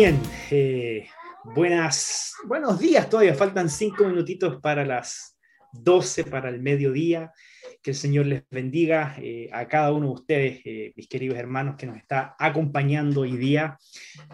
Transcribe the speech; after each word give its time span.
Bien, 0.00 0.18
eh, 0.50 1.08
buenas, 1.44 2.32
buenos 2.46 2.78
días 2.78 3.10
todavía, 3.10 3.34
faltan 3.34 3.68
cinco 3.68 4.06
minutitos 4.06 4.58
para 4.62 4.82
las 4.82 5.38
12 5.72 6.24
para 6.24 6.48
el 6.48 6.62
mediodía. 6.62 7.34
Que 7.82 7.90
el 7.90 7.96
Señor 7.98 8.24
les 8.24 8.44
bendiga 8.48 9.14
eh, 9.18 9.50
a 9.52 9.68
cada 9.68 9.92
uno 9.92 10.06
de 10.06 10.12
ustedes, 10.14 10.60
eh, 10.64 10.94
mis 10.96 11.06
queridos 11.06 11.36
hermanos, 11.36 11.76
que 11.76 11.84
nos 11.84 11.98
está 11.98 12.34
acompañando 12.38 13.20
hoy 13.20 13.36
día, 13.36 13.76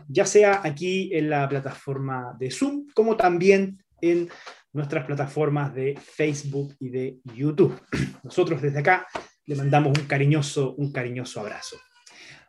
ya 0.07 0.25
sea 0.25 0.61
aquí 0.63 1.11
en 1.13 1.31
la 1.31 1.49
plataforma 1.49 2.37
de 2.39 2.53
Zoom, 2.53 2.87
como 2.95 3.17
también 3.17 3.83
en 4.01 4.29
nuestras 4.73 5.05
plataformas 5.05 5.75
de 5.75 5.99
Facebook 6.01 6.77
y 6.79 6.91
de 6.91 7.19
YouTube. 7.35 7.77
Nosotros 8.23 8.63
desde 8.63 8.79
acá 8.79 9.09
le 9.47 9.57
mandamos 9.57 9.99
un 9.99 10.07
cariñoso, 10.07 10.77
un 10.77 10.93
cariñoso 10.93 11.41
abrazo. 11.41 11.77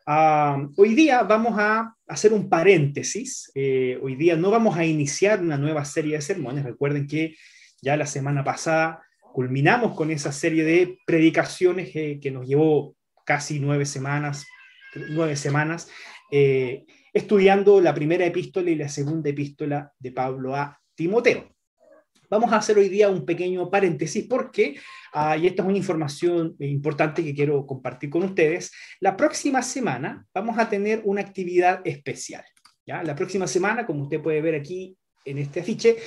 Ah, 0.05 0.63
hoy 0.77 0.93
día 0.93 1.23
vamos 1.23 1.55
a 1.57 1.96
hacer 2.07 2.33
un 2.33 2.49
paréntesis. 2.49 3.51
Eh, 3.53 3.99
hoy 4.01 4.15
día 4.15 4.35
no 4.35 4.49
vamos 4.49 4.77
a 4.77 4.85
iniciar 4.85 5.41
una 5.41 5.57
nueva 5.57 5.85
serie 5.85 6.15
de 6.15 6.21
sermones. 6.21 6.63
Recuerden 6.63 7.07
que 7.07 7.35
ya 7.81 7.97
la 7.97 8.05
semana 8.05 8.43
pasada 8.43 9.03
culminamos 9.33 9.95
con 9.95 10.09
esa 10.09 10.31
serie 10.31 10.63
de 10.63 10.97
predicaciones 11.05 11.95
eh, 11.95 12.19
que 12.21 12.31
nos 12.31 12.47
llevó 12.47 12.95
casi 13.25 13.59
nueve 13.59 13.85
semanas, 13.85 14.45
nueve 15.09 15.35
semanas 15.35 15.89
eh, 16.31 16.85
estudiando 17.13 17.81
la 17.81 17.93
primera 17.93 18.25
epístola 18.25 18.69
y 18.69 18.75
la 18.75 18.89
segunda 18.89 19.29
epístola 19.29 19.91
de 19.99 20.11
Pablo 20.11 20.55
a 20.55 20.79
Timoteo. 20.95 21.56
Vamos 22.29 22.51
a 22.51 22.57
hacer 22.57 22.77
hoy 22.77 22.89
día 22.89 23.09
un 23.09 23.25
pequeño 23.25 23.69
paréntesis 23.69 24.25
porque, 24.27 24.77
ah, 25.13 25.37
y 25.37 25.47
esta 25.47 25.63
es 25.63 25.69
una 25.69 25.77
información 25.77 26.55
importante 26.59 27.23
que 27.23 27.33
quiero 27.33 27.65
compartir 27.65 28.09
con 28.09 28.23
ustedes, 28.23 28.71
la 28.99 29.15
próxima 29.15 29.61
semana 29.61 30.25
vamos 30.33 30.57
a 30.57 30.67
tener 30.67 31.01
una 31.05 31.21
actividad 31.21 31.79
especial. 31.85 32.43
¿ya? 32.85 33.01
La 33.03 33.15
próxima 33.15 33.47
semana, 33.47 33.85
como 33.85 34.03
usted 34.03 34.21
puede 34.21 34.41
ver 34.41 34.55
aquí 34.55 34.97
en 35.23 35.37
este 35.37 35.61
afiche, 35.61 35.97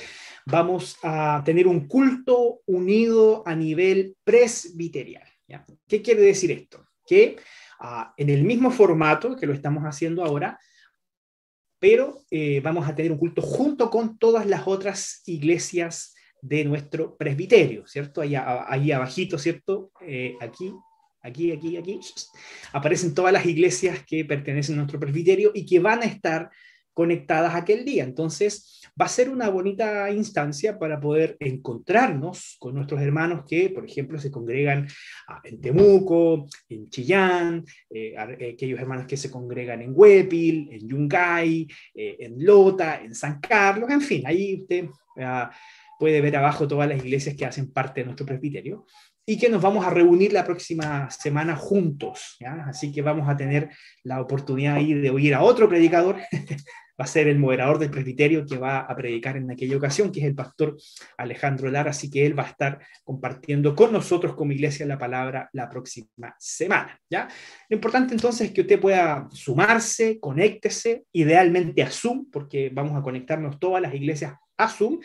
vamos 0.45 0.97
a 1.01 1.41
tener 1.43 1.67
un 1.67 1.87
culto 1.87 2.61
unido 2.67 3.41
a 3.47 3.55
nivel 3.55 4.15
presbiterial. 4.23 5.27
¿ya? 5.47 5.65
¿Qué 5.87 6.03
quiere 6.03 6.21
decir 6.21 6.51
esto? 6.51 6.85
Que 7.07 7.37
ah, 7.79 8.13
en 8.15 8.29
el 8.29 8.43
mismo 8.43 8.69
formato 8.69 9.35
que 9.35 9.47
lo 9.47 9.53
estamos 9.53 9.83
haciendo 9.85 10.23
ahora, 10.23 10.59
pero 11.81 12.21
eh, 12.29 12.61
vamos 12.63 12.87
a 12.87 12.93
tener 12.93 13.11
un 13.11 13.17
culto 13.17 13.41
junto 13.41 13.89
con 13.89 14.19
todas 14.19 14.45
las 14.45 14.67
otras 14.67 15.23
iglesias 15.25 16.13
de 16.39 16.63
nuestro 16.63 17.17
presbiterio, 17.17 17.87
¿cierto? 17.87 18.21
Ahí, 18.21 18.35
ahí 18.35 18.91
abajito, 18.91 19.39
¿cierto? 19.39 19.91
Eh, 20.05 20.35
aquí, 20.41 20.71
aquí, 21.23 21.51
aquí, 21.51 21.77
aquí, 21.77 21.99
aparecen 22.71 23.15
todas 23.15 23.33
las 23.33 23.47
iglesias 23.47 24.05
que 24.05 24.23
pertenecen 24.23 24.75
a 24.75 24.77
nuestro 24.77 24.99
presbiterio 24.99 25.53
y 25.55 25.65
que 25.65 25.79
van 25.79 26.03
a 26.03 26.05
estar 26.05 26.51
conectadas 26.93 27.55
aquel 27.55 27.85
día. 27.85 28.03
Entonces, 28.03 28.81
va 28.99 29.05
a 29.05 29.09
ser 29.09 29.29
una 29.29 29.49
bonita 29.49 30.09
instancia 30.11 30.77
para 30.77 30.99
poder 30.99 31.37
encontrarnos 31.39 32.57
con 32.59 32.75
nuestros 32.75 33.01
hermanos 33.01 33.43
que, 33.47 33.69
por 33.69 33.85
ejemplo, 33.85 34.19
se 34.19 34.31
congregan 34.31 34.87
en 35.43 35.61
Temuco, 35.61 36.47
en 36.69 36.89
Chillán, 36.89 37.63
eh, 37.89 38.15
aquellos 38.17 38.79
hermanos 38.79 39.05
que 39.07 39.17
se 39.17 39.31
congregan 39.31 39.81
en 39.81 39.93
Huepil, 39.93 40.69
en 40.71 40.87
Yungay, 40.87 41.67
eh, 41.93 42.17
en 42.19 42.43
Lota, 42.43 43.01
en 43.01 43.15
San 43.15 43.39
Carlos, 43.39 43.89
en 43.89 44.01
fin, 44.01 44.23
ahí 44.25 44.61
usted 44.61 44.87
ah, 45.17 45.51
puede 45.99 46.21
ver 46.21 46.35
abajo 46.35 46.67
todas 46.67 46.89
las 46.89 46.97
iglesias 46.97 47.35
que 47.35 47.45
hacen 47.45 47.71
parte 47.71 48.01
de 48.01 48.05
nuestro 48.05 48.25
presbiterio 48.25 48.85
y 49.25 49.37
que 49.37 49.49
nos 49.49 49.61
vamos 49.61 49.85
a 49.85 49.89
reunir 49.89 50.33
la 50.33 50.43
próxima 50.43 51.09
semana 51.09 51.55
juntos. 51.55 52.37
Así 52.65 52.91
que 52.91 53.01
vamos 53.01 53.29
a 53.29 53.37
tener 53.37 53.69
la 54.03 54.21
oportunidad 54.21 54.75
ahí 54.75 54.93
de 54.93 55.09
oír 55.09 55.33
a 55.33 55.43
otro 55.43 55.69
predicador 55.69 56.17
va 57.01 57.05
a 57.05 57.07
ser 57.07 57.27
el 57.27 57.39
moderador 57.39 57.79
del 57.79 57.89
presbiterio 57.89 58.45
que 58.45 58.57
va 58.57 58.81
a 58.81 58.95
predicar 58.95 59.35
en 59.35 59.49
aquella 59.49 59.75
ocasión, 59.75 60.11
que 60.11 60.19
es 60.19 60.25
el 60.27 60.35
pastor 60.35 60.77
Alejandro 61.17 61.71
Lara, 61.71 61.89
así 61.89 62.11
que 62.11 62.27
él 62.27 62.37
va 62.37 62.43
a 62.43 62.49
estar 62.49 62.79
compartiendo 63.03 63.75
con 63.75 63.91
nosotros 63.91 64.35
como 64.35 64.51
iglesia 64.51 64.85
la 64.85 64.99
palabra 64.99 65.49
la 65.53 65.67
próxima 65.67 66.35
semana, 66.37 66.99
¿ya? 67.09 67.27
Lo 67.69 67.75
importante 67.75 68.13
entonces 68.13 68.47
es 68.47 68.53
que 68.53 68.61
usted 68.61 68.79
pueda 68.79 69.27
sumarse, 69.31 70.19
conéctese, 70.19 71.05
idealmente 71.11 71.81
a 71.81 71.89
Zoom, 71.89 72.29
porque 72.31 72.69
vamos 72.71 72.95
a 72.95 73.01
conectarnos 73.01 73.59
todas 73.59 73.81
las 73.81 73.95
iglesias 73.95 74.35
a 74.57 74.69
Zoom, 74.69 74.99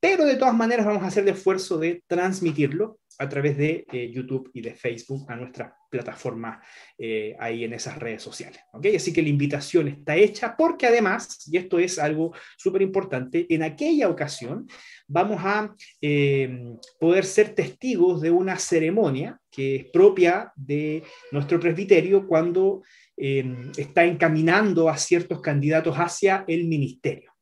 pero 0.00 0.24
de 0.24 0.36
todas 0.36 0.54
maneras 0.54 0.86
vamos 0.86 1.02
a 1.02 1.08
hacer 1.08 1.24
el 1.24 1.34
esfuerzo 1.34 1.78
de 1.78 2.02
transmitirlo 2.06 2.98
a 3.18 3.28
través 3.28 3.56
de 3.56 3.86
eh, 3.92 4.10
YouTube 4.12 4.50
y 4.52 4.60
de 4.60 4.74
Facebook 4.74 5.30
a 5.30 5.36
nuestra 5.36 5.74
plataforma 5.90 6.60
eh, 6.98 7.34
ahí 7.38 7.64
en 7.64 7.72
esas 7.72 7.98
redes 7.98 8.22
sociales. 8.22 8.60
¿okay? 8.72 8.96
Así 8.96 9.12
que 9.12 9.22
la 9.22 9.28
invitación 9.28 9.88
está 9.88 10.16
hecha 10.16 10.54
porque 10.56 10.86
además, 10.86 11.48
y 11.50 11.56
esto 11.56 11.78
es 11.78 11.98
algo 11.98 12.34
súper 12.56 12.82
importante, 12.82 13.46
en 13.48 13.62
aquella 13.62 14.08
ocasión 14.08 14.66
vamos 15.06 15.40
a 15.42 15.74
eh, 16.00 16.74
poder 16.98 17.24
ser 17.24 17.54
testigos 17.54 18.20
de 18.20 18.30
una 18.30 18.58
ceremonia 18.58 19.40
que 19.50 19.76
es 19.76 19.84
propia 19.86 20.52
de 20.54 21.02
nuestro 21.32 21.58
presbiterio 21.58 22.26
cuando 22.26 22.82
está 23.16 24.04
encaminando 24.04 24.90
a 24.90 24.98
ciertos 24.98 25.40
candidatos 25.40 25.96
hacia 25.96 26.44
el 26.46 26.66
ministerio. 26.66 27.32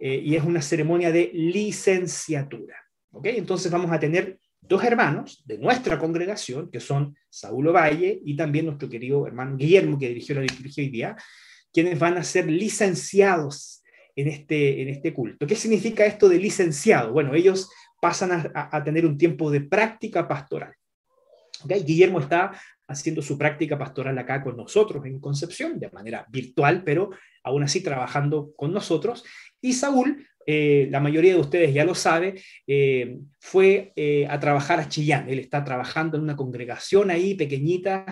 y 0.00 0.34
es 0.34 0.42
una 0.42 0.62
ceremonia 0.62 1.12
de 1.12 1.30
licenciatura. 1.34 2.76
¿okay? 3.10 3.36
Entonces 3.36 3.70
vamos 3.70 3.92
a 3.92 4.00
tener 4.00 4.38
dos 4.70 4.84
hermanos 4.84 5.42
de 5.44 5.58
nuestra 5.58 5.98
congregación, 5.98 6.70
que 6.70 6.78
son 6.78 7.16
Saúl 7.28 7.74
Valle 7.74 8.20
y 8.24 8.36
también 8.36 8.66
nuestro 8.66 8.88
querido 8.88 9.26
hermano 9.26 9.56
Guillermo, 9.56 9.98
que 9.98 10.06
dirigió 10.06 10.36
la 10.36 10.42
liturgia 10.42 10.84
hoy 10.84 10.90
día, 10.90 11.16
quienes 11.72 11.98
van 11.98 12.16
a 12.16 12.22
ser 12.22 12.48
licenciados 12.48 13.82
en 14.14 14.28
este, 14.28 14.80
en 14.80 14.88
este 14.88 15.12
culto. 15.12 15.44
¿Qué 15.44 15.56
significa 15.56 16.06
esto 16.06 16.28
de 16.28 16.38
licenciado? 16.38 17.12
Bueno, 17.12 17.34
ellos 17.34 17.68
pasan 18.00 18.52
a, 18.54 18.84
tener 18.84 19.04
un 19.04 19.18
tiempo 19.18 19.50
de 19.50 19.60
práctica 19.60 20.28
pastoral. 20.28 20.72
Guillermo 21.64 22.20
está 22.20 22.52
haciendo 22.86 23.22
su 23.22 23.36
práctica 23.36 23.76
pastoral 23.76 24.16
acá 24.18 24.40
con 24.40 24.56
nosotros 24.56 25.04
en 25.04 25.18
Concepción, 25.18 25.80
de 25.80 25.90
manera 25.90 26.24
virtual, 26.30 26.84
pero 26.84 27.10
aún 27.42 27.64
así 27.64 27.82
trabajando 27.82 28.52
con 28.56 28.72
nosotros. 28.72 29.24
Y 29.60 29.72
Saúl 29.72 30.28
eh, 30.46 30.88
la 30.90 31.00
mayoría 31.00 31.34
de 31.34 31.40
ustedes 31.40 31.74
ya 31.74 31.84
lo 31.84 31.94
sabe, 31.94 32.40
eh, 32.66 33.18
fue 33.38 33.92
eh, 33.94 34.26
a 34.28 34.40
trabajar 34.40 34.80
a 34.80 34.88
Chillán. 34.88 35.28
Él 35.28 35.38
está 35.38 35.64
trabajando 35.64 36.16
en 36.16 36.22
una 36.22 36.36
congregación 36.36 37.10
ahí 37.10 37.34
pequeñita, 37.34 38.04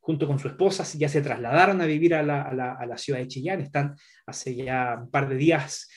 junto 0.00 0.26
con 0.26 0.38
su 0.38 0.48
esposa, 0.48 0.84
ya 0.96 1.08
se 1.08 1.22
trasladaron 1.22 1.80
a 1.80 1.86
vivir 1.86 2.14
a 2.14 2.22
la, 2.22 2.98
ciudad 2.98 3.20
de 3.20 3.28
Chillán, 3.28 3.60
están 3.60 3.96
hace 4.26 4.54
ya 4.54 4.98
un 5.02 5.10
par 5.10 5.28
de 5.28 5.36
días 5.36 5.88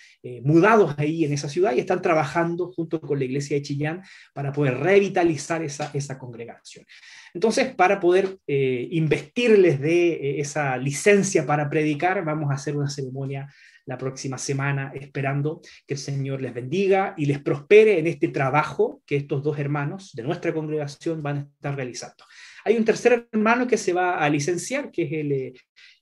mudados 0.44 0.96
ahí 0.98 1.24
en 1.24 1.32
esa 1.32 1.48
ciudad 1.48 1.74
y 1.74 1.80
están 1.80 2.02
trabajando 2.02 2.74
junto 2.74 3.00
con 3.00 3.18
la 3.18 3.26
iglesia 3.26 3.56
de 3.56 3.62
Chillán 3.62 4.02
para 4.34 4.52
poder 4.52 4.78
revitalizar 4.78 5.64
esa 5.64 6.18
congregación. 6.18 6.86
Entonces, 7.34 7.74
para 7.74 8.00
poder 8.00 8.38
investirles 8.48 9.80
de 9.80 10.40
esa 10.40 10.78
licencia 10.78 11.46
para 11.46 11.70
predicar, 11.70 12.24
vamos 12.26 12.52
a 12.52 12.56
hacer 12.56 12.76
una 12.76 12.90
ceremonia 12.90 13.48
la 13.90 13.98
próxima 13.98 14.38
semana, 14.38 14.92
esperando 14.94 15.62
que 15.88 15.96
el 15.96 16.00
Señor 16.00 16.42
les 16.42 16.54
bendiga 16.54 17.16
y 17.18 17.26
les 17.26 17.40
prospere 17.40 17.98
en 17.98 18.06
este 18.06 18.28
trabajo 18.28 19.02
que 19.04 19.16
estos 19.16 19.42
dos 19.42 19.58
hermanos 19.58 20.12
de 20.14 20.22
nuestra 20.22 20.54
congregación 20.54 21.24
van 21.24 21.38
a 21.38 21.42
estar 21.42 21.76
realizando. 21.76 22.24
Hay 22.66 22.78
un 22.78 22.86
tercer 22.86 23.28
hermano 23.32 23.66
que 23.66 23.78
se 23.78 23.92
va 23.92 24.20
a 24.20 24.30
licenciar, 24.30 24.92
que 24.92 25.04
es 25.04 25.12
el 25.12 25.32
eh, 25.32 25.54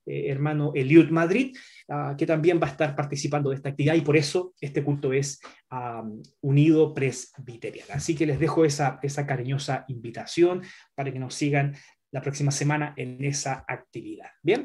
eh, 0.06 0.30
hermano 0.30 0.74
Eliud 0.75 1.09
Madrid, 1.12 1.56
ah, 1.88 2.14
que 2.18 2.25
también 2.25 2.59
va 2.62 2.68
a 2.68 2.72
estar 2.72 2.94
participando 2.94 3.52
de 3.52 3.56
esta 3.56 3.70
actividad 3.70 3.96
y 3.96 4.02
por 4.02 4.18
eso 4.18 4.54
este 4.59 4.84
culto 4.84 5.14
es 5.14 5.40
unido 6.42 6.94
presbiterial. 6.94 7.88
Así 7.92 8.16
que 8.16 8.25
les 8.25 8.40
dejo 8.40 8.66
esa, 8.66 9.00
esa 9.02 9.25
cariñosa 9.25 9.86
invitación 9.88 10.62
para 10.94 11.12
que 11.13 11.19
nos 11.19 11.36
sigan 11.36 11.74
la 12.12 12.21
próxima 12.21 12.51
semana 12.51 12.94
en 12.95 13.24
esa 13.24 13.65
actividad. 13.68 14.30
Bien, 14.42 14.63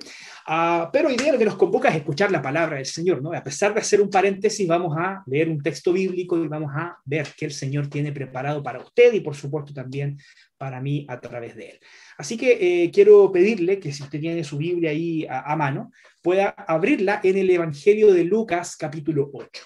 uh, 0.48 0.88
pero 0.92 1.08
hoy 1.08 1.16
día 1.16 1.32
lo 1.32 1.38
que 1.38 1.44
nos 1.44 1.56
convoca 1.56 1.88
es 1.88 1.96
escuchar 1.96 2.30
la 2.30 2.40
palabra 2.40 2.76
del 2.76 2.86
Señor, 2.86 3.20
¿no? 3.20 3.32
A 3.32 3.42
pesar 3.42 3.74
de 3.74 3.80
hacer 3.80 4.00
un 4.00 4.10
paréntesis, 4.10 4.66
vamos 4.66 4.96
a 4.96 5.22
leer 5.26 5.48
un 5.48 5.60
texto 5.60 5.92
bíblico 5.92 6.36
y 6.36 6.46
vamos 6.46 6.70
a 6.74 6.96
ver 7.04 7.28
qué 7.36 7.46
el 7.46 7.52
Señor 7.52 7.88
tiene 7.88 8.12
preparado 8.12 8.62
para 8.62 8.78
usted 8.78 9.12
y 9.12 9.20
por 9.20 9.34
supuesto 9.34 9.74
también 9.74 10.18
para 10.56 10.80
mí 10.80 11.04
a 11.08 11.20
través 11.20 11.56
de 11.56 11.70
él. 11.70 11.80
Así 12.16 12.36
que 12.36 12.84
eh, 12.84 12.90
quiero 12.92 13.32
pedirle 13.32 13.80
que 13.80 13.92
si 13.92 14.04
usted 14.04 14.20
tiene 14.20 14.44
su 14.44 14.58
Biblia 14.58 14.90
ahí 14.90 15.26
a, 15.28 15.56
mano, 15.56 15.90
pueda 16.22 16.50
abrirla 16.50 17.20
en 17.24 17.38
el 17.38 17.50
Evangelio 17.50 18.12
de 18.12 18.24
Lucas 18.24 18.76
capítulo 18.76 19.30
8. 19.32 19.64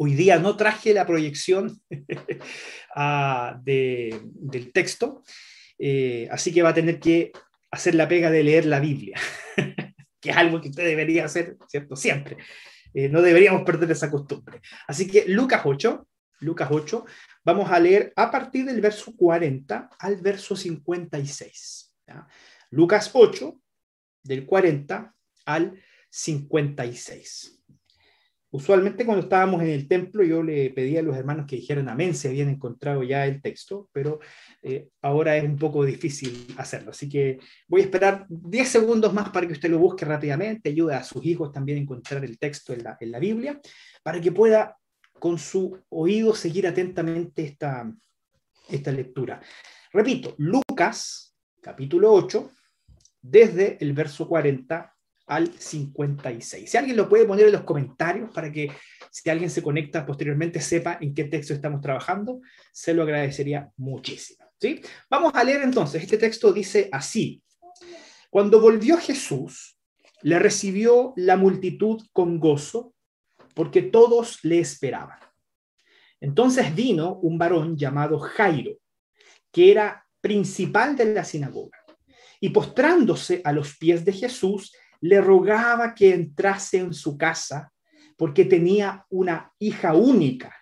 Hoy 0.00 0.14
día 0.14 0.38
no 0.38 0.56
traje 0.56 0.94
la 0.94 1.04
proyección 1.06 1.80
uh, 1.90 3.60
de, 3.64 4.20
del 4.22 4.72
texto, 4.72 5.22
eh, 5.78 6.28
así 6.30 6.52
que 6.52 6.62
va 6.62 6.70
a 6.70 6.74
tener 6.74 6.98
que 6.98 7.32
hacer 7.70 7.94
la 7.94 8.08
pega 8.08 8.30
de 8.30 8.42
leer 8.42 8.66
la 8.66 8.80
Biblia, 8.80 9.18
que 10.20 10.30
es 10.30 10.36
algo 10.36 10.60
que 10.60 10.70
usted 10.70 10.84
debería 10.84 11.24
hacer, 11.24 11.56
¿cierto? 11.68 11.96
Siempre. 11.96 12.38
Eh, 12.94 13.08
no 13.08 13.22
deberíamos 13.22 13.62
perder 13.62 13.90
esa 13.90 14.10
costumbre. 14.10 14.60
Así 14.86 15.06
que 15.06 15.26
Lucas 15.26 15.62
8, 15.64 16.06
Lucas 16.40 16.68
8, 16.70 17.04
vamos 17.44 17.70
a 17.70 17.78
leer 17.78 18.12
a 18.16 18.30
partir 18.30 18.64
del 18.64 18.80
verso 18.80 19.14
40 19.16 19.90
al 19.98 20.16
verso 20.16 20.56
56. 20.56 21.94
Lucas 22.70 23.10
8, 23.12 23.60
del 24.22 24.46
40 24.46 25.14
al 25.44 25.82
56. 26.10 27.57
Usualmente 28.50 29.04
cuando 29.04 29.24
estábamos 29.24 29.60
en 29.60 29.68
el 29.68 29.86
templo 29.86 30.24
yo 30.24 30.42
le 30.42 30.70
pedía 30.70 31.00
a 31.00 31.02
los 31.02 31.16
hermanos 31.16 31.46
que 31.46 31.56
dijeran 31.56 31.88
amén 31.88 32.14
si 32.14 32.28
habían 32.28 32.48
encontrado 32.48 33.02
ya 33.02 33.26
el 33.26 33.42
texto, 33.42 33.90
pero 33.92 34.20
eh, 34.62 34.88
ahora 35.02 35.36
es 35.36 35.44
un 35.44 35.56
poco 35.56 35.84
difícil 35.84 36.54
hacerlo. 36.56 36.92
Así 36.92 37.10
que 37.10 37.38
voy 37.66 37.82
a 37.82 37.84
esperar 37.84 38.26
10 38.28 38.66
segundos 38.66 39.12
más 39.12 39.28
para 39.30 39.46
que 39.46 39.52
usted 39.52 39.68
lo 39.68 39.78
busque 39.78 40.06
rápidamente, 40.06 40.70
ayude 40.70 40.94
a 40.94 41.04
sus 41.04 41.24
hijos 41.26 41.52
también 41.52 41.78
a 41.78 41.82
encontrar 41.82 42.24
el 42.24 42.38
texto 42.38 42.72
en 42.72 42.84
la, 42.84 43.18
Biblia, 43.18 43.60
para 44.02 44.18
que 44.18 44.32
pueda 44.32 44.78
con 45.12 45.38
su 45.38 45.78
oído 45.90 46.34
seguir 46.34 46.66
atentamente 46.66 47.44
esta, 47.44 47.92
esta 48.70 48.92
lectura. 48.92 49.42
Repito, 49.92 50.34
Lucas 50.38 51.36
capítulo 51.60 52.12
8, 52.12 52.50
desde 53.20 53.76
el 53.80 53.92
verso 53.92 54.26
40 54.26 54.94
al 55.28 55.52
56. 55.52 56.70
Si 56.70 56.76
alguien 56.76 56.96
lo 56.96 57.08
puede 57.08 57.26
poner 57.26 57.46
en 57.46 57.52
los 57.52 57.64
comentarios 57.64 58.30
para 58.32 58.50
que 58.50 58.70
si 59.10 59.28
alguien 59.30 59.50
se 59.50 59.62
conecta 59.62 60.06
posteriormente 60.06 60.60
sepa 60.60 60.98
en 61.00 61.14
qué 61.14 61.24
texto 61.24 61.54
estamos 61.54 61.80
trabajando, 61.80 62.40
se 62.72 62.94
lo 62.94 63.02
agradecería 63.02 63.70
muchísimo. 63.76 64.44
¿sí? 64.60 64.80
Vamos 65.10 65.32
a 65.34 65.44
leer 65.44 65.62
entonces. 65.62 66.02
Este 66.02 66.18
texto 66.18 66.52
dice 66.52 66.88
así. 66.92 67.42
Cuando 68.30 68.60
volvió 68.60 68.98
Jesús, 68.98 69.78
le 70.22 70.38
recibió 70.38 71.12
la 71.16 71.36
multitud 71.36 72.02
con 72.12 72.38
gozo, 72.38 72.94
porque 73.54 73.82
todos 73.82 74.44
le 74.44 74.60
esperaban. 74.60 75.18
Entonces 76.20 76.74
vino 76.74 77.14
un 77.14 77.38
varón 77.38 77.76
llamado 77.76 78.18
Jairo, 78.18 78.72
que 79.52 79.70
era 79.70 80.06
principal 80.20 80.96
de 80.96 81.14
la 81.14 81.24
sinagoga, 81.24 81.78
y 82.40 82.50
postrándose 82.50 83.40
a 83.44 83.52
los 83.52 83.76
pies 83.76 84.04
de 84.04 84.12
Jesús, 84.12 84.72
le 85.00 85.20
rogaba 85.20 85.94
que 85.94 86.14
entrase 86.14 86.78
en 86.78 86.92
su 86.92 87.16
casa 87.16 87.72
porque 88.16 88.44
tenía 88.44 89.06
una 89.10 89.52
hija 89.58 89.94
única, 89.94 90.54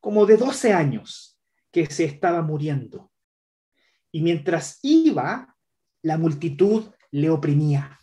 como 0.00 0.26
de 0.26 0.36
12 0.36 0.72
años, 0.72 1.38
que 1.72 1.86
se 1.86 2.04
estaba 2.04 2.42
muriendo. 2.42 3.10
Y 4.12 4.20
mientras 4.20 4.78
iba, 4.82 5.56
la 6.02 6.18
multitud 6.18 6.84
le 7.10 7.30
oprimía. 7.30 7.98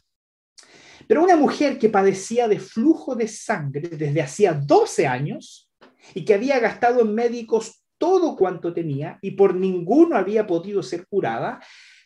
Pero 1.07 1.23
una 1.23 1.35
mujer 1.35 1.77
que 1.77 1.89
padecía 1.89 2.47
de 2.47 2.59
flujo 2.59 3.15
de 3.15 3.27
sangre 3.27 3.89
desde 3.89 4.21
hacía 4.21 4.53
12 4.53 5.07
años 5.07 5.71
y 6.13 6.25
que 6.25 6.33
había 6.33 6.59
gastado 6.59 7.01
en 7.01 7.13
médicos 7.13 7.83
todo 7.97 8.35
cuanto 8.35 8.73
tenía 8.73 9.19
y 9.21 9.31
por 9.31 9.53
ninguno 9.53 10.15
había 10.15 10.47
podido 10.47 10.81
ser 10.81 11.05
curada, 11.07 11.59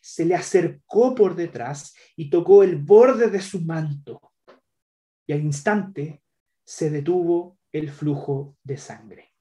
se 0.08 0.24
le 0.24 0.36
acercó 0.36 1.16
por 1.16 1.36
detrás 1.36 1.96
y 2.16 2.30
tocó 2.30 2.62
el 2.62 2.76
borde 2.76 3.28
de 3.28 3.42
su 3.42 3.62
manto. 3.62 4.22
Y 5.26 5.34
al 5.34 5.42
instante 5.42 6.22
se 6.64 6.92
detuvo 6.92 7.58
el 7.72 7.90
flujo 7.90 8.56
de 8.64 8.78
sangre. 8.78 9.34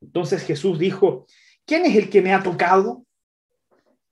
Entonces 0.00 0.42
Jesús 0.42 0.80
dijo, 0.80 1.26
¿quién 1.64 1.86
es 1.86 1.94
el 1.94 2.10
que 2.10 2.22
me 2.22 2.34
ha 2.34 2.42
tocado? 2.42 3.06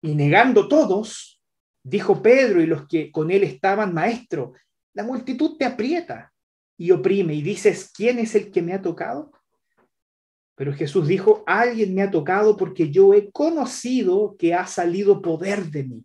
Y 0.02 0.14
negando 0.14 0.68
todos, 0.68 1.42
dijo 1.82 2.22
Pedro 2.22 2.62
y 2.62 2.66
los 2.66 2.86
que 2.86 3.10
con 3.10 3.32
él 3.32 3.42
estaban, 3.42 3.92
maestro, 3.92 4.52
la 4.92 5.02
multitud 5.02 5.56
te 5.58 5.64
aprieta 5.64 6.32
y 6.78 6.92
oprime 6.92 7.34
y 7.34 7.42
dices, 7.42 7.90
¿quién 7.92 8.20
es 8.20 8.36
el 8.36 8.52
que 8.52 8.62
me 8.62 8.74
ha 8.74 8.80
tocado? 8.80 9.32
Pero 10.60 10.74
Jesús 10.74 11.08
dijo, 11.08 11.42
alguien 11.46 11.94
me 11.94 12.02
ha 12.02 12.10
tocado 12.10 12.54
porque 12.54 12.90
yo 12.90 13.14
he 13.14 13.30
conocido 13.30 14.36
que 14.38 14.52
ha 14.52 14.66
salido 14.66 15.22
poder 15.22 15.70
de 15.70 15.84
mí. 15.84 16.04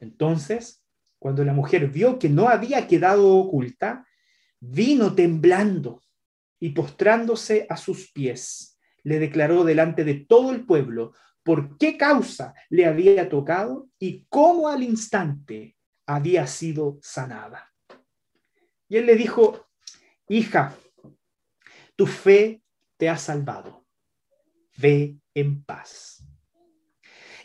Entonces, 0.00 0.82
cuando 1.20 1.44
la 1.44 1.52
mujer 1.52 1.88
vio 1.88 2.18
que 2.18 2.28
no 2.28 2.48
había 2.48 2.88
quedado 2.88 3.36
oculta, 3.36 4.04
vino 4.58 5.14
temblando 5.14 6.02
y 6.58 6.70
postrándose 6.70 7.68
a 7.70 7.76
sus 7.76 8.10
pies, 8.10 8.80
le 9.04 9.20
declaró 9.20 9.62
delante 9.62 10.02
de 10.02 10.14
todo 10.14 10.50
el 10.50 10.66
pueblo 10.66 11.12
por 11.44 11.78
qué 11.78 11.96
causa 11.96 12.52
le 12.68 12.84
había 12.84 13.28
tocado 13.28 13.88
y 14.00 14.26
cómo 14.28 14.68
al 14.68 14.82
instante 14.82 15.76
había 16.04 16.48
sido 16.48 16.98
sanada. 17.00 17.72
Y 18.88 18.96
él 18.96 19.06
le 19.06 19.14
dijo, 19.14 19.68
hija, 20.26 20.74
tu 21.94 22.08
fe 22.08 22.64
te 22.96 23.08
ha 23.08 23.16
salvado. 23.16 23.86
Ve 24.76 25.16
en 25.34 25.64
paz. 25.64 26.24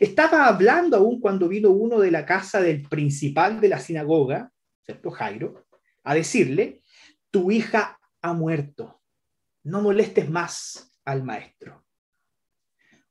Estaba 0.00 0.46
hablando 0.46 0.96
aún 0.96 1.20
cuando 1.20 1.48
vino 1.48 1.70
uno 1.70 2.00
de 2.00 2.10
la 2.10 2.26
casa 2.26 2.60
del 2.60 2.82
principal 2.82 3.60
de 3.60 3.68
la 3.68 3.78
sinagoga, 3.78 4.50
¿cierto? 4.82 5.10
Jairo, 5.10 5.66
a 6.02 6.14
decirle, 6.14 6.82
tu 7.30 7.50
hija 7.52 8.00
ha 8.20 8.32
muerto, 8.32 9.00
no 9.62 9.80
molestes 9.80 10.28
más 10.28 10.92
al 11.04 11.22
maestro. 11.22 11.84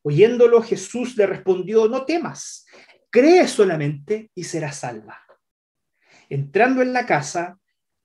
Oyéndolo, 0.01 0.61
Jesús 0.61 1.15
le 1.15 1.27
respondió, 1.27 1.87
no 1.87 2.05
temas, 2.05 2.65
cree 3.09 3.47
solamente 3.47 4.31
y 4.35 4.43
serás 4.43 4.77
salva. 4.77 5.21
Entrando 6.27 6.81
en 6.81 6.91
la 6.91 7.05
casa, 7.05 7.57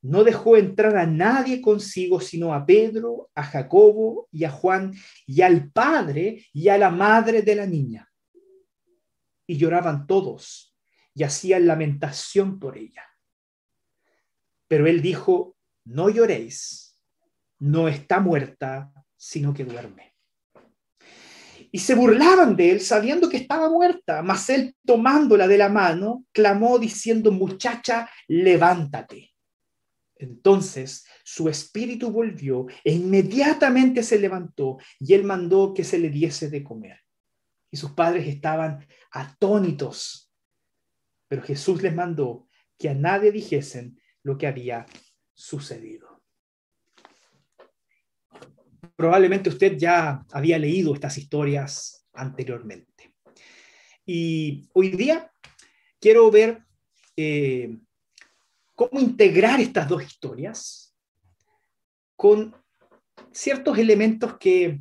no 0.06 0.22
dejó 0.22 0.56
entrar 0.56 0.96
a 0.96 1.06
nadie 1.06 1.60
consigo, 1.60 2.20
sino 2.20 2.54
a 2.54 2.64
Pedro, 2.64 3.28
a 3.34 3.42
Jacobo 3.42 4.28
y 4.30 4.44
a 4.44 4.50
Juan, 4.50 4.94
y 5.26 5.42
al 5.42 5.72
padre 5.72 6.46
y 6.52 6.68
a 6.68 6.78
la 6.78 6.90
madre 6.90 7.42
de 7.42 7.56
la 7.56 7.66
niña. 7.66 8.08
Y 9.48 9.56
lloraban 9.56 10.06
todos 10.06 10.76
y 11.12 11.24
hacían 11.24 11.66
lamentación 11.66 12.60
por 12.60 12.78
ella. 12.78 13.02
Pero 14.68 14.86
él 14.86 15.02
dijo, 15.02 15.56
no 15.84 16.08
lloréis, 16.08 17.00
no 17.58 17.88
está 17.88 18.20
muerta, 18.20 18.92
sino 19.16 19.52
que 19.52 19.64
duerme. 19.64 20.14
Y 21.72 21.80
se 21.80 21.96
burlaban 21.96 22.54
de 22.54 22.70
él 22.70 22.80
sabiendo 22.80 23.28
que 23.28 23.38
estaba 23.38 23.68
muerta, 23.68 24.22
mas 24.22 24.48
él 24.50 24.76
tomándola 24.84 25.48
de 25.48 25.58
la 25.58 25.68
mano, 25.68 26.24
clamó 26.32 26.78
diciendo, 26.78 27.32
muchacha, 27.32 28.08
levántate. 28.28 29.35
Entonces 30.18 31.06
su 31.24 31.48
espíritu 31.48 32.10
volvió 32.10 32.66
e 32.84 32.92
inmediatamente 32.92 34.02
se 34.02 34.18
levantó 34.18 34.78
y 34.98 35.14
él 35.14 35.24
mandó 35.24 35.74
que 35.74 35.84
se 35.84 35.98
le 35.98 36.08
diese 36.08 36.48
de 36.48 36.64
comer. 36.64 37.00
Y 37.70 37.76
sus 37.76 37.92
padres 37.92 38.26
estaban 38.26 38.86
atónitos. 39.10 40.32
Pero 41.28 41.42
Jesús 41.42 41.82
les 41.82 41.94
mandó 41.94 42.48
que 42.78 42.88
a 42.88 42.94
nadie 42.94 43.32
dijesen 43.32 44.00
lo 44.22 44.38
que 44.38 44.46
había 44.46 44.86
sucedido. 45.34 46.22
Probablemente 48.94 49.50
usted 49.50 49.76
ya 49.76 50.24
había 50.32 50.58
leído 50.58 50.94
estas 50.94 51.18
historias 51.18 52.06
anteriormente. 52.14 53.14
Y 54.06 54.68
hoy 54.72 54.90
día 54.90 55.30
quiero 56.00 56.30
ver 56.30 56.64
eh, 57.16 57.76
cómo 58.76 59.00
integrar 59.00 59.60
estas 59.60 59.88
dos 59.88 60.04
historias 60.04 60.94
con 62.14 62.54
ciertos 63.32 63.76
elementos 63.78 64.38
que 64.38 64.80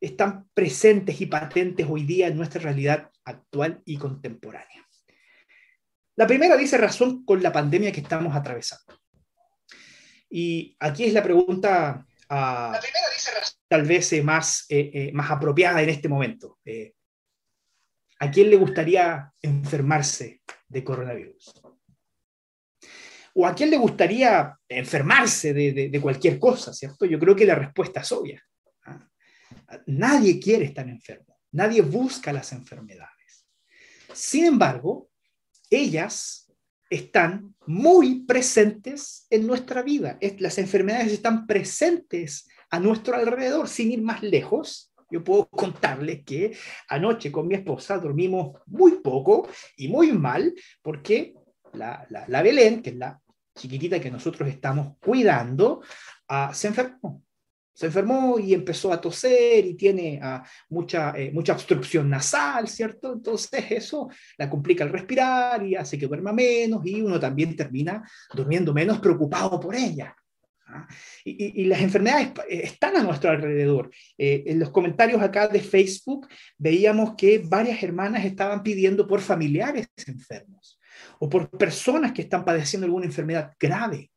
están 0.00 0.48
presentes 0.54 1.20
y 1.20 1.26
patentes 1.26 1.86
hoy 1.88 2.04
día 2.04 2.26
en 2.26 2.36
nuestra 2.36 2.60
realidad 2.60 3.10
actual 3.24 3.82
y 3.84 3.96
contemporánea. 3.96 4.86
La 6.16 6.26
primera 6.26 6.56
dice 6.56 6.78
razón 6.78 7.24
con 7.24 7.42
la 7.42 7.52
pandemia 7.52 7.92
que 7.92 8.00
estamos 8.00 8.34
atravesando. 8.34 8.98
Y 10.30 10.76
aquí 10.80 11.04
es 11.04 11.12
la 11.12 11.22
pregunta 11.22 12.06
ah, 12.28 12.80
tal 13.68 13.82
vez 13.82 14.12
eh, 14.12 14.22
más, 14.22 14.66
eh, 14.68 14.90
eh, 14.92 15.12
más 15.12 15.30
apropiada 15.30 15.82
en 15.82 15.90
este 15.90 16.08
momento. 16.08 16.58
¿A 18.20 18.30
quién 18.30 18.50
le 18.50 18.56
gustaría 18.56 19.32
enfermarse 19.42 20.42
de 20.66 20.82
coronavirus? 20.82 21.62
¿O 23.40 23.46
a 23.46 23.54
quién 23.54 23.70
le 23.70 23.76
gustaría 23.76 24.58
enfermarse 24.68 25.54
de, 25.54 26.00
cualquier 26.00 26.40
cosa, 26.40 26.72
¿cierto? 26.72 27.06
Yo 27.06 27.20
creo 27.20 27.36
que 27.36 27.46
la 27.46 27.54
respuesta 27.54 28.00
es 28.00 28.10
obvia. 28.10 28.44
¿ah? 28.84 29.08
Nadie 29.86 30.40
quiere 30.40 30.64
estar 30.64 30.88
enfermo, 30.88 31.38
nadie 31.52 31.82
busca 31.82 32.32
las 32.32 32.50
enfermedades. 32.50 33.46
Sin 34.12 34.44
embargo, 34.44 35.08
ellas 35.70 36.52
están 36.90 37.54
muy 37.64 38.24
presentes 38.24 39.28
en 39.30 39.46
nuestra 39.46 39.82
vida. 39.82 40.18
Las 40.38 40.58
enfermedades 40.58 41.12
están 41.12 41.46
presentes 41.46 42.48
a 42.70 42.80
nuestro 42.80 43.14
alrededor, 43.14 43.68
sin 43.68 43.92
ir 43.92 44.02
más 44.02 44.20
lejos. 44.20 44.92
Yo 45.12 45.22
puedo 45.22 45.48
contarles 45.48 46.24
que 46.24 46.56
anoche 46.88 47.30
con 47.30 47.46
mi 47.46 47.54
esposa 47.54 47.98
dormimos 47.98 48.60
muy 48.66 48.96
poco 48.96 49.48
y 49.76 49.86
muy 49.86 50.10
mal 50.10 50.52
porque 50.82 51.34
la, 51.72 52.04
la 52.08 52.42
Belén, 52.42 52.82
que 52.82 52.90
es 52.90 52.96
la 52.96 53.22
chiquitita 53.58 54.00
que 54.00 54.10
nosotros 54.10 54.48
estamos 54.48 54.96
cuidando, 54.98 55.82
ah, 56.28 56.52
se 56.54 56.68
enfermó. 56.68 57.22
Se 57.74 57.86
enfermó 57.86 58.40
y 58.40 58.54
empezó 58.54 58.92
a 58.92 59.00
toser 59.00 59.64
y 59.64 59.74
tiene 59.74 60.18
ah, 60.20 60.44
mucha, 60.70 61.12
eh, 61.16 61.30
mucha 61.32 61.52
obstrucción 61.52 62.10
nasal, 62.10 62.66
¿cierto? 62.66 63.12
Entonces 63.12 63.70
eso 63.70 64.08
la 64.36 64.50
complica 64.50 64.82
el 64.82 64.90
respirar 64.90 65.64
y 65.64 65.76
hace 65.76 65.96
que 65.96 66.08
duerma 66.08 66.32
menos 66.32 66.84
y 66.84 67.00
uno 67.00 67.20
también 67.20 67.54
termina 67.54 68.02
durmiendo 68.34 68.74
menos 68.74 68.98
preocupado 68.98 69.60
por 69.60 69.76
ella. 69.76 70.16
¿ah? 70.66 70.88
Y, 71.24 71.64
las 71.66 71.80
enfermedades 71.80 72.32
eh, 72.48 72.62
están 72.64 72.96
a 72.96 73.02
nuestro 73.04 73.30
alrededor. 73.30 73.90
Eh, 74.16 74.42
en 74.46 74.58
los 74.58 74.70
comentarios 74.70 75.22
acá 75.22 75.46
de 75.46 75.60
Facebook 75.60 76.26
veíamos 76.56 77.14
que 77.16 77.38
varias 77.38 77.80
hermanas 77.80 78.24
estaban 78.24 78.64
pidiendo 78.64 79.06
por 79.06 79.20
familiares 79.20 79.88
enfermos 80.04 80.77
o 81.18 81.28
por 81.28 81.50
personas 81.50 82.12
que 82.12 82.22
están 82.22 82.44
padeciendo 82.44 82.86
alguna 82.86 83.06
enfermedad 83.06 83.54
grave. 83.58 84.10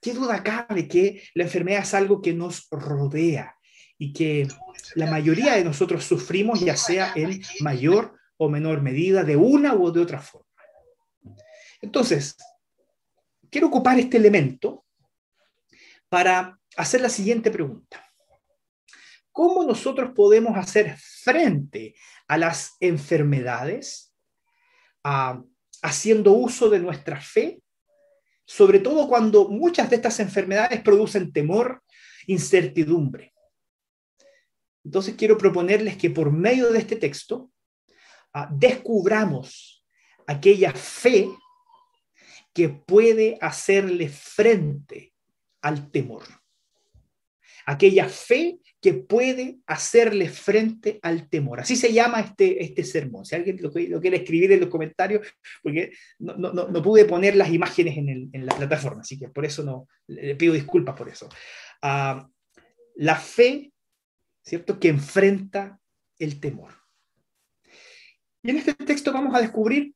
¿Qué 0.00 0.12
duda 0.12 0.42
cabe 0.42 0.86
que 0.86 1.22
la 1.34 1.44
enfermedad 1.44 1.82
es 1.82 1.94
algo 1.94 2.20
que 2.20 2.34
nos 2.34 2.68
rodea 2.70 3.56
y 3.98 4.12
que 4.12 4.46
la 4.94 5.10
mayoría 5.10 5.54
de 5.54 5.64
nosotros 5.64 6.04
sufrimos 6.04 6.60
ya 6.60 6.76
sea 6.76 7.12
en 7.14 7.40
mayor 7.60 8.14
o 8.36 8.48
menor 8.48 8.82
medida, 8.82 9.24
de 9.24 9.36
una 9.36 9.74
u 9.74 9.90
de 9.90 10.00
otra 10.00 10.20
forma? 10.20 10.46
Entonces, 11.80 12.36
quiero 13.50 13.68
ocupar 13.68 13.98
este 13.98 14.16
elemento 14.16 14.84
para 16.08 16.58
hacer 16.76 17.00
la 17.00 17.08
siguiente 17.08 17.50
pregunta. 17.50 18.04
¿Cómo 19.32 19.64
nosotros 19.64 20.12
podemos 20.14 20.56
hacer 20.56 20.96
frente 20.98 21.94
a 22.28 22.38
las 22.38 22.76
enfermedades 22.80 24.14
ah, 25.04 25.42
haciendo 25.86 26.32
uso 26.32 26.68
de 26.68 26.80
nuestra 26.80 27.20
fe 27.20 27.60
sobre 28.46 28.78
todo 28.78 29.08
cuando 29.08 29.48
muchas 29.48 29.90
de 29.90 29.96
estas 29.96 30.20
enfermedades 30.20 30.80
producen 30.80 31.32
temor, 31.32 31.82
incertidumbre. 32.28 33.34
Entonces 34.84 35.16
quiero 35.18 35.36
proponerles 35.36 35.96
que 35.96 36.10
por 36.10 36.30
medio 36.30 36.70
de 36.70 36.78
este 36.78 36.94
texto 36.94 37.50
ah, 38.32 38.48
descubramos 38.50 39.84
aquella 40.28 40.72
fe 40.72 41.28
que 42.54 42.68
puede 42.68 43.36
hacerle 43.40 44.08
frente 44.08 45.12
al 45.60 45.90
temor. 45.90 46.22
Aquella 47.66 48.08
fe 48.08 48.60
que 48.80 48.92
puede 48.94 49.58
hacerle 49.66 50.28
frente 50.28 50.98
al 51.02 51.28
temor. 51.28 51.60
Así 51.60 51.76
se 51.76 51.92
llama 51.92 52.20
este, 52.20 52.62
este 52.62 52.84
sermón. 52.84 53.24
Si 53.24 53.34
alguien 53.34 53.58
lo, 53.60 53.72
quiere 53.72 54.18
escribir 54.18 54.52
en 54.52 54.60
los 54.60 54.68
comentarios, 54.68 55.26
porque 55.62 55.92
no, 56.18 56.36
no, 56.36 56.52
no 56.52 56.82
pude 56.82 57.04
poner 57.04 57.36
las 57.36 57.50
imágenes 57.50 57.96
en, 57.96 58.46
la 58.46 58.54
plataforma, 58.54 59.00
así 59.00 59.18
que 59.18 59.28
por 59.28 59.44
eso 59.44 59.62
no, 59.62 59.88
le 60.06 60.36
pido 60.36 60.52
disculpas 60.52 60.94
por 60.94 61.08
eso. 61.08 61.28
Uh, 61.82 62.22
la 62.96 63.16
fe, 63.16 63.72
¿cierto?, 64.42 64.78
que 64.78 64.88
enfrenta 64.88 65.80
el 66.18 66.38
temor. 66.38 66.72
Y 68.42 68.50
en 68.50 68.58
este 68.58 68.74
texto 68.74 69.12
vamos 69.12 69.34
a 69.34 69.40
descubrir, 69.40 69.94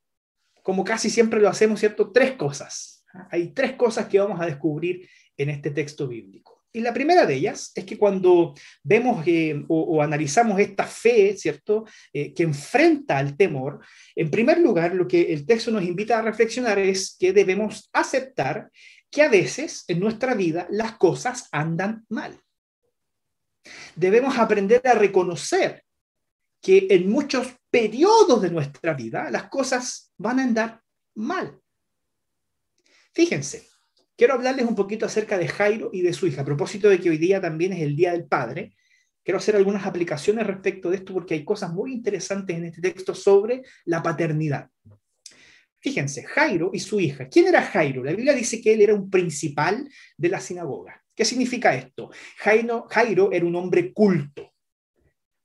como 0.63 0.83
casi 0.83 1.09
siempre 1.09 1.39
lo 1.39 1.49
hacemos, 1.49 1.79
¿cierto?, 1.79 2.11
tres 2.11 2.33
cosas. 2.33 3.05
Hay 3.29 3.53
tres 3.53 3.73
cosas 3.73 4.07
que 4.07 4.19
vamos 4.19 4.39
a 4.41 4.45
descubrir 4.45 5.07
en 5.37 5.49
este 5.49 5.71
texto 5.71 6.07
bíblico. 6.07 6.50
Y 6.73 6.79
la 6.79 6.93
primera 6.93 7.25
de 7.25 7.35
ellas 7.35 7.71
es 7.75 7.83
que 7.83 7.97
cuando 7.97 8.53
vemos 8.83 9.25
eh, 9.27 9.63
o, 9.67 10.01
analizamos 10.01 10.59
esta 10.59 10.85
fe, 10.85 11.35
¿cierto?, 11.37 11.85
eh, 12.13 12.33
que 12.33 12.43
enfrenta 12.43 13.17
al 13.17 13.35
temor, 13.35 13.79
en 14.15 14.31
primer 14.31 14.59
lugar, 14.59 14.95
lo 14.95 15.07
que 15.07 15.33
el 15.33 15.45
texto 15.45 15.71
nos 15.71 15.83
invita 15.83 16.19
a 16.19 16.21
reflexionar 16.21 16.79
es 16.79 17.17
que 17.19 17.33
debemos 17.33 17.89
aceptar 17.91 18.69
que 19.09 19.21
a 19.21 19.29
veces 19.29 19.83
en 19.87 19.99
nuestra 19.99 20.33
vida 20.33 20.67
las 20.71 20.97
cosas 20.97 21.49
andan 21.51 22.05
mal. 22.07 22.39
Debemos 23.95 24.37
aprender 24.37 24.81
a 24.87 24.93
reconocer 24.93 25.83
que 26.61 26.87
en 26.89 27.09
muchos 27.09 27.47
periodos 27.69 28.41
de 28.41 28.51
nuestra 28.51 28.93
vida 28.93 29.29
las 29.29 29.49
cosas 29.49 30.13
van 30.17 30.39
a 30.39 30.43
andar 30.43 30.81
mal. 31.15 31.59
Fíjense, 33.13 33.67
quiero 34.21 34.35
hablarles 34.35 34.67
un 34.67 34.75
poquito 34.75 35.07
acerca 35.07 35.35
de 35.39 35.47
Jairo 35.47 35.89
y 35.91 36.03
de 36.03 36.13
su 36.13 36.27
hija. 36.27 36.43
A 36.43 36.45
propósito 36.45 36.87
de 36.87 36.99
que 36.99 37.09
hoy 37.09 37.17
día 37.17 37.41
también 37.41 37.73
es 37.73 37.81
el 37.81 37.95
Día 37.95 38.11
del 38.11 38.25
Padre, 38.25 38.75
quiero 39.23 39.39
hacer 39.39 39.55
algunas 39.55 39.83
aplicaciones 39.87 40.45
respecto 40.45 40.91
de 40.91 40.97
esto 40.97 41.11
porque 41.11 41.33
hay 41.33 41.43
cosas 41.43 41.73
muy 41.73 41.91
interesantes 41.91 42.55
en 42.55 42.65
este 42.65 42.81
texto 42.81 43.15
sobre 43.15 43.63
la 43.85 44.03
paternidad. 44.03 44.69
Fíjense, 45.79 46.21
Jairo 46.21 46.69
y 46.71 46.79
su 46.81 46.99
hija. 46.99 47.29
¿Quién 47.29 47.47
era 47.47 47.63
Jairo? 47.63 48.03
La 48.03 48.11
Biblia 48.11 48.35
dice 48.35 48.61
que 48.61 48.73
él 48.73 48.81
era 48.81 48.93
un 48.93 49.09
principal 49.09 49.89
de 50.15 50.29
la 50.29 50.39
sinagoga. 50.39 51.03
¿Qué 51.15 51.25
significa 51.25 51.73
esto? 51.73 52.11
Jairo, 52.37 52.85
Jairo 52.91 53.31
era 53.31 53.47
un 53.47 53.55
hombre 53.55 53.91
culto, 53.91 54.53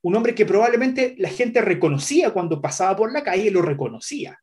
un 0.03 0.17
hombre 0.17 0.35
que 0.35 0.45
probablemente 0.45 1.15
la 1.17 1.31
gente 1.31 1.63
reconocía 1.63 2.31
cuando 2.31 2.61
pasaba 2.61 2.95
por 2.95 3.11
la 3.11 3.25
calle, 3.25 3.51
lo 3.51 3.63
reconocía. 3.63 4.39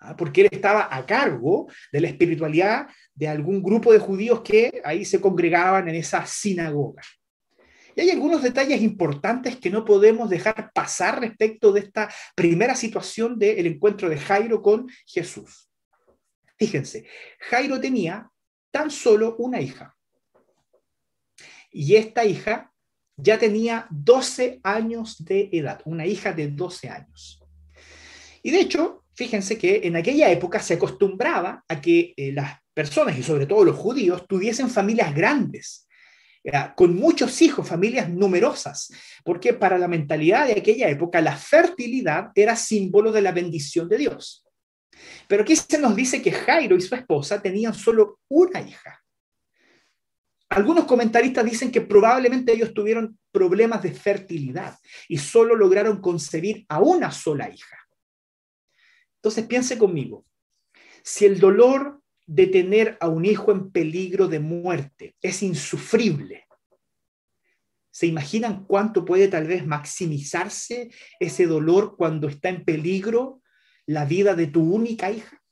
¿Ah? 0.00 0.16
porque 0.16 0.42
él 0.42 0.48
estaba 0.50 0.88
a 0.90 1.04
cargo 1.06 1.70
de 1.92 2.00
la 2.00 2.08
espiritualidad 2.08 2.88
de 3.14 3.28
algún 3.28 3.62
grupo 3.62 3.92
de 3.92 3.98
judíos 3.98 4.40
que 4.42 4.80
ahí 4.84 5.04
se 5.04 5.20
congregaban 5.20 5.88
en 5.88 5.94
esa 5.96 6.24
sinagoga. 6.26 7.02
Y 7.96 8.02
hay 8.02 8.10
algunos 8.10 8.42
detalles 8.42 8.80
importantes 8.80 9.56
que 9.56 9.70
no 9.70 9.84
podemos 9.84 10.30
dejar 10.30 10.70
pasar 10.72 11.20
respecto 11.20 11.72
de 11.72 11.80
esta 11.80 12.08
primera 12.36 12.76
situación 12.76 13.38
del 13.38 13.66
encuentro 13.66 14.08
de 14.08 14.18
Jairo 14.18 14.62
con 14.62 14.88
Jesús. 15.04 15.68
Fíjense, 16.56 17.06
Jairo 17.50 17.80
tenía 17.80 18.30
tan 18.70 18.90
solo 18.90 19.34
una 19.38 19.60
hija. 19.60 19.96
Y 21.72 21.96
esta 21.96 22.24
hija 22.24 22.72
ya 23.16 23.36
tenía 23.36 23.88
12 23.90 24.60
años 24.62 25.24
de 25.24 25.48
edad, 25.52 25.80
una 25.84 26.06
hija 26.06 26.32
de 26.32 26.48
12 26.48 26.88
años. 26.88 27.42
Y 28.42 28.52
de 28.52 28.60
hecho, 28.60 29.04
fíjense 29.18 29.58
que 29.58 29.80
en 29.82 29.96
aquella 29.96 30.30
época 30.30 30.60
se 30.60 30.74
acostumbraba 30.74 31.64
a 31.66 31.80
que 31.80 32.14
eh, 32.16 32.30
las 32.30 32.60
personas, 32.72 33.18
y 33.18 33.24
sobre 33.24 33.46
todo 33.46 33.64
los 33.64 33.74
judíos, 33.74 34.28
tuviesen 34.28 34.70
familias 34.70 35.12
grandes, 35.12 35.88
con 36.76 36.94
muchos 36.94 37.42
hijos, 37.42 37.68
familias 37.68 38.08
numerosas, 38.08 38.90
porque 39.24 39.52
para 39.52 39.76
la 39.76 39.88
mentalidad 39.88 40.46
de 40.46 40.52
aquella 40.52 40.88
época 40.88 41.20
la 41.20 41.36
fertilidad 41.36 42.30
era 42.34 42.56
símbolo 42.56 43.12
de 43.12 43.20
la 43.20 43.32
bendición 43.32 43.88
de 43.88 43.98
Dios. 43.98 44.46
Pero 45.26 45.42
aquí 45.42 45.56
se 45.56 45.78
nos 45.78 45.94
dice 45.94 46.22
que 46.22 46.32
Jairo 46.32 46.76
y 46.76 46.80
su 46.80 46.94
esposa 46.94 47.42
tenían 47.42 47.74
solo 47.74 48.20
una 48.28 48.62
hija. 48.62 49.02
Algunos 50.48 50.84
comentaristas 50.84 51.44
dicen 51.44 51.70
que 51.70 51.82
probablemente 51.82 52.52
ellos 52.52 52.72
tuvieron 52.72 53.18
problemas 53.30 53.82
de 53.82 53.92
fertilidad 53.92 54.78
y 55.08 55.18
solo 55.18 55.54
lograron 55.54 56.00
concebir 56.00 56.64
a 56.68 56.78
una 56.78 57.10
sola 57.10 57.50
hija. 57.50 57.87
Entonces 59.18 59.46
piense 59.46 59.78
conmigo, 59.78 60.24
si 61.02 61.24
el 61.24 61.40
dolor 61.40 62.00
de 62.26 62.46
tener 62.46 62.96
a 63.00 63.08
un 63.08 63.24
hijo 63.24 63.50
en 63.50 63.70
peligro 63.70 64.28
de 64.28 64.38
muerte 64.38 65.16
es 65.20 65.42
insufrible, 65.42 66.46
¿se 67.90 68.06
imaginan 68.06 68.64
cuánto 68.64 69.04
puede 69.04 69.28
tal 69.28 69.46
vez 69.46 69.66
maximizarse 69.66 70.90
ese 71.18 71.46
dolor 71.46 71.96
cuando 71.96 72.28
está 72.28 72.48
en 72.48 72.64
peligro 72.64 73.42
la 73.86 74.04
vida 74.04 74.34
de 74.34 74.46
tu 74.46 74.62
única 74.62 75.10
hija? 75.10 75.42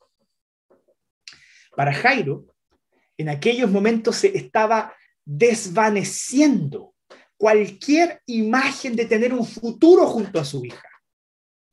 Para 1.75 1.93
Jairo, 1.93 2.45
en 3.17 3.29
aquellos 3.29 3.69
momentos 3.69 4.15
se 4.15 4.37
estaba 4.37 4.93
desvaneciendo 5.25 6.95
cualquier 7.35 8.21
imagen 8.27 8.95
de 8.95 9.05
tener 9.05 9.33
un 9.33 9.45
futuro 9.45 10.07
junto 10.07 10.39
a 10.39 10.45
su 10.45 10.63
hija. 10.63 10.89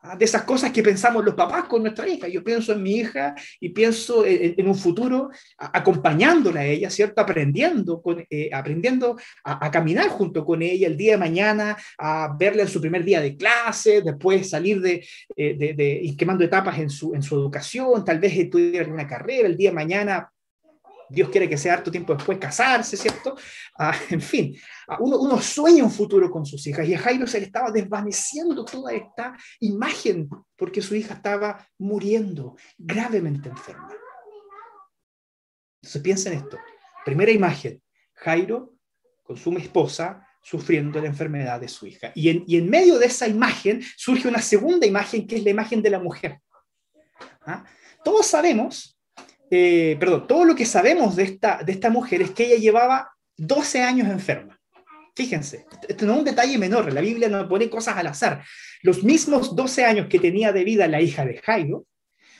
Ah, 0.07 0.17
de 0.17 0.27
esas 0.27 0.43
cosas 0.43 0.71
que 0.71 0.83
pensamos 0.83 1.25
los 1.25 1.35
papás 1.35 1.65
con 1.65 1.81
nuestra 1.81 2.07
hija. 2.07 2.29
Yo 2.29 2.45
pienso 2.45 2.75
en 2.75 2.83
mi 2.83 2.97
hija 2.97 3.35
y 3.59 3.71
pienso 3.71 4.23
en, 4.27 4.69
un 4.69 4.75
futuro 4.75 5.31
acompañándola 5.57 6.61
a 6.61 6.67
ella, 6.67 6.91
¿cierto? 6.91 7.23
Aprendiendo, 7.23 8.03
con, 8.03 8.23
eh, 8.29 8.51
aprendiendo 8.53 9.17
a, 9.43 9.71
caminar 9.71 10.09
junto 10.11 10.45
con 10.45 10.61
ella 10.61 10.89
el 10.89 10.99
día 10.99 11.13
de 11.13 11.19
mañana, 11.19 11.79
a 11.97 12.37
verla 12.39 12.65
en 12.65 12.69
su 12.69 12.83
primer 12.83 13.03
día 13.03 13.23
de 13.23 13.35
clase, 13.35 14.03
después 14.03 14.51
salir 14.51 14.83
de, 14.83 15.07
eh, 15.37 15.55
de, 15.57 15.73
de, 15.73 16.15
quemando 16.19 16.45
etapas 16.45 16.79
en 16.81 16.91
su, 16.91 17.15
en 17.15 17.23
su 17.23 17.37
educación, 17.37 18.05
tal 18.05 18.19
vez 18.19 18.37
estudiar 18.37 18.93
una 18.93 19.07
carrera, 19.07 19.49
el 19.49 19.57
día 19.57 19.71
de 19.71 19.77
mañana 19.77 20.31
Dios 21.09 21.29
quiere 21.29 21.49
que 21.49 21.57
sea 21.57 21.75
harto 21.75 21.91
tiempo 21.91 22.15
después 22.15 22.39
casarse, 22.39 22.97
¿cierto? 22.97 23.37
Ah, 23.79 23.95
en 24.11 24.21
fin, 24.21 24.57
ah, 24.89 24.99
uno, 25.01 25.41
sueña 25.41 25.85
un 25.85 25.91
futuro 25.91 26.31
con 26.31 26.45
sus 26.45 26.67
hijas 26.67 26.87
y 26.87 26.95
a 26.95 26.99
Jairo 26.99 27.27
se 27.27 27.41
le 27.41 27.47
estaba 27.47 27.71
desvaneciendo 27.71 28.65
toda 28.65 28.93
esta 28.93 29.37
imagen 29.61 30.29
porque 30.57 30.83
su 30.83 30.95
hija 30.95 31.15
estaba 31.15 31.67
muriendo 31.79 32.57
gravemente 32.79 33.49
enferma. 33.49 33.91
Entonces 35.83 36.03
piensen 36.03 36.33
esto. 36.35 36.59
Primera 37.05 37.31
imagen, 37.31 37.83
Jairo 38.15 38.75
con 39.25 39.37
su 39.39 39.51
esposa 39.57 40.29
sufriendo 40.43 41.01
la 41.01 41.07
enfermedad 41.07 41.59
de 41.59 41.69
su 41.69 41.87
hija. 41.87 42.13
Y 42.15 42.29
en, 42.29 42.45
y 42.47 42.59
en 42.59 42.69
medio 42.69 42.99
de 42.99 43.07
esa 43.07 43.27
imagen 43.27 43.83
surge 43.97 44.29
una 44.29 44.43
segunda 44.43 44.87
imagen 44.87 45.27
que 45.27 45.37
es 45.37 45.45
la 45.45 45.51
imagen 45.51 45.81
de 45.83 45.91
la 45.91 45.99
mujer. 45.99 46.39
¿Ah? 47.47 47.65
Todos 48.05 48.27
sabemos 48.27 48.94
perdón, 49.99 50.27
todo 50.27 50.45
lo 50.45 50.55
que 50.55 50.67
sabemos 50.67 51.17
de 51.17 51.25
esta, 51.25 51.63
de 51.63 51.73
esta 51.73 51.91
mujer 51.91 52.23
es 52.23 52.31
que 52.31 52.47
ella 52.47 52.57
llevaba 52.57 53.11
12 53.37 53.83
años 53.83 54.09
enferma. 54.09 54.59
Fíjense, 55.17 55.67
esto 55.89 56.07
no 56.07 56.15
es 56.15 56.19
un 56.19 56.25
detalle 56.25 56.59
menor, 56.59 56.93
la 56.93 57.01
Biblia 57.01 57.29
no 57.29 57.49
pone 57.49 57.71
cosas 57.71 57.97
al 57.97 58.09
azar. 58.09 58.45
Los 58.83 59.05
mismos 59.05 59.55
12 59.55 59.85
años 59.85 60.07
que 60.09 60.19
tenía 60.19 60.53
de 60.53 60.65
vida 60.65 60.89
la 60.89 61.01
hija 61.01 61.25
de 61.25 61.39
Jairo 61.39 61.87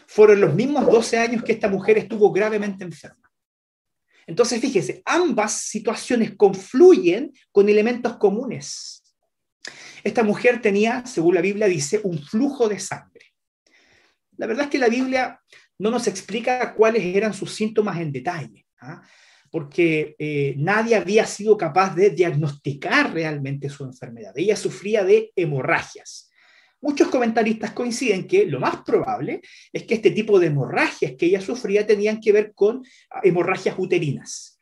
fueron 0.07 0.41
los 0.41 0.55
mismos 0.55 0.87
12 0.87 1.19
años 1.19 1.45
que 1.45 1.53
esta 1.53 1.69
mujer 1.69 1.99
estuvo 1.99 2.33
gravemente 2.33 2.85
enferma. 2.85 3.31
Entonces, 4.27 4.61
fíjense, 4.61 5.03
ambas 5.05 5.53
situaciones 5.61 6.35
confluyen 6.37 7.33
con 7.53 7.69
elementos 7.69 8.17
comunes. 8.17 9.03
Esta 10.03 10.23
mujer 10.23 10.61
tenía, 10.61 11.05
según 11.07 11.35
la 11.35 11.41
Biblia 11.41 11.67
dice, 11.67 12.01
un 12.03 12.19
flujo 12.19 12.69
de 12.69 12.79
sangre. 12.81 13.35
La 14.37 14.47
verdad 14.47 14.65
es 14.65 14.71
que 14.71 14.79
la 14.79 14.89
Biblia 14.89 15.41
no 15.79 15.91
nos 15.91 16.07
explica 16.07 16.75
cuáles 16.75 17.05
eran 17.05 17.35
sus 17.35 17.55
síntomas 17.55 17.99
en 18.01 18.13
detalle, 18.13 18.67
¿ah? 18.81 19.03
porque 19.51 20.17
eh, 20.19 20.55
nadie 20.57 20.97
había 20.97 21.27
sido 21.27 21.57
capaz 21.57 21.95
de 21.95 22.11
diagnosticar 22.11 23.13
realmente 23.13 23.69
su 23.69 23.85
enfermedad. 23.85 24.33
Ella 24.37 24.57
sufría 24.57 25.05
de 25.05 25.33
hemorragias. 25.37 26.31
Muchos 26.81 27.09
comentaristas 27.09 27.71
coinciden 27.71 28.27
que 28.27 28.47
lo 28.47 28.61
más 28.61 28.83
probable 28.85 29.41
es 29.73 29.85
que 29.85 29.95
este 29.95 30.11
tipo 30.11 30.39
de 30.39 30.49
hemorragias 30.49 31.13
que 31.17 31.27
ella 31.27 31.41
sufría 31.41 31.87
tenían 31.87 32.21
que 32.21 32.33
ver 32.33 32.53
con 32.55 32.83
ah, 33.11 33.21
hemorragias 33.23 33.75
uterinas. 33.79 34.59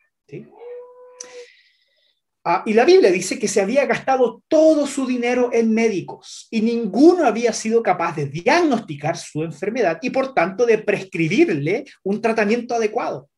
Ah, 2.45 2.61
y 2.65 2.73
la 2.73 2.83
Biblia 2.83 3.09
dice 3.09 3.39
que 3.39 3.47
se 3.47 3.61
había 3.61 3.85
gastado 3.85 4.43
todo 4.49 4.85
su 4.85 5.05
dinero 5.05 5.51
en 5.53 5.73
médicos 5.73 6.47
y 6.51 6.61
ninguno 6.61 7.25
había 7.25 7.53
sido 7.53 7.81
capaz 7.81 8.17
de 8.17 8.25
diagnosticar 8.25 9.15
su 9.15 9.43
enfermedad 9.43 9.99
y 10.01 10.09
por 10.09 10.33
tanto 10.33 10.65
de 10.65 10.79
prescribirle 10.79 11.85
un 12.03 12.21
tratamiento 12.21 12.75
adecuado. 12.75 13.29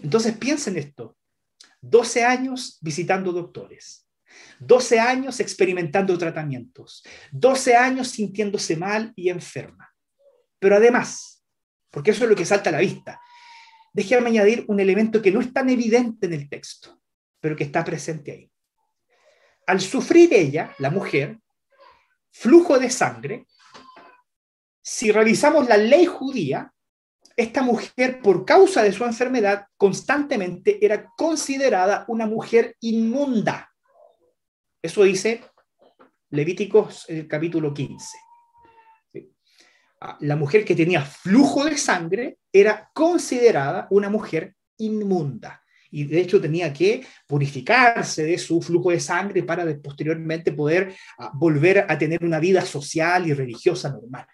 Entonces 0.00 0.36
piensen 0.36 0.76
esto, 0.76 1.16
12 1.80 2.22
años 2.24 2.78
visitando 2.80 3.32
doctores, 3.32 4.06
12 4.60 5.00
años 5.00 5.40
experimentando 5.40 6.16
tratamientos, 6.16 7.02
12 7.32 7.74
años 7.74 8.08
sintiéndose 8.08 8.76
mal 8.76 9.12
y 9.16 9.28
enferma. 9.28 9.92
Pero 10.60 10.76
además, 10.76 11.42
porque 11.90 12.12
eso 12.12 12.22
es 12.22 12.30
lo 12.30 12.36
que 12.36 12.44
salta 12.44 12.70
a 12.70 12.74
la 12.74 12.78
vista, 12.78 13.20
déjame 13.92 14.28
añadir 14.28 14.64
un 14.68 14.78
elemento 14.78 15.20
que 15.20 15.32
no 15.32 15.40
es 15.40 15.52
tan 15.52 15.68
evidente 15.68 16.26
en 16.26 16.34
el 16.34 16.48
texto 16.48 17.00
pero 17.44 17.56
que 17.56 17.64
está 17.64 17.84
presente 17.84 18.32
ahí. 18.32 18.50
Al 19.66 19.78
sufrir 19.82 20.32
ella, 20.32 20.74
la 20.78 20.88
mujer, 20.88 21.38
flujo 22.30 22.78
de 22.78 22.88
sangre, 22.88 23.46
si 24.80 25.12
revisamos 25.12 25.68
la 25.68 25.76
ley 25.76 26.06
judía, 26.06 26.72
esta 27.36 27.60
mujer, 27.60 28.22
por 28.22 28.46
causa 28.46 28.82
de 28.82 28.94
su 28.94 29.04
enfermedad, 29.04 29.66
constantemente 29.76 30.82
era 30.82 31.12
considerada 31.18 32.06
una 32.08 32.26
mujer 32.26 32.78
inmunda. 32.80 33.70
Eso 34.80 35.02
dice 35.02 35.44
Levíticos 36.30 37.04
el 37.10 37.28
capítulo 37.28 37.74
15. 37.74 38.16
Ah, 40.00 40.16
la 40.20 40.36
mujer 40.36 40.64
que 40.64 40.74
tenía 40.74 41.02
flujo 41.02 41.66
de 41.66 41.76
sangre 41.76 42.38
era 42.50 42.90
considerada 42.94 43.86
una 43.90 44.08
mujer 44.08 44.56
inmunda 44.78 45.60
y 45.94 46.04
de 46.06 46.20
hecho 46.20 46.40
tenía 46.40 46.72
que 46.72 47.06
purificarse 47.24 48.24
de 48.24 48.36
su 48.36 48.60
flujo 48.60 48.90
de 48.90 48.98
sangre 48.98 49.44
para 49.44 49.64
posteriormente 49.80 50.50
poder 50.50 50.92
ah, 51.18 51.30
volver 51.32 51.86
a 51.88 51.96
tener 51.96 52.24
una 52.24 52.40
vida 52.40 52.62
social 52.62 53.28
y 53.28 53.32
religiosa 53.32 53.90
normal. 53.90 54.26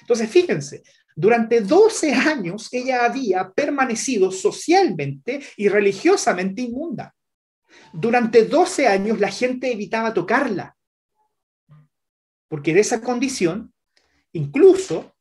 Entonces, 0.00 0.28
fíjense, 0.28 0.82
durante 1.14 1.60
12 1.60 2.12
años 2.12 2.68
ella 2.72 3.04
había 3.04 3.52
permanecido 3.52 4.32
socialmente 4.32 5.40
y 5.56 5.68
religiosamente 5.68 6.62
inmunda. 6.62 7.14
Durante 7.92 8.44
12 8.44 8.88
años 8.88 9.20
la 9.20 9.30
gente 9.30 9.70
evitaba 9.70 10.12
tocarla, 10.12 10.76
porque 12.48 12.74
de 12.74 12.80
esa 12.80 13.00
condición, 13.00 13.72
incluso 14.32 15.14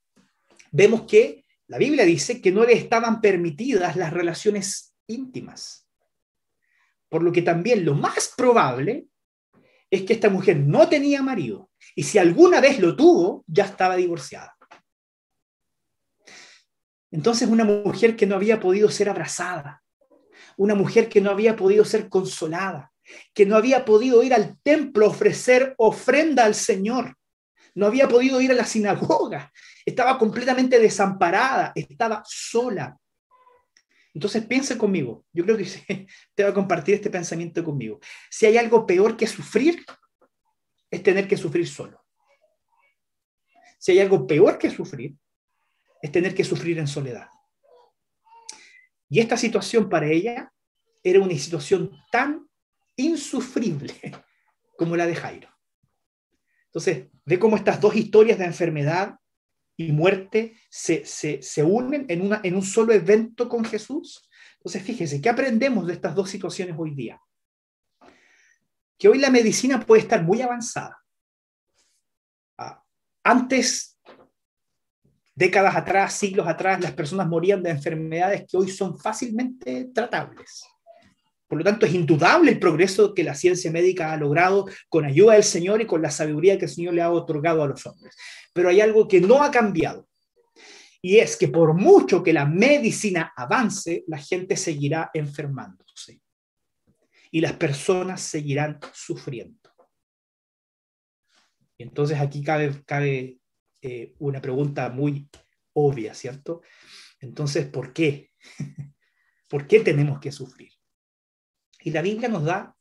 vemos 0.72 1.04
que 1.04 1.46
la 1.68 1.78
Biblia 1.78 2.06
dice 2.06 2.42
que 2.42 2.52
no 2.52 2.66
le 2.66 2.74
estaban 2.74 3.22
permitidas 3.22 3.96
las 3.96 4.12
relaciones 4.12 4.93
íntimas. 5.08 5.88
Por 7.10 7.24
lo 7.24 7.32
que 7.32 7.42
también 7.42 7.86
lo 7.86 7.96
más 7.96 8.34
probable 8.36 9.08
es 9.90 10.04
que 10.04 10.14
esta 10.14 10.30
mujer 10.30 10.58
no 10.58 10.90
tenía 10.90 11.22
marido 11.22 11.70
y 11.96 12.04
si 12.04 12.18
alguna 12.18 12.60
vez 12.60 12.80
lo 12.80 12.96
tuvo, 12.96 13.44
ya 13.48 13.66
estaba 13.66 13.96
divorciada. 13.96 14.56
Entonces 17.12 17.48
una 17.48 17.64
mujer 17.64 18.16
que 18.16 18.26
no 18.26 18.36
había 18.36 18.60
podido 18.60 18.90
ser 18.90 19.08
abrazada, 19.08 19.84
una 20.58 20.74
mujer 20.74 21.10
que 21.10 21.22
no 21.22 21.30
había 21.30 21.56
podido 21.56 21.86
ser 21.86 22.10
consolada, 22.10 22.92
que 23.34 23.46
no 23.46 23.56
había 23.56 23.86
podido 23.86 24.24
ir 24.24 24.34
al 24.34 24.58
templo 24.64 25.06
a 25.06 25.10
ofrecer 25.10 25.76
ofrenda 25.78 26.46
al 26.46 26.56
Señor, 26.56 27.16
no 27.76 27.86
había 27.86 28.08
podido 28.08 28.42
ir 28.42 28.52
a 28.52 28.56
la 28.56 28.66
sinagoga, 28.66 29.52
estaba 29.86 30.18
completamente 30.18 30.80
desamparada, 30.80 31.72
estaba 31.76 32.24
sola. 32.26 32.98
Entonces 34.14 34.46
piensa 34.46 34.78
conmigo, 34.78 35.26
yo 35.34 35.44
creo 35.44 35.58
que 35.58 35.66
te 36.36 36.44
va 36.44 36.50
a 36.50 36.54
compartir 36.54 36.96
este 36.96 37.10
pensamiento 37.10 37.64
conmigo. 37.64 38.00
Si 38.30 38.46
hay 38.46 38.58
algo 38.58 38.86
peor 38.86 39.18
que 39.18 39.28
sufrir, 39.28 39.84
es 40.90 41.02
tener 41.02 41.28
que 41.28 41.38
sufrir 41.38 41.68
solo. 41.68 42.04
Si 43.80 43.92
hay 43.92 44.00
algo 44.00 44.28
peor 44.28 44.58
que 44.58 44.70
sufrir, 44.70 45.16
es 46.02 46.12
tener 46.12 46.36
que 46.36 46.44
sufrir 46.44 46.78
en 46.78 46.88
soledad. 46.88 47.28
Y 49.10 49.20
esta 49.20 49.38
situación 49.38 49.90
para 49.90 50.08
ella 50.08 50.54
era 51.04 51.20
una 51.20 51.38
situación 51.38 51.92
tan 52.12 52.48
insufrible 52.96 53.94
como 54.78 54.96
la 54.96 55.08
de 55.08 55.16
Jairo. 55.16 55.50
Entonces, 56.66 57.08
ve 57.26 57.40
cómo 57.40 57.56
estas 57.56 57.80
dos 57.82 57.96
historias 57.96 58.40
de 58.40 58.46
enfermedad 58.46 59.16
y 59.76 59.92
muerte 59.92 60.56
se, 60.70 61.06
se, 61.06 61.64
unen 61.64 62.06
en, 62.10 62.22
una, 62.22 62.42
en 62.44 62.56
un 62.56 62.64
solo 62.64 62.94
evento 62.94 63.50
con 63.50 63.66
Jesús. 63.66 64.30
Entonces, 64.58 64.84
fíjese, 64.84 65.22
¿qué 65.22 65.30
aprendemos 65.30 65.88
de 65.88 65.94
estas 65.94 66.16
dos 66.16 66.30
situaciones 66.30 66.76
hoy 66.78 66.94
día? 66.94 67.20
Que 68.98 69.08
hoy 69.08 69.20
la 69.20 69.30
medicina 69.30 69.80
puede 69.80 70.04
estar 70.04 70.24
muy 70.24 70.42
avanzada. 70.42 70.98
Ah, 72.58 72.84
antes, 73.24 74.00
décadas 75.36 75.76
atrás, 75.76 76.14
siglos 76.14 76.48
atrás, 76.48 76.80
las 76.82 76.94
personas 76.94 77.28
morían 77.28 77.64
de 77.64 77.72
enfermedades 77.72 78.46
que 78.48 78.58
hoy 78.58 78.70
son 78.70 78.98
fácilmente 78.98 79.86
tratables. 79.94 80.64
Por 81.48 81.60
lo 81.60 81.64
tanto, 81.64 81.86
es 81.86 81.94
indudable 81.94 82.52
el 82.52 82.60
progreso 82.60 83.14
que 83.14 83.24
la 83.24 83.36
ciencia 83.36 83.72
médica 83.72 84.12
ha 84.12 84.18
logrado 84.18 84.66
con 84.90 85.06
ayuda 85.06 85.34
del 85.34 85.44
Señor 85.44 85.82
y 85.82 85.86
con 85.86 86.02
la 86.02 86.10
sabiduría 86.10 86.58
que 86.58 86.66
el 86.66 86.72
Señor 86.72 86.94
le 86.94 87.02
ha 87.02 87.12
otorgado 87.12 87.64
a 87.64 87.68
los 87.68 87.86
hombres. 87.86 88.16
Pero 88.54 88.70
hay 88.70 88.82
algo 88.82 89.08
que 89.08 89.22
no 89.22 89.44
ha 89.44 89.52
cambiado. 89.52 90.08
Y 91.02 91.18
es 91.18 91.36
que 91.36 91.50
por 91.50 91.74
mucho 91.74 92.24
que 92.24 92.32
la 92.32 92.46
medicina 92.46 93.34
avance, 93.36 94.04
la 94.08 94.18
gente 94.18 94.56
seguirá 94.56 95.12
enfermándose. 95.14 96.22
Y 97.30 97.42
las 97.42 97.54
personas 97.54 98.22
seguirán 98.22 98.80
sufriendo. 98.94 99.60
Y 101.78 101.84
entonces 101.84 102.20
aquí 102.20 102.42
cabe, 102.44 102.84
cabe 102.86 103.40
eh, 103.82 104.14
una 104.20 104.42
pregunta 104.42 104.90
muy 104.90 105.28
obvia, 105.74 106.14
¿cierto? 106.14 106.62
Entonces, 107.20 107.66
¿por 107.68 107.94
qué? 107.94 108.32
¿Por 109.50 109.68
qué 109.68 109.82
tenemos 109.82 110.20
que 110.20 110.32
sufrir? 110.32 110.73
Y 111.84 111.92
la 111.92 112.02
Biblia 112.02 112.30
nos 112.30 112.46
da, 112.46 112.76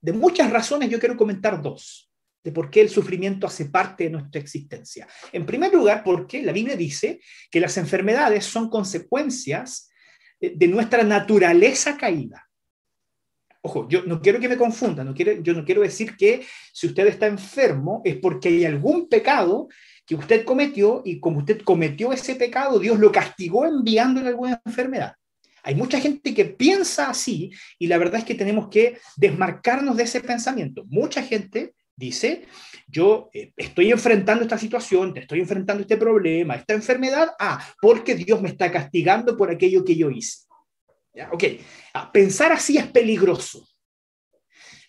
de 0.00 0.12
muchas 0.12 0.50
razones, 0.50 0.90
yo 0.90 0.98
quiero 0.98 1.16
comentar 1.16 1.62
dos, 1.62 2.10
de 2.42 2.52
por 2.52 2.70
qué 2.70 2.80
el 2.80 2.88
sufrimiento 2.88 3.46
hace 3.46 3.66
parte 3.66 4.04
de 4.04 4.10
nuestra 4.10 4.40
existencia. 4.40 5.06
En 5.32 5.46
primer 5.46 5.72
lugar, 5.72 6.02
porque 6.04 6.42
la 6.42 6.52
Biblia 6.52 6.76
dice 6.76 7.20
que 7.50 7.60
las 7.60 7.76
enfermedades 7.76 8.44
son 8.44 8.70
consecuencias 8.70 9.90
de 10.40 10.68
nuestra 10.68 11.02
naturaleza 11.02 11.96
caída. 11.96 12.46
Ojo, 13.62 13.86
yo 13.88 14.02
no 14.04 14.22
quiero 14.22 14.40
que 14.40 14.48
me 14.48 14.56
confundan, 14.56 15.14
yo 15.14 15.52
no 15.52 15.64
quiero 15.66 15.82
decir 15.82 16.16
que 16.16 16.46
si 16.72 16.86
usted 16.86 17.06
está 17.06 17.26
enfermo 17.26 18.00
es 18.06 18.16
porque 18.16 18.48
hay 18.48 18.64
algún 18.64 19.06
pecado 19.06 19.68
que 20.06 20.14
usted 20.14 20.46
cometió 20.46 21.02
y 21.04 21.20
como 21.20 21.40
usted 21.40 21.60
cometió 21.60 22.10
ese 22.10 22.36
pecado, 22.36 22.78
Dios 22.78 22.98
lo 22.98 23.12
castigó 23.12 23.66
enviándole 23.66 24.28
alguna 24.28 24.62
enfermedad. 24.64 25.14
Hay 25.62 25.74
mucha 25.74 26.00
gente 26.00 26.34
que 26.34 26.44
piensa 26.44 27.10
así 27.10 27.50
y 27.78 27.86
la 27.86 27.98
verdad 27.98 28.20
es 28.20 28.24
que 28.24 28.34
tenemos 28.34 28.68
que 28.68 28.98
desmarcarnos 29.16 29.96
de 29.96 30.04
ese 30.04 30.20
pensamiento. 30.20 30.84
Mucha 30.88 31.22
gente 31.22 31.74
dice, 31.96 32.46
yo 32.88 33.28
eh, 33.34 33.52
estoy 33.56 33.90
enfrentando 33.90 34.42
esta 34.42 34.58
situación, 34.58 35.16
estoy 35.16 35.40
enfrentando 35.40 35.82
este 35.82 35.96
problema, 35.96 36.54
esta 36.54 36.74
enfermedad, 36.74 37.30
ah, 37.38 37.62
porque 37.80 38.14
Dios 38.14 38.40
me 38.40 38.48
está 38.48 38.72
castigando 38.72 39.36
por 39.36 39.50
aquello 39.50 39.84
que 39.84 39.96
yo 39.96 40.10
hice. 40.10 40.46
Ok, 41.32 41.44
ah, 41.94 42.10
pensar 42.10 42.52
así 42.52 42.78
es 42.78 42.86
peligroso. 42.86 43.66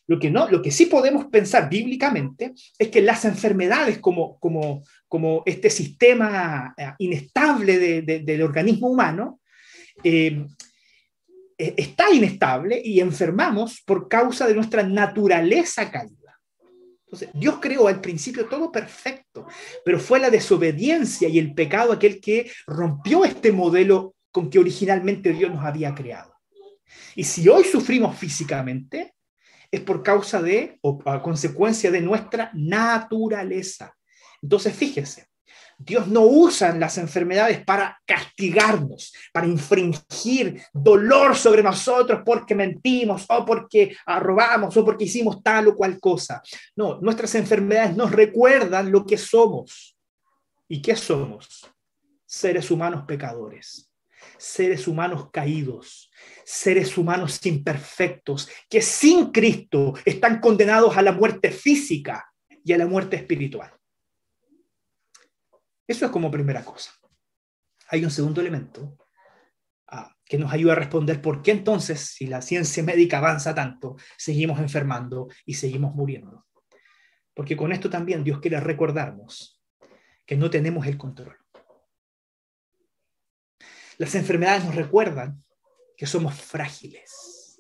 Lo 0.08 0.20
que, 0.20 0.30
no, 0.30 0.50
lo 0.50 0.62
que 0.62 0.72
sí 0.72 0.88
podemos 0.88 1.26
pensar 1.26 1.70
bíblicamente 1.70 2.54
es 2.78 2.90
que 2.90 3.02
las 3.02 3.24
enfermedades 3.24 4.00
como, 4.00 4.38
como, 4.40 4.84
como 5.08 5.44
este 5.46 5.70
sistema 5.70 6.74
eh, 6.78 6.92
inestable 7.00 8.02
del 8.02 8.42
organismo 8.42 8.90
humano, 8.90 9.41
eh, 10.04 10.46
eh, 11.58 11.74
está 11.78 12.12
inestable 12.12 12.82
y 12.84 13.00
enfermamos 13.00 13.82
por 13.86 14.08
causa 14.08 14.48
de 14.48 14.56
nuestra 14.56 14.84
naturaleza 14.84 15.92
caída. 15.92 16.40
Entonces, 17.06 17.30
Dios 17.34 17.58
creó 17.62 17.88
al 17.88 18.00
principio 18.00 18.48
todo 18.48 18.72
perfecto, 18.72 19.46
pero 19.84 20.00
fue 20.00 20.20
la 20.20 20.30
desobediencia 20.30 21.28
y 21.28 21.40
el 21.40 21.54
pecado 21.54 21.92
aquel 21.92 22.22
que 22.22 22.50
rompió 22.66 23.26
este 23.26 23.52
modelo 23.52 24.16
con 24.32 24.50
que 24.50 24.60
originalmente 24.60 25.34
Dios 25.34 25.52
nos 25.52 25.66
había 25.66 25.94
creado. 25.94 26.34
Y 27.16 27.26
si 27.26 27.48
hoy 27.50 27.66
sufrimos 27.66 28.18
físicamente, 28.18 29.14
es 29.70 29.82
por 29.82 30.04
causa 30.04 30.42
de 30.42 30.80
o 30.82 31.00
a 31.06 31.22
consecuencia 31.22 31.92
de 31.92 32.02
nuestra 32.02 32.50
naturaleza. 32.54 33.96
Entonces, 34.42 34.74
fíjense, 34.74 35.28
Dios 35.84 36.08
no 36.08 36.22
usa 36.22 36.76
las 36.76 36.98
enfermedades 36.98 37.64
para 37.64 38.00
castigarnos, 38.06 39.14
para 39.34 39.48
infringir 39.48 40.62
dolor 40.72 41.36
sobre 41.36 41.64
nosotros 41.64 42.22
porque 42.24 42.54
mentimos 42.54 43.26
o 43.30 43.46
porque 43.46 43.96
robamos 44.06 44.76
o 44.78 44.86
porque 44.86 45.06
hicimos 45.06 45.42
tal 45.42 45.70
o 45.70 45.76
cual 45.76 46.00
cosa. 46.00 46.42
No, 46.76 47.00
nuestras 47.02 47.34
enfermedades 47.36 47.96
nos 47.96 48.12
recuerdan 48.12 48.92
lo 48.92 49.06
que 49.06 49.18
somos. 49.18 49.98
¿Y 50.68 50.82
qué 50.82 50.96
somos? 50.96 51.68
Seres 52.26 52.70
humanos 52.70 53.04
pecadores, 53.08 53.92
seres 54.38 54.88
humanos 54.88 55.30
caídos, 55.32 56.12
seres 56.46 56.98
humanos 56.98 57.44
imperfectos, 57.46 58.48
que 58.70 58.82
sin 58.82 59.32
Cristo 59.32 59.94
están 60.06 60.40
condenados 60.40 60.96
a 60.96 61.02
la 61.02 61.12
muerte 61.12 61.52
física 61.52 62.32
y 62.64 62.72
a 62.72 62.78
la 62.78 62.86
muerte 62.86 63.16
espiritual. 63.16 63.72
Eso 65.92 66.06
es 66.06 66.12
como 66.12 66.32
primera 66.32 66.64
cosa. 66.64 66.94
Hay 67.90 68.06
un 68.06 68.12
segundo 68.12 68.40
elemento 68.40 68.98
ah, 69.88 70.16
que 70.24 70.38
nos 70.38 70.54
ayuda 70.54 70.72
a 70.72 70.78
responder 70.78 71.22
por 71.22 71.42
qué 71.42 71.52
entonces, 71.52 72.00
si 72.00 72.28
la 72.28 72.42
ciencia 72.42 72.82
médica 72.82 73.18
avanza 73.18 73.54
tanto, 73.54 73.98
seguimos 74.18 74.62
enfermando 74.62 75.28
y 75.46 75.56
seguimos 75.56 75.94
muriendo. 75.94 76.48
Porque 77.34 77.58
con 77.58 77.74
esto 77.74 77.90
también 77.90 78.24
Dios 78.24 78.40
quiere 78.40 78.62
recordarnos 78.62 79.62
que 80.26 80.38
no 80.38 80.50
tenemos 80.50 80.88
el 80.88 80.98
control. 80.98 81.38
Las 83.98 84.16
enfermedades 84.16 84.64
nos 84.64 84.76
recuerdan 84.76 85.44
que 85.98 86.06
somos 86.06 86.36
frágiles. 86.36 87.60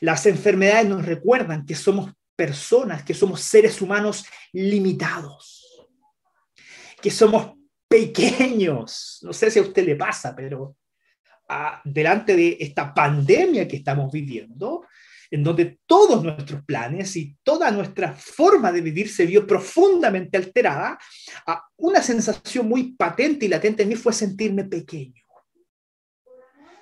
Las 0.00 0.24
enfermedades 0.24 0.88
nos 0.88 1.04
recuerdan 1.04 1.66
que 1.66 1.74
somos 1.74 2.10
personas, 2.34 3.02
que 3.02 3.12
somos 3.12 3.42
seres 3.42 3.82
humanos 3.82 4.24
limitados 4.54 5.59
que 7.00 7.10
somos 7.10 7.52
pequeños. 7.88 9.18
No 9.22 9.32
sé 9.32 9.50
si 9.50 9.58
a 9.58 9.62
usted 9.62 9.84
le 9.84 9.96
pasa, 9.96 10.34
pero 10.34 10.76
ah, 11.48 11.80
delante 11.84 12.36
de 12.36 12.56
esta 12.60 12.94
pandemia 12.94 13.66
que 13.66 13.76
estamos 13.76 14.12
viviendo, 14.12 14.86
en 15.30 15.44
donde 15.44 15.80
todos 15.86 16.22
nuestros 16.22 16.64
planes 16.64 17.16
y 17.16 17.36
toda 17.42 17.70
nuestra 17.70 18.12
forma 18.12 18.72
de 18.72 18.80
vivir 18.80 19.08
se 19.08 19.26
vio 19.26 19.46
profundamente 19.46 20.36
alterada, 20.36 20.98
ah, 21.46 21.64
una 21.76 22.02
sensación 22.02 22.68
muy 22.68 22.92
patente 22.92 23.46
y 23.46 23.48
latente 23.48 23.82
en 23.82 23.88
mí 23.88 23.96
fue 23.96 24.12
sentirme 24.12 24.64
pequeño. 24.64 25.24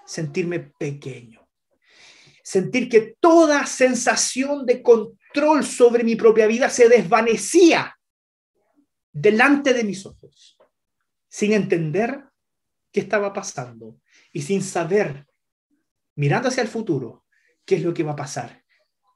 Sentirme 0.04 0.60
pequeño. 0.78 1.46
Sentir 2.42 2.88
que 2.88 3.16
toda 3.20 3.66
sensación 3.66 4.64
de 4.64 4.82
control 4.82 5.64
sobre 5.64 6.02
mi 6.02 6.16
propia 6.16 6.46
vida 6.46 6.70
se 6.70 6.88
desvanecía 6.88 7.97
delante 9.20 9.74
de 9.74 9.84
mis 9.84 10.06
ojos, 10.06 10.56
sin 11.28 11.52
entender 11.52 12.24
qué 12.92 13.00
estaba 13.00 13.32
pasando 13.32 14.00
y 14.32 14.42
sin 14.42 14.62
saber, 14.62 15.26
mirando 16.14 16.48
hacia 16.48 16.62
el 16.62 16.68
futuro, 16.68 17.24
qué 17.64 17.76
es 17.76 17.82
lo 17.82 17.92
que 17.92 18.04
va 18.04 18.12
a 18.12 18.16
pasar, 18.16 18.64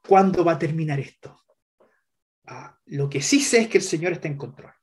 cuándo 0.07 0.45
va 0.45 0.53
a 0.53 0.59
terminar 0.59 0.99
esto. 0.99 1.41
Ah, 2.47 2.77
lo 2.87 3.09
que 3.09 3.23
sí 3.23 3.41
sé 3.41 3.63
es 3.63 3.69
que 3.69 3.79
el 3.79 3.85
Señor 3.85 4.13
está 4.13 4.29
en 4.29 4.37
control, 4.37 4.75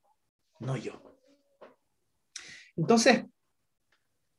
no 0.59 0.77
yo. 0.77 1.01
Entonces, 2.77 3.25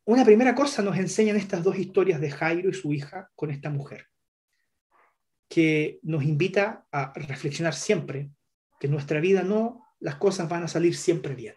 una 0.04 0.24
primera 0.24 0.54
cosa 0.54 0.82
nos 0.82 0.96
enseñan 0.96 1.36
estas 1.36 1.62
dos 1.62 1.78
historias 1.78 2.20
de 2.20 2.30
Jairo 2.30 2.70
y 2.70 2.74
su 2.74 2.92
hija 2.92 3.30
con 3.36 3.50
esta 3.50 3.68
mujer, 3.68 4.06
que 5.46 6.00
nos 6.02 6.22
invita 6.24 6.86
a 6.90 7.12
reflexionar 7.14 7.74
siempre 7.74 8.30
que 8.78 8.88
nuestra 8.88 9.20
vida 9.20 9.42
no 9.42 9.89
las 10.00 10.16
cosas 10.16 10.48
van 10.48 10.64
a 10.64 10.68
salir 10.68 10.96
siempre 10.96 11.34
bien. 11.34 11.54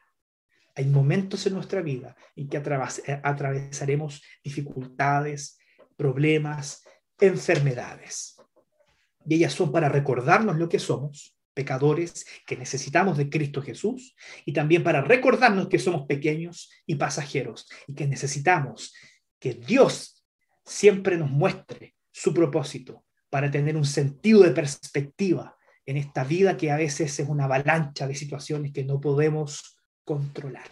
Hay 0.75 0.85
momentos 0.85 1.45
en 1.45 1.53
nuestra 1.53 1.81
vida 1.81 2.15
en 2.35 2.49
que 2.49 2.57
eh, 2.57 3.21
atravesaremos 3.23 4.21
dificultades, 4.43 5.57
problemas, 5.95 6.83
enfermedades. 7.19 8.35
Y 9.25 9.35
ellas 9.35 9.53
son 9.53 9.71
para 9.71 9.89
recordarnos 9.89 10.57
lo 10.57 10.67
que 10.67 10.79
somos, 10.79 11.37
pecadores 11.53 12.25
que 12.47 12.57
necesitamos 12.57 13.17
de 13.17 13.29
Cristo 13.29 13.61
Jesús, 13.61 14.15
y 14.45 14.53
también 14.53 14.83
para 14.83 15.01
recordarnos 15.01 15.69
que 15.69 15.79
somos 15.79 16.07
pequeños 16.07 16.71
y 16.85 16.95
pasajeros 16.95 17.69
y 17.87 17.93
que 17.93 18.07
necesitamos 18.07 18.93
que 19.39 19.53
Dios 19.53 20.25
siempre 20.65 21.17
nos 21.17 21.29
muestre 21.29 21.95
su 22.11 22.33
propósito 22.33 23.05
para 23.29 23.51
tener 23.51 23.77
un 23.77 23.85
sentido 23.85 24.41
de 24.41 24.51
perspectiva 24.51 25.55
en 25.85 25.97
esta 25.97 26.23
vida 26.23 26.57
que 26.57 26.71
a 26.71 26.77
veces 26.77 27.19
es 27.19 27.27
una 27.27 27.45
avalancha 27.45 28.07
de 28.07 28.15
situaciones 28.15 28.71
que 28.71 28.83
no 28.83 28.99
podemos 29.01 29.77
controlar. 30.03 30.67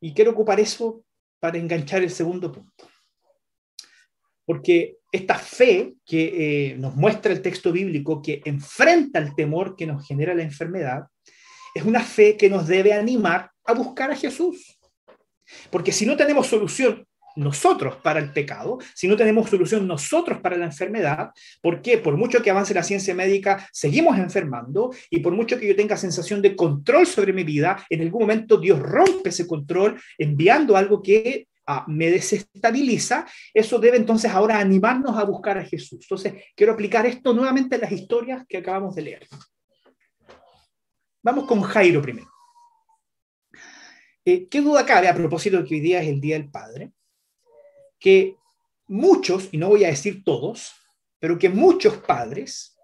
Y 0.00 0.12
quiero 0.12 0.32
ocupar 0.32 0.60
eso 0.60 1.04
para 1.40 1.58
enganchar 1.58 2.02
el 2.02 2.10
segundo 2.10 2.52
punto. 2.52 2.88
Porque 4.44 4.98
esta 5.10 5.38
fe 5.38 5.94
que 6.04 6.72
eh, 6.72 6.76
nos 6.76 6.94
muestra 6.94 7.32
el 7.32 7.40
texto 7.40 7.72
bíblico, 7.72 8.20
que 8.20 8.42
enfrenta 8.44 9.18
el 9.18 9.34
temor 9.34 9.76
que 9.76 9.86
nos 9.86 10.06
genera 10.06 10.34
la 10.34 10.42
enfermedad, 10.42 11.04
es 11.74 11.84
una 11.84 12.00
fe 12.00 12.36
que 12.36 12.50
nos 12.50 12.66
debe 12.66 12.92
animar 12.92 13.50
a 13.64 13.72
buscar 13.72 14.10
a 14.10 14.16
Jesús. 14.16 14.78
Porque 15.70 15.92
si 15.92 16.06
no 16.06 16.16
tenemos 16.16 16.46
solución 16.46 17.06
nosotros 17.36 17.96
para 17.96 18.20
el 18.20 18.32
pecado, 18.32 18.78
si 18.94 19.08
no 19.08 19.16
tenemos 19.16 19.50
solución 19.50 19.86
nosotros 19.86 20.40
para 20.40 20.56
la 20.56 20.66
enfermedad, 20.66 21.30
¿por 21.60 21.82
qué? 21.82 21.98
Por 21.98 22.16
mucho 22.16 22.42
que 22.42 22.50
avance 22.50 22.74
la 22.74 22.82
ciencia 22.82 23.14
médica, 23.14 23.68
seguimos 23.72 24.18
enfermando 24.18 24.90
y 25.10 25.20
por 25.20 25.32
mucho 25.34 25.58
que 25.58 25.68
yo 25.68 25.76
tenga 25.76 25.96
sensación 25.96 26.40
de 26.42 26.56
control 26.56 27.06
sobre 27.06 27.32
mi 27.32 27.44
vida, 27.44 27.84
en 27.90 28.02
algún 28.02 28.22
momento 28.22 28.58
Dios 28.58 28.78
rompe 28.78 29.30
ese 29.30 29.46
control 29.46 30.00
enviando 30.18 30.76
algo 30.76 31.02
que 31.02 31.48
ah, 31.66 31.84
me 31.88 32.10
desestabiliza, 32.10 33.26
eso 33.52 33.78
debe 33.78 33.96
entonces 33.96 34.30
ahora 34.30 34.58
animarnos 34.58 35.16
a 35.16 35.24
buscar 35.24 35.58
a 35.58 35.64
Jesús. 35.64 36.00
Entonces, 36.02 36.34
quiero 36.54 36.72
aplicar 36.72 37.06
esto 37.06 37.32
nuevamente 37.32 37.76
a 37.76 37.78
las 37.78 37.92
historias 37.92 38.44
que 38.48 38.58
acabamos 38.58 38.94
de 38.94 39.02
leer. 39.02 39.26
Vamos 41.22 41.46
con 41.46 41.62
Jairo 41.62 42.02
primero. 42.02 42.28
Eh, 44.26 44.46
¿Qué 44.48 44.60
duda 44.60 44.86
cabe 44.86 45.08
a 45.08 45.14
propósito 45.14 45.58
de 45.58 45.64
que 45.64 45.74
hoy 45.74 45.80
día 45.80 46.02
es 46.02 46.08
el 46.08 46.20
Día 46.20 46.36
del 46.36 46.50
Padre? 46.50 46.92
Que 47.98 48.36
muchos, 48.86 49.48
y 49.52 49.58
no 49.58 49.68
voy 49.68 49.84
a 49.84 49.88
decir 49.88 50.24
todos, 50.24 50.72
pero 51.18 51.38
que 51.38 51.48
muchos 51.48 51.96
padres 51.98 52.76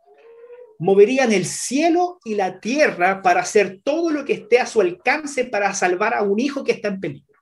moverían 0.78 1.30
el 1.32 1.44
cielo 1.44 2.18
y 2.24 2.34
la 2.34 2.58
tierra 2.58 3.20
para 3.20 3.42
hacer 3.42 3.80
todo 3.84 4.10
lo 4.10 4.24
que 4.24 4.32
esté 4.32 4.58
a 4.58 4.66
su 4.66 4.80
alcance 4.80 5.44
para 5.44 5.74
salvar 5.74 6.14
a 6.14 6.22
un 6.22 6.40
hijo 6.40 6.64
que 6.64 6.72
está 6.72 6.88
en 6.88 7.00
peligro. 7.00 7.38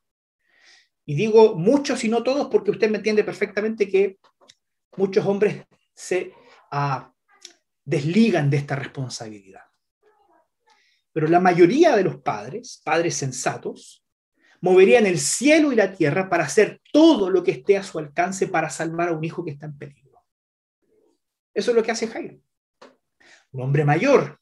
Y 1.07 1.15
digo 1.15 1.55
muchos 1.55 2.03
y 2.05 2.09
no 2.09 2.23
todos 2.23 2.49
porque 2.49 2.73
usted 2.73 2.91
me 2.91 2.99
entiende 2.99 3.23
perfectamente 3.23 3.89
que 3.89 4.19
muchos 4.97 5.25
hombres 5.25 5.65
se 5.95 6.33
ah, 6.73 7.13
desligan 7.85 8.51
de 8.51 8.57
esta 8.57 8.75
responsabilidad. 8.75 9.63
Pero 11.13 11.29
la 11.29 11.41
mayoría 11.41 11.97
de 11.97 12.05
los 12.05 12.17
padres, 12.17 12.83
padres 12.85 13.15
sensatos, 13.15 14.05
moverían 14.61 15.07
el 15.07 15.19
cielo 15.19 15.73
y 15.73 15.77
la 15.77 15.93
tierra 15.93 16.29
para 16.29 16.45
hacer 16.45 16.81
todo 16.93 17.31
lo 17.31 17.43
que 17.43 17.53
esté 17.53 17.77
a 17.77 17.83
su 17.83 17.99
alcance 17.99 18.49
para 18.49 18.71
salvar 18.71 19.09
a 19.09 19.13
un 19.13 19.25
hijo 19.25 19.45
que 19.45 19.53
está 19.53 19.67
en 19.67 19.79
peligro. 19.79 20.25
Eso 21.55 21.71
es 21.71 21.77
lo 21.77 21.83
que 21.83 21.91
hace 21.91 22.09
Jairo. 22.09 22.39
Un 23.53 23.63
hombre 23.63 23.85
mayor, 23.85 24.39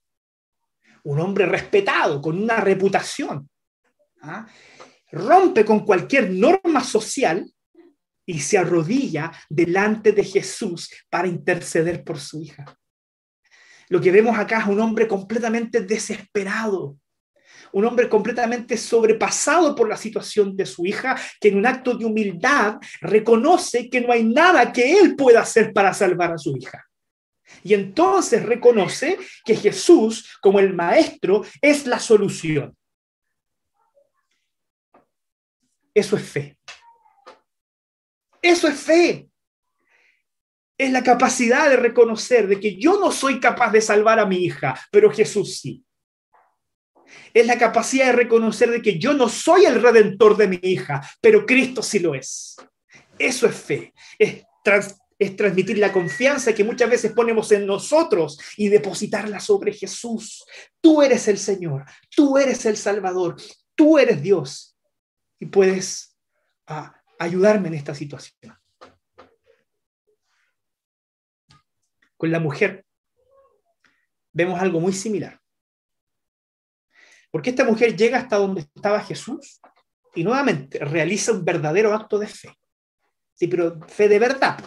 un 1.04 1.20
hombre 1.20 1.46
respetado, 1.46 2.20
con 2.20 2.42
una 2.42 2.56
reputación. 2.56 3.48
¿ah? 4.22 4.46
Rompe 5.12 5.64
con 5.64 5.84
cualquier 5.84 6.30
norma 6.30 6.82
social 6.82 7.50
y 8.26 8.40
se 8.40 8.58
arrodilla 8.58 9.32
delante 9.48 10.12
de 10.12 10.24
Jesús 10.24 10.90
para 11.08 11.28
interceder 11.28 12.02
por 12.02 12.18
su 12.18 12.42
hija. 12.42 12.64
Lo 13.88 14.00
que 14.00 14.10
vemos 14.10 14.36
acá 14.36 14.60
es 14.60 14.66
un 14.66 14.80
hombre 14.80 15.06
completamente 15.06 15.80
desesperado, 15.80 16.98
un 17.76 17.84
hombre 17.84 18.08
completamente 18.08 18.78
sobrepasado 18.78 19.74
por 19.74 19.86
la 19.86 19.98
situación 19.98 20.56
de 20.56 20.64
su 20.64 20.86
hija, 20.86 21.14
que 21.38 21.48
en 21.48 21.58
un 21.58 21.66
acto 21.66 21.94
de 21.94 22.06
humildad 22.06 22.78
reconoce 23.02 23.90
que 23.90 24.00
no 24.00 24.12
hay 24.12 24.24
nada 24.24 24.72
que 24.72 24.98
él 24.98 25.14
pueda 25.14 25.42
hacer 25.42 25.74
para 25.74 25.92
salvar 25.92 26.32
a 26.32 26.38
su 26.38 26.56
hija. 26.56 26.88
Y 27.62 27.74
entonces 27.74 28.42
reconoce 28.46 29.18
que 29.44 29.54
Jesús, 29.54 30.38
como 30.40 30.58
el 30.58 30.72
maestro, 30.72 31.44
es 31.60 31.86
la 31.86 31.98
solución. 31.98 32.74
Eso 35.92 36.16
es 36.16 36.22
fe. 36.22 36.58
Eso 38.40 38.68
es 38.68 38.80
fe. 38.80 39.28
Es 40.78 40.90
la 40.90 41.04
capacidad 41.04 41.68
de 41.68 41.76
reconocer 41.76 42.48
de 42.48 42.58
que 42.58 42.76
yo 42.76 42.98
no 42.98 43.12
soy 43.12 43.38
capaz 43.38 43.70
de 43.70 43.82
salvar 43.82 44.18
a 44.18 44.24
mi 44.24 44.38
hija, 44.38 44.80
pero 44.90 45.10
Jesús 45.10 45.58
sí. 45.60 45.85
Es 47.32 47.46
la 47.46 47.58
capacidad 47.58 48.06
de 48.06 48.12
reconocer 48.12 48.70
de 48.70 48.82
que 48.82 48.98
yo 48.98 49.12
no 49.12 49.28
soy 49.28 49.64
el 49.64 49.80
redentor 49.80 50.36
de 50.36 50.48
mi 50.48 50.58
hija, 50.62 51.08
pero 51.20 51.46
Cristo 51.46 51.82
sí 51.82 51.98
lo 51.98 52.14
es. 52.14 52.56
Eso 53.18 53.46
es 53.46 53.54
fe. 53.54 53.94
Es, 54.18 54.44
transmitir 55.34 55.78
la 55.78 55.92
confianza 55.92 56.54
que 56.54 56.64
muchas 56.64 56.90
veces 56.90 57.12
ponemos 57.12 57.50
en 57.52 57.66
nosotros 57.66 58.38
y 58.56 58.68
depositarla 58.68 59.40
sobre 59.40 59.72
Jesús. 59.72 60.44
Tú 60.80 61.00
eres 61.00 61.26
el 61.28 61.38
Señor, 61.38 61.84
tú 62.14 62.36
eres 62.36 62.66
el 62.66 62.76
Salvador, 62.76 63.36
tú 63.74 63.98
eres 63.98 64.20
Dios 64.20 64.76
y 65.38 65.46
puedes 65.46 66.18
ah, 66.66 67.00
ayudarme 67.18 67.68
en 67.68 67.74
esta 67.74 67.94
situación. 67.94 68.54
Con 72.16 72.30
la 72.30 72.40
mujer 72.40 72.84
vemos 74.32 74.60
algo 74.60 74.80
muy 74.80 74.92
similar. 74.92 75.40
Porque 77.36 77.50
esta 77.50 77.64
mujer 77.64 77.94
llega 77.94 78.16
hasta 78.16 78.38
donde 78.38 78.62
estaba 78.62 78.98
Jesús 78.98 79.60
y 80.14 80.24
nuevamente 80.24 80.78
realiza 80.78 81.32
un 81.32 81.44
verdadero 81.44 81.92
acto 81.92 82.18
de 82.18 82.28
fe. 82.28 82.48
Sí, 83.34 83.46
pero 83.46 83.78
fe 83.88 84.08
de 84.08 84.18
verdad. 84.18 84.58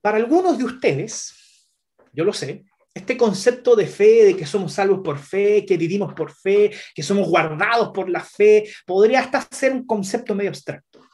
Para 0.00 0.16
algunos 0.16 0.56
de 0.56 0.64
ustedes, 0.64 1.68
yo 2.14 2.24
lo 2.24 2.32
sé, 2.32 2.64
este 2.94 3.18
concepto 3.18 3.76
de 3.76 3.86
fe, 3.86 4.24
de 4.24 4.34
que 4.34 4.46
somos 4.46 4.72
salvos 4.72 5.00
por 5.04 5.18
fe, 5.18 5.66
que 5.66 5.76
vivimos 5.76 6.14
por 6.14 6.32
fe, 6.32 6.70
que 6.94 7.02
somos 7.02 7.28
guardados 7.28 7.90
por 7.92 8.08
la 8.08 8.20
fe, 8.24 8.66
podría 8.86 9.20
hasta 9.20 9.46
ser 9.54 9.72
un 9.72 9.84
concepto 9.84 10.34
medio 10.34 10.48
abstracto. 10.48 11.06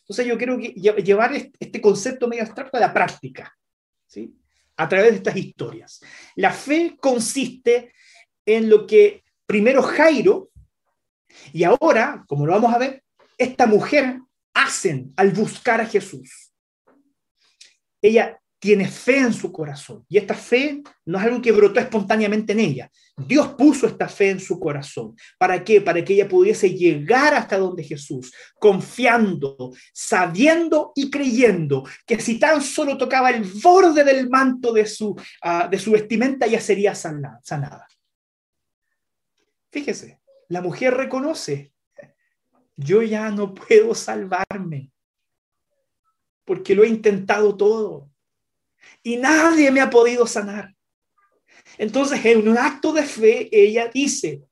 Entonces 0.00 0.26
yo 0.26 0.36
quiero 0.36 0.58
llevar 0.58 1.30
este 1.60 1.80
concepto 1.80 2.26
medio 2.26 2.42
abstracto 2.42 2.76
a 2.76 2.80
la 2.80 2.92
práctica, 2.92 3.56
¿sí? 4.04 4.34
a 4.76 4.88
través 4.88 5.12
de 5.12 5.16
estas 5.18 5.36
historias. 5.36 6.00
La 6.34 6.50
fe 6.50 6.96
consiste 7.00 7.92
en 8.46 8.70
lo 8.70 8.86
que 8.86 9.22
primero 9.46 9.82
Jairo 9.82 10.50
y 11.52 11.64
ahora, 11.64 12.24
como 12.26 12.46
lo 12.46 12.52
vamos 12.52 12.74
a 12.74 12.78
ver, 12.78 13.02
esta 13.38 13.66
mujer 13.66 14.20
hacen 14.54 15.12
al 15.16 15.32
buscar 15.32 15.80
a 15.80 15.86
Jesús. 15.86 16.52
Ella 18.00 18.40
tiene 18.58 18.88
fe 18.88 19.18
en 19.18 19.32
su 19.32 19.52
corazón. 19.52 20.04
Y 20.08 20.16
esta 20.16 20.34
fe 20.34 20.82
no 21.04 21.18
es 21.18 21.24
algo 21.24 21.42
que 21.42 21.52
brotó 21.52 21.78
espontáneamente 21.78 22.52
en 22.52 22.60
ella. 22.60 22.90
Dios 23.16 23.48
puso 23.48 23.86
esta 23.86 24.08
fe 24.08 24.30
en 24.30 24.40
su 24.40 24.58
corazón. 24.58 25.14
¿Para 25.38 25.62
qué? 25.62 25.80
Para 25.80 26.04
que 26.04 26.14
ella 26.14 26.28
pudiese 26.28 26.70
llegar 26.70 27.34
hasta 27.34 27.58
donde 27.58 27.84
Jesús, 27.84 28.32
confiando, 28.58 29.72
sabiendo 29.92 30.92
y 30.94 31.10
creyendo 31.10 31.84
que 32.06 32.18
si 32.18 32.38
tan 32.38 32.62
solo 32.62 32.96
tocaba 32.96 33.30
el 33.30 33.44
borde 33.62 34.04
del 34.04 34.28
manto 34.30 34.72
de 34.72 34.86
su, 34.86 35.10
uh, 35.10 35.70
de 35.70 35.78
su 35.78 35.92
vestimenta, 35.92 36.46
ya 36.46 36.60
sería 36.60 36.94
sanada. 36.94 37.86
Fíjese, 39.76 40.22
la 40.48 40.62
mujer 40.62 40.94
reconoce, 40.94 41.70
yo 42.76 43.02
ya 43.02 43.28
no 43.30 43.52
puedo 43.52 43.94
salvarme, 43.94 44.90
porque 46.46 46.74
lo 46.74 46.82
he 46.82 46.88
intentado 46.88 47.54
todo 47.58 48.10
y 49.02 49.18
nadie 49.18 49.70
me 49.70 49.82
ha 49.82 49.90
podido 49.90 50.26
sanar. 50.26 50.74
Entonces, 51.76 52.24
en 52.24 52.48
un 52.48 52.56
acto 52.56 52.90
de 52.94 53.02
fe, 53.02 53.50
ella 53.52 53.90
dice, 53.92 54.44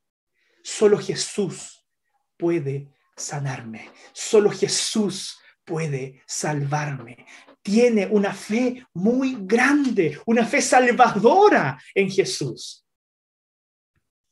solo 0.63 0.99
Jesús 0.99 1.87
puede 2.37 2.93
sanarme, 3.17 3.91
solo 4.13 4.51
Jesús 4.51 5.39
puede 5.65 6.23
salvarme. 6.27 7.25
Tiene 7.63 8.07
una 8.09 8.35
fe 8.35 8.87
muy 8.93 9.39
grande, 9.41 10.21
una 10.27 10.45
fe 10.45 10.61
salvadora 10.61 11.83
en 11.95 12.11
Jesús. 12.11 12.84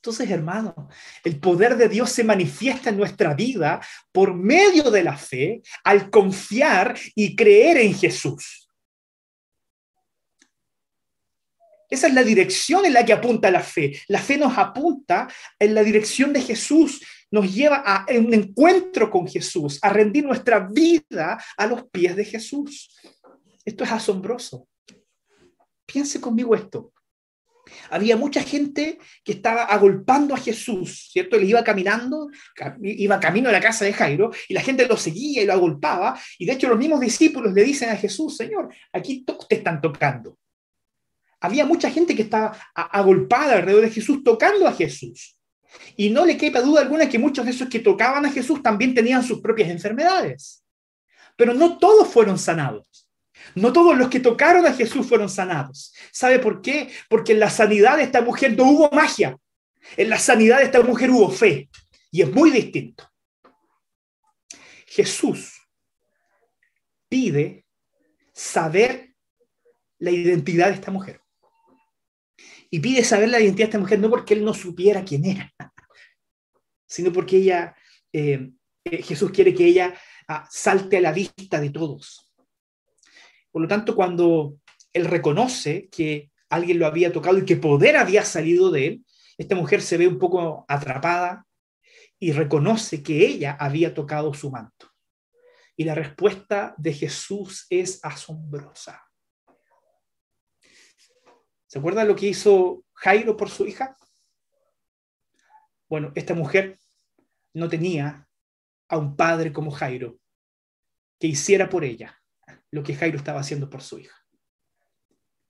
Entonces, 0.03 0.31
hermano, 0.31 0.89
el 1.23 1.39
poder 1.39 1.77
de 1.77 1.89
Dios 1.89 2.11
se 2.11 2.25
manifiesta 2.25 2.91
en 2.91 2.97
nuestra 2.97 3.35
vida 3.35 3.81
por 4.11 4.35
medio 4.35 4.91
de 4.91 5.05
la 5.05 5.17
fe 5.17 5.63
al 5.85 6.11
confiar 6.11 6.99
y 7.15 7.37
creer 7.37 7.77
en 7.77 7.95
Jesús. 7.95 8.69
Esa 11.89 12.09
es 12.09 12.15
la 12.15 12.25
dirección 12.25 12.85
en 12.85 12.95
la 12.95 13.05
que 13.05 13.13
apunta 13.13 13.49
la 13.53 13.61
fe. 13.61 13.97
La 14.09 14.19
fe 14.19 14.37
nos 14.37 14.59
apunta 14.59 15.29
en 15.57 15.73
la 15.73 15.85
dirección 15.85 16.33
de 16.33 16.41
Jesús, 16.41 17.01
nos 17.31 17.55
lleva 17.55 17.77
a 17.77 18.05
un 18.11 18.35
encuentro 18.35 19.09
con 19.09 19.29
Jesús, 19.29 19.79
a 19.83 19.91
rendir 19.91 20.25
nuestra 20.25 20.59
vida 20.59 21.41
a 21.57 21.67
los 21.69 21.85
pies 21.93 22.17
de 22.17 22.25
Jesús. 22.25 22.93
Esto 23.65 23.85
es 23.85 23.93
asombroso. 23.93 24.67
Piense 25.87 26.21
conmigo 26.21 26.57
esto. 26.57 26.93
Había 27.91 28.17
mucha 28.17 28.43
gente 28.43 28.99
que 29.25 29.33
estaba 29.33 29.65
agolpando 29.65 30.35
a 30.35 30.39
Jesús, 30.39 31.09
¿cierto? 31.11 31.37
Él 31.37 31.45
iba 31.45 31.63
caminando, 31.65 32.29
iba 32.83 33.21
camino 33.21 33.49
a 33.49 33.53
la 33.53 33.61
casa 33.61 33.85
de 33.85 33.93
Jairo, 33.93 34.31
y 34.49 34.55
la 34.55 34.61
gente 34.61 34.87
lo 34.87 34.97
seguía 34.97 35.43
y 35.43 35.47
lo 35.47 35.53
agolpaba, 35.53 36.19
y 36.39 36.47
de 36.47 36.53
hecho 36.53 36.69
los 36.69 36.79
mismos 36.79 37.01
discípulos 37.01 37.53
le 37.53 37.65
dicen 37.65 37.91
a 37.91 37.97
Jesús, 37.97 38.37
Señor, 38.37 38.69
aquí 38.93 39.25
te 39.49 39.57
están 39.57 39.81
tocando 39.81 40.39
había 41.43 41.67
mucha 41.67 41.91
gente 41.91 42.15
que 42.15 42.23
estaba 42.23 42.57
agolpada 42.75 43.55
alrededor 43.55 43.83
de 43.83 43.91
Jesús 43.91 44.23
tocando 44.23 44.67
a 44.67 44.73
Jesús. 44.73 45.37
Y 45.97 46.11
no 46.11 46.25
le 46.25 46.37
quepa 46.37 46.61
duda 46.61 46.83
alguna 46.83 47.09
que 47.09 47.19
muchos 47.19 47.45
de 47.45 47.51
esos 47.51 47.69
que 47.69 47.81
tocaban 47.81 48.25
a 48.25 48.31
Jesús 48.31 48.63
también 48.63 48.95
tenían 48.95 49.25
sus 49.25 49.41
propias 49.41 49.69
enfermedades. 49.69 50.65
Pero 51.37 51.53
no 51.53 51.79
todos 51.79 52.09
fueron 52.09 52.39
sanados. 52.39 53.02
No 53.55 53.73
todos 53.73 53.97
los 53.97 54.09
que 54.09 54.21
tocaron 54.21 54.67
a 54.67 54.73
Jesús 54.73 55.07
fueron 55.07 55.29
sanados. 55.29 55.95
¿Sabe 56.13 56.39
por 56.39 56.63
qué? 56.63 56.91
Porque 57.09 57.33
en 57.33 57.41
la 57.41 57.51
sanidad 57.51 57.97
de 57.97 58.05
esta 58.05 58.23
mujer 58.23 58.57
no 58.57 58.65
hubo 58.65 58.91
magia. 58.91 59.37
En 59.97 60.09
la 60.09 60.19
sanidad 60.19 60.59
de 60.59 60.65
esta 60.65 60.83
mujer 60.83 61.11
hubo 61.11 61.31
fe. 61.31 61.69
Y 62.11 62.23
es 62.23 62.31
muy 62.31 62.51
distinto. 62.51 63.11
Jesús 64.87 65.59
pide 67.09 67.67
saber 68.33 69.15
la 69.99 70.11
identidad 70.11 70.69
de 70.69 70.75
esta 70.75 70.91
mujer 70.91 71.23
y 72.71 72.81
pide 72.81 73.05
saber 73.05 73.29
la 73.29 73.39
identidad 73.39 73.67
de 73.67 73.71
esta 73.71 73.79
mujer 73.79 73.99
no 74.01 74.09
porque 74.09 74.35
él 74.35 74.45
no 74.45 74.55
supiera 74.55 75.05
quién 75.05 75.27
era, 75.27 75.53
sino 76.87 77.13
porque 77.13 77.37
ella, 77.37 77.77
eh, 78.13 78.51
eh, 78.85 79.03
Jesús 79.03 79.31
quiere 79.31 79.55
que 79.55 79.67
ella 79.67 79.95
ah, 80.29 80.49
salte 80.51 80.97
a 80.97 81.03
la 81.03 81.13
vista 81.13 81.61
de 81.61 81.71
todos. 81.71 82.32
Por 83.53 83.61
lo 83.63 83.69
tanto, 83.69 83.95
cuando 83.95 84.57
él 84.95 85.05
reconoce 85.05 85.89
que 85.91 86.33
alguien 86.49 86.79
lo 86.79 86.87
había 86.87 87.13
tocado 87.13 87.39
y 87.39 87.45
que 87.45 87.57
poder 87.57 87.97
había 87.97 88.25
salido 88.25 88.71
de 88.71 88.87
él, 88.87 89.05
esta 89.37 89.55
mujer 89.55 89.83
se 89.83 89.99
ve 89.99 90.09
un 90.09 90.19
poco 90.19 90.65
atrapada 90.69 91.47
y 92.19 92.33
reconoce 92.33 93.03
que 93.03 93.27
ella 93.27 93.57
había 93.61 93.95
tocado 93.95 94.33
su 94.33 94.51
manto. 94.51 94.91
Y 95.77 95.85
la 95.85 95.95
respuesta 95.95 96.75
de 96.79 96.95
Jesús 96.95 97.67
es 97.69 98.01
asombrosa. 98.03 99.03
¿Se 101.67 101.79
acuerdan 101.79 102.09
lo 102.09 102.17
que 102.17 102.27
hizo 102.29 102.85
Jairo 102.95 103.37
por 103.37 103.51
su 103.51 103.67
hija? 103.67 103.97
Bueno, 105.89 106.13
esta 106.15 106.35
mujer 106.35 106.79
no 107.55 107.69
tenía 107.69 108.29
a 108.89 108.97
un 108.97 109.17
padre 109.17 109.53
como 109.53 109.71
Jairo 109.71 110.19
que 111.19 111.27
hiciera 111.27 111.69
por 111.69 111.85
ella 111.85 112.22
lo 112.73 112.83
que 112.83 112.95
Jairo 112.95 113.19
estaba 113.19 113.41
haciendo 113.41 113.71
por 113.71 113.83
su 113.83 114.01
hija. 114.01 114.17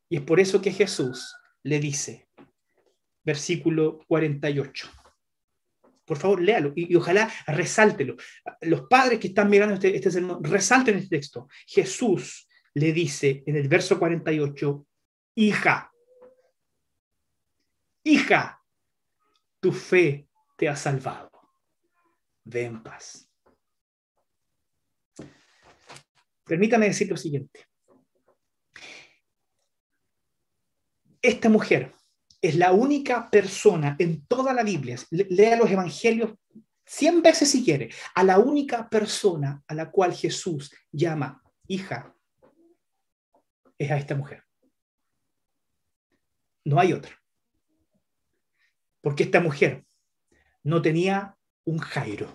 Y 0.08 0.16
es 0.16 0.22
por 0.22 0.40
eso 0.40 0.60
que 0.60 0.72
Jesús 0.72 1.34
le 1.62 1.80
dice, 1.80 2.28
versículo 3.24 4.00
48. 4.08 4.90
Por 6.04 6.18
favor, 6.18 6.42
léalo 6.42 6.72
y, 6.74 6.94
ojalá 6.96 7.32
resáltelo. 7.46 8.16
Los 8.60 8.82
padres 8.82 9.18
que 9.18 9.28
están 9.28 9.48
mirando 9.48 9.74
este, 9.74 9.94
este 9.94 10.10
sermón, 10.10 10.42
resalten 10.44 10.98
este 10.98 11.16
texto. 11.16 11.48
Jesús 11.66 12.46
le 12.74 12.92
dice 12.92 13.42
en 13.46 13.56
el 13.56 13.68
verso 13.68 13.98
48, 13.98 14.86
hija, 15.36 15.92
hija, 18.02 18.62
tu 19.60 19.72
fe 19.72 20.26
te 20.58 20.68
ha 20.68 20.76
salvado. 20.76 21.30
Ve 22.44 22.64
en 22.64 22.82
paz. 22.82 23.31
Permítame 26.44 26.86
decir 26.86 27.08
lo 27.08 27.16
siguiente. 27.16 27.66
Esta 31.20 31.48
mujer 31.48 31.92
es 32.40 32.56
la 32.56 32.72
única 32.72 33.30
persona 33.30 33.94
en 33.98 34.26
toda 34.26 34.52
la 34.52 34.64
Biblia, 34.64 34.96
lea 35.10 35.56
los 35.56 35.70
evangelios 35.70 36.32
cien 36.84 37.22
veces 37.22 37.50
si 37.50 37.64
quiere, 37.64 37.90
a 38.14 38.24
la 38.24 38.38
única 38.38 38.88
persona 38.88 39.62
a 39.68 39.74
la 39.74 39.90
cual 39.90 40.12
Jesús 40.12 40.74
llama 40.90 41.40
hija, 41.68 42.14
es 43.78 43.90
a 43.90 43.96
esta 43.96 44.16
mujer. 44.16 44.42
No 46.64 46.80
hay 46.80 46.92
otra 46.92 47.22
porque 49.02 49.24
esta 49.24 49.40
mujer 49.40 49.84
no 50.62 50.80
tenía 50.80 51.36
un 51.64 51.78
Jairo. 51.78 52.32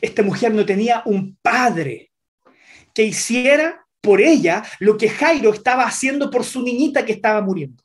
esta 0.00 0.22
mujer 0.22 0.52
no 0.54 0.64
tenía 0.66 1.02
un 1.06 1.36
padre 1.36 2.11
que 2.94 3.04
hiciera 3.04 3.86
por 4.00 4.20
ella 4.20 4.64
lo 4.80 4.96
que 4.96 5.08
Jairo 5.08 5.52
estaba 5.52 5.84
haciendo 5.84 6.30
por 6.30 6.44
su 6.44 6.62
niñita 6.62 7.04
que 7.04 7.12
estaba 7.12 7.40
muriendo. 7.40 7.82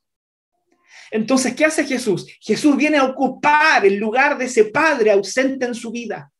Entonces, 1.11 1.55
¿qué 1.55 1.65
hace 1.65 1.85
Jesús? 1.85 2.27
Jesús 2.41 2.75
viene 2.75 2.97
a 2.97 3.03
ocupar 3.03 3.85
el 3.85 3.95
lugar 3.95 4.37
de 4.37 4.45
ese 4.45 4.65
padre 4.65 5.11
ausente 5.11 5.65
en 5.65 5.75
su 5.75 5.91
vida 5.91 6.31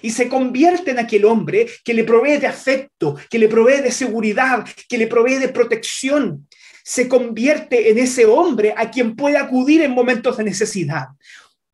y 0.00 0.10
se 0.10 0.28
convierte 0.28 0.92
en 0.92 0.98
aquel 0.98 1.24
hombre 1.26 1.66
que 1.84 1.92
le 1.92 2.04
provee 2.04 2.38
de 2.38 2.46
afecto, 2.46 3.16
que 3.28 3.38
le 3.38 3.48
provee 3.48 3.82
de 3.82 3.90
seguridad, 3.90 4.66
que 4.88 4.96
le 4.96 5.06
provee 5.06 5.36
de 5.36 5.48
protección. 5.48 6.48
Se 6.82 7.08
convierte 7.08 7.90
en 7.90 7.98
ese 7.98 8.24
hombre 8.24 8.74
a 8.76 8.90
quien 8.90 9.14
puede 9.14 9.36
acudir 9.36 9.82
en 9.82 9.90
momentos 9.90 10.36
de 10.36 10.44
necesidad. 10.44 11.08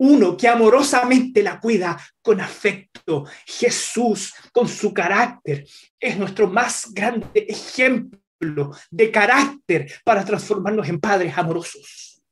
Uno 0.03 0.35
que 0.35 0.49
amorosamente 0.49 1.43
la 1.43 1.61
cuida 1.61 2.01
con 2.23 2.41
afecto. 2.41 3.27
Jesús, 3.45 4.33
con 4.51 4.67
su 4.67 4.95
carácter, 4.95 5.67
es 5.99 6.17
nuestro 6.17 6.49
más 6.49 6.91
grande 6.95 7.45
ejemplo 7.47 8.75
de 8.91 9.11
carácter 9.11 9.93
para 10.03 10.25
transformarnos 10.25 10.89
en 10.89 11.01
padres 11.01 11.37
amorosos. 11.37 12.23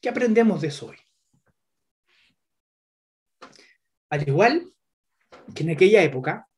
¿Qué 0.00 0.08
aprendemos 0.08 0.60
de 0.60 0.66
eso 0.66 0.86
hoy? 0.88 0.98
Al 4.10 4.28
igual 4.28 4.72
que 5.54 5.62
en 5.62 5.70
aquella 5.70 6.02
época, 6.02 6.48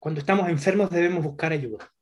cuando 0.00 0.18
estamos 0.18 0.48
enfermos 0.48 0.90
debemos 0.90 1.22
buscar 1.22 1.52
ayuda. 1.52 1.93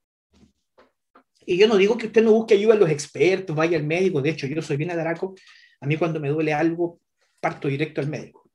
Y 1.47 1.57
yo 1.57 1.69
no 1.69 1.77
digo 1.77 1.97
que 1.97 2.07
usted 2.07 2.23
no 2.23 2.33
busque 2.33 2.55
ayuda 2.55 2.75
a 2.75 2.79
los 2.79 2.91
expertos, 2.91 3.55
vaya 3.55 3.77
al 3.77 3.85
médico. 3.85 4.23
De 4.23 4.31
hecho, 4.31 4.47
yo 4.47 4.63
soy 4.63 4.77
bien 4.77 4.91
adaraco. 4.91 5.35
A 5.81 5.87
mí 5.87 5.97
cuando 5.97 6.21
me 6.21 6.29
duele 6.29 6.53
algo, 6.53 7.01
parto 7.41 7.69
directo 7.69 8.01
al 8.01 8.09
médico. 8.09 8.51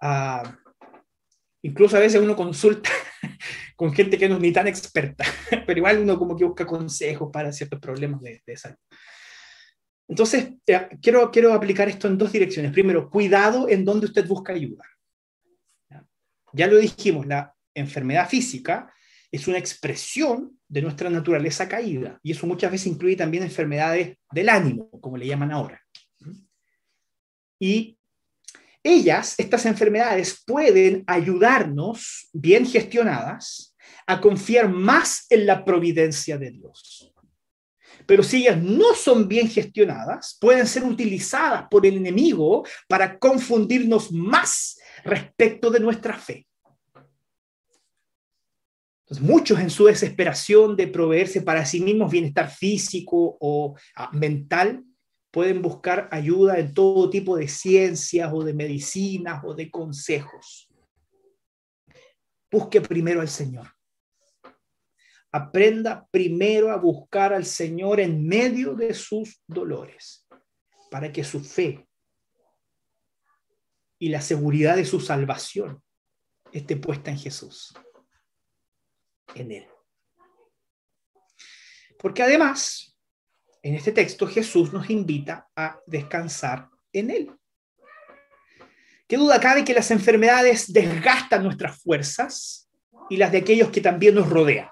Ah, 0.00 0.58
incluso 1.62 1.96
a 1.96 2.00
veces 2.00 2.20
uno 2.20 2.36
consulta 2.36 2.90
con 3.76 3.92
gente 3.92 4.16
que 4.16 4.28
no 4.28 4.36
es 4.36 4.40
ni 4.40 4.52
tan 4.52 4.68
experta, 4.68 5.24
pero 5.66 5.78
igual 5.78 5.98
uno 5.98 6.18
como 6.18 6.36
que 6.36 6.44
busca 6.44 6.66
consejos 6.66 7.30
para 7.32 7.52
ciertos 7.52 7.80
problemas 7.80 8.20
de, 8.20 8.42
de 8.46 8.56
salud. 8.56 8.78
Entonces, 10.08 10.54
quiero, 11.02 11.30
quiero 11.30 11.52
aplicar 11.52 11.88
esto 11.88 12.08
en 12.08 12.16
dos 12.16 12.32
direcciones. 12.32 12.72
Primero, 12.72 13.10
cuidado 13.10 13.68
en 13.68 13.84
donde 13.84 14.06
usted 14.06 14.26
busca 14.26 14.54
ayuda. 14.54 14.84
Ya 16.54 16.66
lo 16.66 16.78
dijimos, 16.78 17.26
la 17.26 17.54
enfermedad 17.74 18.26
física 18.26 18.90
es 19.30 19.46
una 19.48 19.58
expresión 19.58 20.58
de 20.68 20.82
nuestra 20.82 21.10
naturaleza 21.10 21.68
caída 21.68 22.18
y 22.22 22.32
eso 22.32 22.46
muchas 22.46 22.70
veces 22.70 22.88
incluye 22.88 23.16
también 23.16 23.42
enfermedades 23.42 24.16
del 24.32 24.48
ánimo, 24.48 24.90
como 25.00 25.16
le 25.16 25.26
llaman 25.26 25.52
ahora. 25.52 25.80
Y 27.60 27.98
ellas, 28.82 29.34
estas 29.38 29.66
enfermedades, 29.66 30.42
pueden 30.46 31.04
ayudarnos, 31.06 32.28
bien 32.32 32.64
gestionadas, 32.64 33.74
a 34.06 34.20
confiar 34.20 34.68
más 34.68 35.26
en 35.28 35.44
la 35.46 35.64
providencia 35.64 36.38
de 36.38 36.50
Dios. 36.52 37.12
Pero 38.06 38.22
si 38.22 38.38
ellas 38.38 38.62
no 38.62 38.94
son 38.94 39.28
bien 39.28 39.48
gestionadas, 39.48 40.38
pueden 40.40 40.66
ser 40.66 40.84
utilizadas 40.84 41.66
por 41.70 41.84
el 41.84 41.96
enemigo 41.96 42.64
para 42.88 43.18
confundirnos 43.18 44.10
más 44.12 44.78
respecto 45.04 45.70
de 45.70 45.80
nuestra 45.80 46.16
fe 46.16 46.47
muchos 49.20 49.58
en 49.58 49.70
su 49.70 49.86
desesperación 49.86 50.76
de 50.76 50.86
proveerse 50.86 51.40
para 51.40 51.64
sí 51.64 51.80
mismos 51.80 52.10
bienestar 52.10 52.50
físico 52.50 53.38
o 53.40 53.74
ah, 53.96 54.10
mental, 54.12 54.84
pueden 55.30 55.62
buscar 55.62 56.08
ayuda 56.12 56.58
en 56.58 56.74
todo 56.74 57.08
tipo 57.08 57.36
de 57.36 57.48
ciencias 57.48 58.30
o 58.32 58.44
de 58.44 58.52
medicinas 58.52 59.42
o 59.44 59.54
de 59.54 59.70
consejos. 59.70 60.68
Busque 62.50 62.80
primero 62.80 63.20
al 63.20 63.28
Señor. 63.28 63.68
Aprenda 65.30 66.06
primero 66.10 66.70
a 66.70 66.76
buscar 66.76 67.32
al 67.32 67.44
Señor 67.44 68.00
en 68.00 68.26
medio 68.26 68.74
de 68.74 68.94
sus 68.94 69.42
dolores, 69.46 70.26
para 70.90 71.12
que 71.12 71.24
su 71.24 71.40
fe 71.40 71.86
y 73.98 74.08
la 74.08 74.22
seguridad 74.22 74.76
de 74.76 74.86
su 74.86 75.00
salvación 75.00 75.82
esté 76.52 76.76
puesta 76.76 77.10
en 77.10 77.18
Jesús 77.18 77.74
en 79.34 79.52
Él. 79.52 79.66
Porque 81.98 82.22
además, 82.22 82.96
en 83.62 83.74
este 83.74 83.92
texto 83.92 84.26
Jesús 84.26 84.72
nos 84.72 84.88
invita 84.88 85.48
a 85.56 85.80
descansar 85.86 86.68
en 86.92 87.10
Él. 87.10 87.30
¿Qué 89.06 89.16
duda 89.16 89.40
cabe 89.40 89.64
que 89.64 89.74
las 89.74 89.90
enfermedades 89.90 90.72
desgastan 90.72 91.42
nuestras 91.42 91.82
fuerzas 91.82 92.70
y 93.08 93.16
las 93.16 93.32
de 93.32 93.38
aquellos 93.38 93.70
que 93.70 93.80
también 93.80 94.14
nos 94.14 94.28
rodean? 94.28 94.68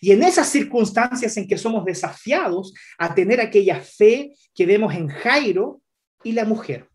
Y 0.00 0.12
en 0.12 0.22
esas 0.22 0.48
circunstancias 0.50 1.34
en 1.38 1.48
que 1.48 1.56
somos 1.56 1.84
desafiados 1.84 2.74
a 2.98 3.14
tener 3.14 3.40
aquella 3.40 3.80
fe 3.80 4.34
que 4.54 4.66
vemos 4.66 4.94
en 4.94 5.08
Jairo 5.08 5.80
y 6.22 6.32
la 6.32 6.44
mujer. 6.44 6.90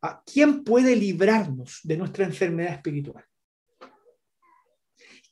¿A 0.00 0.22
quién 0.24 0.64
puede 0.64 0.96
librarnos 0.96 1.80
de 1.82 1.96
nuestra 1.98 2.24
enfermedad 2.24 2.72
espiritual? 2.72 3.27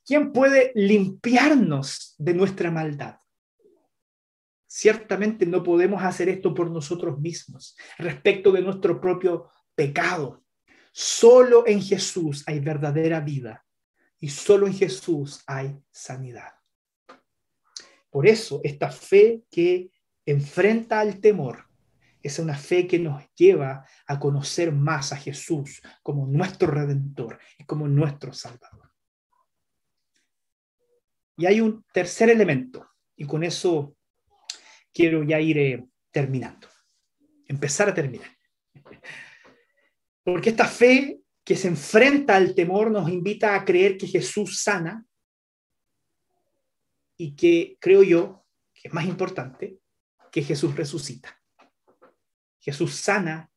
¿Quién 0.07 0.33
puede 0.33 0.71
limpiarnos 0.77 2.15
de 2.17 2.33
nuestra 2.33 2.71
maldad? 2.71 3.17
Ciertamente 4.69 5.47
no 5.47 5.65
podemos 5.65 6.01
hacer 6.01 6.29
esto 6.29 6.55
por 6.55 6.71
nosotros 6.71 7.19
mismos, 7.19 7.77
respecto 7.99 8.53
de 8.53 8.63
nuestro 8.63 9.01
propio 9.01 9.51
pecado. 9.75 10.45
Solo 10.93 11.67
en 11.67 11.83
Jesús 11.83 12.45
hay 12.47 12.61
verdadera 12.61 13.19
vida 13.19 13.67
y 14.21 14.29
solo 14.29 14.69
en 14.69 14.75
Jesús 14.75 15.43
hay 15.45 15.77
sanidad. 15.91 16.53
Por 18.09 18.29
eso 18.29 18.61
esta 18.63 18.93
fe 18.93 19.43
que 19.51 19.91
enfrenta 20.25 21.01
al 21.01 21.19
temor 21.21 21.67
es 22.23 22.39
una 22.39 22.57
fe 22.57 22.87
que 22.87 23.01
nos 23.01 23.25
lleva 23.35 23.85
a 24.07 24.21
conocer 24.21 24.71
más 24.71 25.13
a 25.13 25.17
Jesús 25.17 25.83
como 26.03 26.29
nuestro 26.29 26.69
redentor 26.69 27.41
y 27.59 27.65
como 27.65 27.89
nuestro 27.89 28.33
salvador. 28.33 28.86
Y 31.37 31.47
hay 31.47 31.61
un 31.61 31.85
tercer 31.93 32.31
elemento, 32.31 32.89
y 33.15 33.27
con 33.27 33.45
eso 33.45 33.97
quiero 34.93 35.23
ya 35.23 35.39
ir 35.41 35.59
eh, 35.59 35.87
terminando, 36.11 36.69
empezar 37.47 37.89
a 37.89 37.95
terminar. 37.95 38.31
Porque 40.25 40.51
esta 40.51 40.67
fe 40.67 41.21
que 41.45 41.55
se 41.55 41.69
enfrenta 41.69 42.35
al 42.35 42.55
temor 42.55 42.91
nos 42.91 43.09
invita 43.09 43.55
a 43.55 43.65
creer 43.65 43.97
que 43.97 44.09
Jesús 44.09 44.63
sana 44.63 45.07
y 47.17 47.37
que 47.37 47.77
creo 47.81 48.03
yo, 48.03 48.45
que 48.75 48.89
es 48.89 48.95
más 48.95 49.07
importante, 49.07 49.79
que 50.33 50.43
Jesús 50.43 50.75
resucita. 50.75 51.41
Jesús 52.59 52.97
sana 52.97 53.51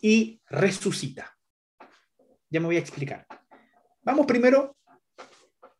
y 0.00 0.40
resucita. 0.46 1.36
Ya 2.48 2.60
me 2.60 2.66
voy 2.66 2.76
a 2.76 2.80
explicar. 2.80 3.26
Vamos 4.02 4.26
primero 4.26 4.77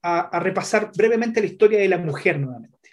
a, 0.03 0.41
repasar 0.41 0.91
brevemente 0.97 1.41
la 1.41 1.47
historia 1.47 1.79
de 1.79 1.89
la 1.89 1.99
mujer 1.99 2.39
nuevamente, 2.39 2.91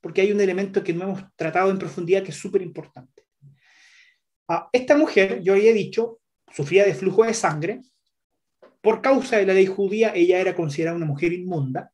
porque 0.00 0.20
hay 0.20 0.32
un 0.32 0.40
elemento 0.40 0.82
que 0.82 0.92
no 0.92 1.04
hemos 1.04 1.22
tratado 1.36 1.70
en 1.70 1.78
profundidad 1.78 2.22
que 2.22 2.30
es 2.30 2.36
súper 2.36 2.62
importante. 2.62 3.24
Esta 4.72 4.96
mujer, 4.96 5.42
yo 5.42 5.54
había 5.54 5.72
dicho, 5.72 6.20
sufría 6.52 6.84
de 6.84 6.94
flujo 6.94 7.24
de 7.24 7.34
sangre. 7.34 7.80
Por 8.80 9.02
causa 9.02 9.38
de 9.38 9.46
la 9.46 9.54
ley 9.54 9.66
judía, 9.66 10.12
ella 10.14 10.38
era 10.38 10.54
considerada 10.54 10.96
una 10.96 11.06
mujer 11.06 11.32
inmunda 11.32 11.90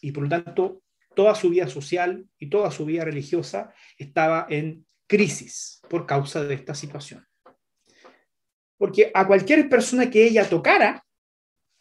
y 0.00 0.10
por 0.10 0.24
lo 0.24 0.28
tanto 0.28 0.82
toda 1.14 1.34
su 1.34 1.50
vida 1.50 1.68
social 1.68 2.26
y 2.38 2.48
toda 2.48 2.70
su 2.70 2.84
vida 2.84 3.04
religiosa 3.04 3.72
estaba 3.96 4.46
en 4.50 4.84
crisis 5.06 5.80
por 5.88 6.06
causa 6.06 6.42
de 6.42 6.54
esta 6.54 6.74
situación. 6.74 7.26
Porque 8.76 9.12
a 9.14 9.26
cualquier 9.26 9.68
persona 9.68 10.10
que 10.10 10.26
ella 10.26 10.48
tocara, 10.48 11.04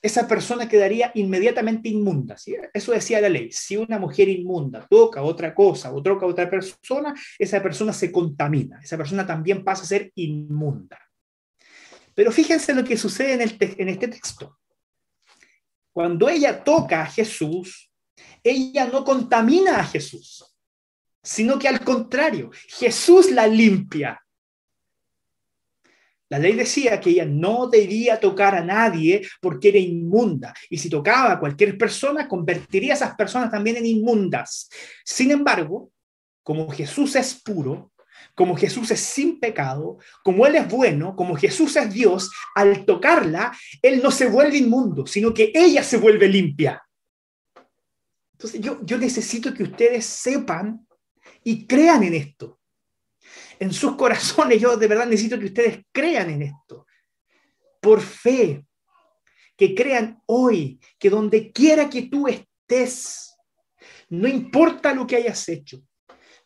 esa 0.02 0.28
persona 0.28 0.68
quedaría 0.68 1.12
inmediatamente 1.14 1.90
inmunda. 1.90 2.36
Eso 2.74 2.92
decía 2.92 3.22
la 3.22 3.30
ley. 3.30 3.52
Si 3.52 3.78
una 3.78 4.00
mujer 4.00 4.30
inmunda 4.30 4.88
toca 4.90 5.22
otra 5.22 5.54
cosa 5.54 5.94
o 5.94 6.02
toca 6.02 6.26
a 6.26 6.30
otra 6.30 6.50
persona, 6.50 7.14
esa 7.38 7.62
persona 7.62 7.94
se 7.94 8.12
contamina. 8.12 8.80
Esa 8.82 8.98
persona 8.98 9.28
también 9.28 9.64
pasa 9.64 9.84
a 9.84 9.88
ser 9.88 10.12
inmunda. 10.16 11.00
Pero 12.16 12.32
fíjense 12.32 12.74
lo 12.74 12.84
que 12.84 12.98
sucede 12.98 13.34
en, 13.34 13.58
en 13.60 13.90
este 13.90 14.08
texto. 14.08 14.58
Cuando 15.94 16.30
ella 16.30 16.64
toca 16.64 17.04
a 17.04 17.06
Jesús, 17.06 17.92
ella 18.44 18.88
no 18.88 19.04
contamina 19.04 19.80
a 19.80 19.84
Jesús, 19.84 20.44
sino 21.22 21.60
que 21.60 21.68
al 21.68 21.84
contrario, 21.84 22.50
Jesús 22.68 23.30
la 23.30 23.46
limpia. 23.46 24.20
La 26.32 26.40
ley 26.40 26.54
decía 26.54 27.02
que 27.02 27.10
ella 27.10 27.26
no 27.26 27.68
debía 27.68 28.18
tocar 28.18 28.56
a 28.56 28.64
nadie 28.64 29.22
porque 29.42 29.68
era 29.68 29.80
inmunda. 29.80 30.54
Y 30.70 30.78
si 30.78 30.90
tocaba 30.90 31.34
a 31.34 31.40
cualquier 31.42 31.78
persona, 31.78 32.26
convertiría 32.26 32.94
a 32.94 32.96
esas 32.96 33.16
personas 33.16 33.52
también 33.52 33.76
en 33.76 33.86
inmundas. 33.86 34.70
Sin 35.04 35.30
embargo, 35.32 35.92
como 36.42 36.72
Jesús 36.72 37.18
es 37.18 37.36
puro, 37.36 37.92
como 38.34 38.56
Jesús 38.56 38.92
es 38.92 39.02
sin 39.02 39.42
pecado, 39.42 39.98
como 40.24 40.48
Él 40.48 40.56
es 40.56 40.70
bueno, 40.70 41.18
como 41.18 41.36
Jesús 41.36 41.76
es 41.76 41.94
Dios, 41.94 42.32
al 42.56 42.86
tocarla, 42.86 43.52
Él 43.82 44.02
no 44.02 44.10
se 44.10 44.28
vuelve 44.28 44.56
inmundo, 44.56 45.06
sino 45.06 45.34
que 45.34 45.52
ella 45.54 45.84
se 45.84 45.98
vuelve 45.98 46.30
limpia. 46.30 46.82
Entonces 48.32 48.62
yo, 48.62 48.80
yo 48.86 48.98
necesito 48.98 49.54
que 49.54 49.64
ustedes 49.64 50.06
sepan 50.06 50.88
y 51.44 51.68
crean 51.68 52.04
en 52.04 52.14
esto. 52.14 52.61
En 53.62 53.72
sus 53.72 53.96
corazones 53.96 54.60
yo 54.60 54.76
de 54.76 54.88
verdad 54.88 55.06
necesito 55.06 55.38
que 55.38 55.46
ustedes 55.46 55.86
crean 55.92 56.32
en 56.32 56.42
esto. 56.42 56.88
Por 57.80 58.02
fe, 58.02 58.66
que 59.56 59.76
crean 59.76 60.20
hoy 60.26 60.80
que 60.98 61.12
donde 61.12 61.52
quiera 61.52 61.88
que 61.88 62.02
tú 62.08 62.28
estés, 62.28 63.36
no 64.10 64.28
importa 64.28 64.96
lo 64.96 65.06
que 65.06 65.18
hayas 65.18 65.48
hecho, 65.48 65.80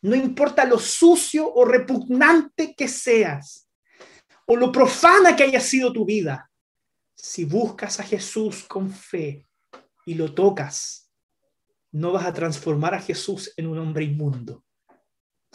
no 0.01 0.13
importa 0.13 0.65
lo 0.65 0.77
sucio 0.77 1.49
o 1.49 1.63
repugnante 1.63 2.75
que 2.75 2.89
seas, 2.89 3.69
o 4.45 4.57
lo 4.57 4.69
profana 4.69 5.37
que 5.37 5.43
haya 5.43 5.61
sido 5.61 5.93
tu 5.93 6.03
vida, 6.03 6.51
si 7.15 7.45
buscas 7.45 7.97
a 8.01 8.03
Jesús 8.03 8.65
con 8.65 8.91
fe 8.91 9.47
y 10.05 10.15
lo 10.15 10.33
tocas, 10.33 11.09
no 11.93 12.11
vas 12.11 12.25
a 12.25 12.33
transformar 12.33 12.93
a 12.93 12.99
Jesús 12.99 13.53
en 13.55 13.67
un 13.67 13.77
hombre 13.77 14.03
inmundo, 14.03 14.64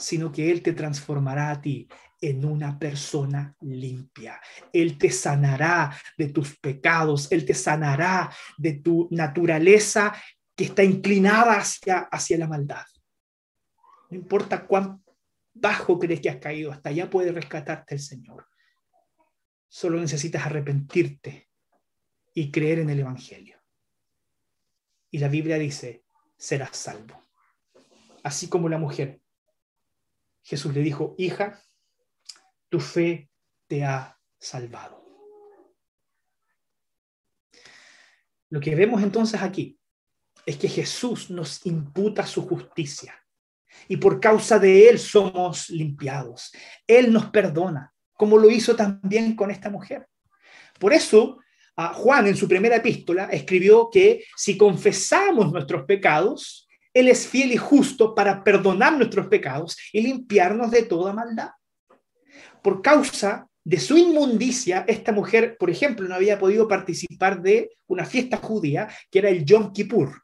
sino 0.01 0.33
que 0.33 0.51
Él 0.51 0.63
te 0.63 0.73
transformará 0.73 1.51
a 1.51 1.61
ti 1.61 1.89
en 2.21 2.45
una 2.45 2.79
persona 2.79 3.55
limpia. 3.61 4.41
Él 4.73 4.99
te 4.99 5.11
sanará 5.11 5.97
de 6.19 6.29
tus 6.29 6.59
pecados, 6.59 7.31
Él 7.31 7.45
te 7.45 7.55
sanará 7.55 8.31
de 8.59 8.75
tu 8.75 9.09
naturaleza 9.11 10.15
que 10.55 10.65
está 10.65 10.85
inclinada 10.85 11.57
hacia, 11.57 12.01
hacia 12.01 12.39
la 12.39 12.47
maldad. 12.47 12.85
No 14.11 14.17
importa 14.17 14.67
cuán 14.67 15.03
bajo 15.55 15.99
crees 15.99 16.21
que 16.21 16.31
has 16.31 16.37
caído, 16.37 16.73
hasta 16.73 16.91
allá 16.91 17.09
puede 17.09 17.33
rescatarte 17.33 17.95
el 17.95 18.01
Señor. 18.01 18.47
Solo 19.69 20.01
necesitas 20.01 20.45
arrepentirte 20.45 21.49
y 22.35 22.51
creer 22.51 22.81
en 22.81 22.91
el 22.91 23.01
Evangelio. 23.01 23.59
Y 25.11 25.19
la 25.19 25.29
Biblia 25.29 25.59
dice, 25.59 26.05
serás 26.37 26.77
salvo. 26.77 27.25
Así 28.23 28.49
como 28.49 28.69
la 28.69 28.79
mujer. 28.79 29.21
Jesús 30.43 30.75
le 30.75 30.83
dijo, 30.83 31.15
hija, 31.19 31.63
tu 32.69 32.81
fe 32.81 33.31
te 33.67 33.85
ha 33.85 34.19
salvado. 34.39 35.05
Lo 38.49 38.61
que 38.61 38.75
vemos 38.75 39.03
entonces 39.03 39.41
aquí 39.43 39.79
es 40.45 40.57
que 40.57 40.69
Jesús 40.69 41.31
nos 41.31 41.65
imputa 41.67 42.27
su 42.27 42.47
justicia 42.47 43.15
y 43.89 43.97
por 43.97 44.21
causa 44.21 44.59
de 44.59 44.89
Él 44.89 44.99
somos 44.99 45.71
limpiados. 45.71 46.53
Él 46.87 47.13
nos 47.13 47.27
perdona, 47.31 47.93
como 48.15 48.39
lo 48.39 48.51
hizo 48.51 48.75
también 48.75 49.37
con 49.37 49.51
esta 49.51 49.71
mujer. 49.71 50.09
Por 50.79 50.93
eso, 50.93 51.39
Juan 51.77 52.27
en 52.27 52.37
su 52.37 52.49
primera 52.49 52.77
epístola 52.77 53.27
escribió 53.27 53.89
que 53.91 54.25
si 54.37 54.57
confesamos 54.57 55.53
nuestros 55.53 55.85
pecados, 55.85 56.69
Él 56.93 57.09
es 57.09 57.27
fiel 57.27 57.53
y 57.53 57.57
justo 57.57 58.15
para 58.15 58.43
perdonar 58.43 58.97
nuestros 58.97 59.29
pecados 59.29 59.77
y 59.93 60.03
limpiarnos 60.03 60.71
de 60.71 60.83
toda 60.83 61.13
maldad. 61.13 61.51
Por 62.63 62.83
causa 62.83 63.47
de 63.65 63.79
su 63.79 63.97
inmundicia, 63.97 64.85
esta 64.89 65.13
mujer, 65.13 65.57
por 65.59 65.71
ejemplo, 65.71 66.09
no 66.09 66.15
había 66.15 66.39
podido 66.39 66.67
participar 66.67 67.43
de 67.43 67.71
una 67.87 68.05
fiesta 68.05 68.39
judía 68.39 68.89
que 69.11 69.19
era 69.19 69.29
el 69.29 69.45
Yom 69.45 69.73
Kippur. 69.73 70.23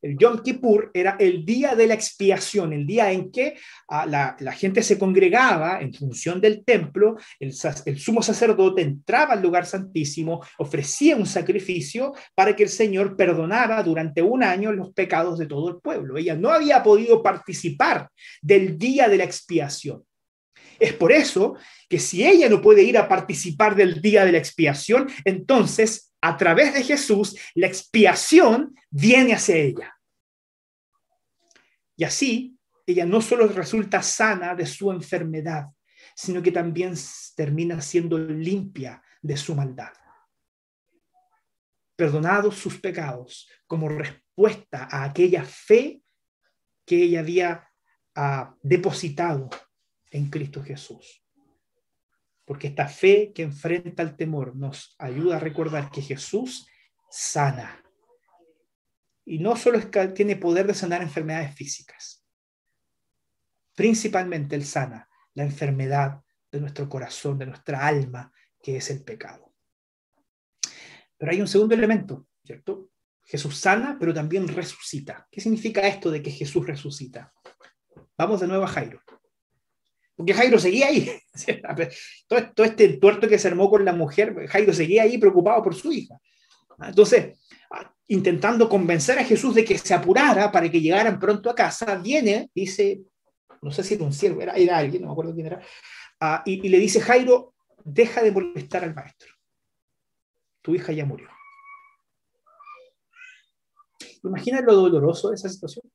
El 0.00 0.16
Yom 0.16 0.42
Kippur 0.42 0.90
era 0.94 1.16
el 1.18 1.44
día 1.44 1.74
de 1.74 1.86
la 1.86 1.94
expiación, 1.94 2.72
el 2.72 2.86
día 2.86 3.10
en 3.10 3.32
que 3.32 3.56
ah, 3.88 4.06
la, 4.06 4.52
gente 4.52 4.82
se 4.82 4.98
congregaba 4.98 5.80
en 5.80 5.92
función 5.92 6.40
del 6.40 6.64
templo, 6.64 7.16
el, 7.40 7.52
sumo 7.52 8.22
sacerdote 8.22 8.82
entraba 8.82 9.34
al 9.34 9.42
lugar 9.42 9.66
santísimo, 9.66 10.40
ofrecía 10.58 11.16
un 11.16 11.26
sacrificio 11.26 12.14
para 12.34 12.54
que 12.54 12.62
el 12.62 12.68
Señor 12.68 13.16
perdonara 13.16 13.82
durante 13.82 14.22
un 14.22 14.42
año 14.44 14.72
los 14.72 14.92
pecados 14.92 15.38
de 15.38 15.46
todo 15.46 15.68
el 15.68 15.78
pueblo. 15.78 16.16
Ella 16.16 16.36
no 16.36 16.50
había 16.50 16.82
podido 16.82 17.22
participar 17.22 18.08
del 18.40 18.78
día 18.78 19.08
de 19.08 19.18
la 19.18 19.24
expiación. 19.24 20.04
Es 20.78 20.92
por 20.92 21.10
eso 21.10 21.56
que 21.88 21.98
si 21.98 22.24
ella 22.24 22.48
no 22.48 22.60
puede 22.60 22.82
ir 22.82 22.98
a 22.98 23.08
participar 23.08 23.74
del 23.74 24.00
día 24.00 24.24
de 24.24 24.32
la 24.32 24.38
expiación, 24.38 25.08
entonces 25.24 26.07
a 26.20 26.36
través 26.36 26.74
de 26.74 26.82
Jesús, 26.82 27.38
la 27.54 27.66
expiación 27.66 28.74
viene 28.90 29.34
hacia 29.34 29.56
ella. 29.56 29.98
Y 31.96 32.04
así, 32.04 32.56
ella 32.86 33.04
no 33.04 33.20
solo 33.20 33.46
resulta 33.48 34.02
sana 34.02 34.54
de 34.54 34.66
su 34.66 34.90
enfermedad, 34.90 35.66
sino 36.14 36.42
que 36.42 36.52
también 36.52 36.94
termina 37.36 37.80
siendo 37.80 38.18
limpia 38.18 39.02
de 39.20 39.36
su 39.36 39.54
maldad. 39.54 39.92
Perdonados 41.96 42.56
sus 42.56 42.78
pecados 42.80 43.48
como 43.66 43.88
respuesta 43.88 44.88
a 44.90 45.04
aquella 45.04 45.44
fe 45.44 46.02
que 46.84 47.02
ella 47.02 47.20
había 47.20 47.68
ah, 48.14 48.54
depositado 48.62 49.50
en 50.10 50.30
Cristo 50.30 50.62
Jesús 50.62 51.22
porque 52.48 52.68
esta 52.68 52.88
fe 52.88 53.30
que 53.34 53.42
enfrenta 53.42 54.02
el 54.02 54.16
temor 54.16 54.56
nos 54.56 54.96
ayuda 54.98 55.36
a 55.36 55.38
recordar 55.38 55.90
que 55.90 56.00
Jesús 56.00 56.66
sana. 57.10 57.84
Y 59.26 59.38
no 59.38 59.54
solo 59.54 59.78
tiene 60.14 60.34
poder 60.34 60.66
de 60.66 60.72
sanar 60.72 61.02
enfermedades 61.02 61.54
físicas, 61.54 62.24
principalmente 63.76 64.56
Él 64.56 64.64
sana 64.64 65.06
la 65.34 65.44
enfermedad 65.44 66.22
de 66.50 66.60
nuestro 66.60 66.88
corazón, 66.88 67.36
de 67.36 67.44
nuestra 67.44 67.86
alma, 67.86 68.32
que 68.62 68.78
es 68.78 68.88
el 68.88 69.04
pecado. 69.04 69.52
Pero 71.18 71.30
hay 71.30 71.42
un 71.42 71.48
segundo 71.48 71.74
elemento, 71.74 72.28
¿cierto? 72.42 72.88
Jesús 73.24 73.58
sana, 73.58 73.98
pero 74.00 74.14
también 74.14 74.48
resucita. 74.48 75.28
¿Qué 75.30 75.42
significa 75.42 75.86
esto 75.86 76.10
de 76.10 76.22
que 76.22 76.30
Jesús 76.30 76.66
resucita? 76.66 77.30
Vamos 78.16 78.40
de 78.40 78.46
nuevo 78.46 78.64
a 78.64 78.68
Jairo. 78.68 79.02
Porque 80.18 80.34
Jairo 80.34 80.58
seguía 80.58 80.88
ahí. 80.88 81.08
Todo, 82.26 82.66
este 82.66 82.88
tuerto 82.94 83.28
que 83.28 83.38
se 83.38 83.46
armó 83.46 83.70
con 83.70 83.84
la 83.84 83.92
mujer, 83.92 84.48
Jairo 84.48 84.72
seguía 84.72 85.04
ahí 85.04 85.16
preocupado 85.16 85.62
por 85.62 85.76
su 85.76 85.92
hija. 85.92 86.18
Entonces, 86.82 87.38
intentando 88.08 88.68
convencer 88.68 89.16
a 89.20 89.24
Jesús 89.24 89.54
de 89.54 89.64
que 89.64 89.78
se 89.78 89.94
apurara 89.94 90.50
para 90.50 90.68
que 90.68 90.80
llegaran 90.80 91.20
pronto 91.20 91.48
a 91.48 91.54
casa, 91.54 91.94
viene, 91.98 92.50
dice, 92.52 93.00
no 93.62 93.70
sé 93.70 93.84
si 93.84 93.94
era 93.94 94.02
un 94.02 94.12
siervo, 94.12 94.40
era, 94.40 94.54
alguien, 94.76 95.02
no 95.02 95.06
me 95.06 95.12
acuerdo 95.12 95.34
quién 95.34 95.46
era, 95.46 95.62
ah, 96.18 96.42
y, 96.44 96.66
y 96.66 96.68
le 96.68 96.80
dice, 96.80 97.00
Jairo, 97.00 97.54
deja 97.84 98.20
de 98.20 98.32
molestar 98.32 98.82
al 98.82 98.96
maestro. 98.96 99.32
Tu 100.62 100.74
hija 100.74 100.92
ya 100.92 101.04
murió. 101.04 101.28
¿Imaginas 104.24 104.64
lo 104.64 104.74
doloroso 104.74 105.28
de 105.28 105.36
esa 105.36 105.48
situación? 105.48 105.88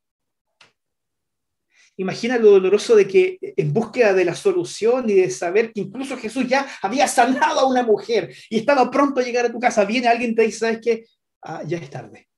Imagina 1.97 2.37
lo 2.37 2.51
doloroso 2.51 2.95
de 2.95 3.07
que 3.07 3.37
en 3.41 3.71
búsqueda 3.71 4.13
de 4.13 4.25
la 4.25 4.33
solución 4.33 5.07
y 5.09 5.13
de 5.13 5.29
saber 5.29 5.71
que 5.71 5.81
incluso 5.81 6.17
Jesús 6.17 6.47
ya 6.47 6.67
había 6.81 7.07
sanado 7.07 7.59
a 7.59 7.67
una 7.67 7.83
mujer 7.83 8.35
y 8.49 8.57
estaba 8.57 8.89
pronto 8.89 9.19
a 9.19 9.23
llegar 9.23 9.45
a 9.45 9.51
tu 9.51 9.59
casa, 9.59 9.85
viene 9.85 10.07
alguien 10.07 10.31
y 10.31 10.35
te 10.35 10.41
dice, 10.43 10.59
¿sabes 10.59 10.79
qué? 10.81 11.05
Ah, 11.43 11.61
ya 11.65 11.77
es 11.77 11.89
tarde. 11.89 12.29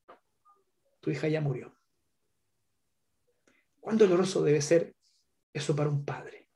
Tu 1.00 1.12
hija 1.12 1.30
ya 1.30 1.40
murió. 1.40 1.74
¿Cuán 3.80 3.98
doloroso 3.98 4.44
debe 4.44 4.62
ser 4.62 4.94
eso 5.54 5.76
para 5.76 5.90
un 5.90 6.04
padre? 6.04 6.50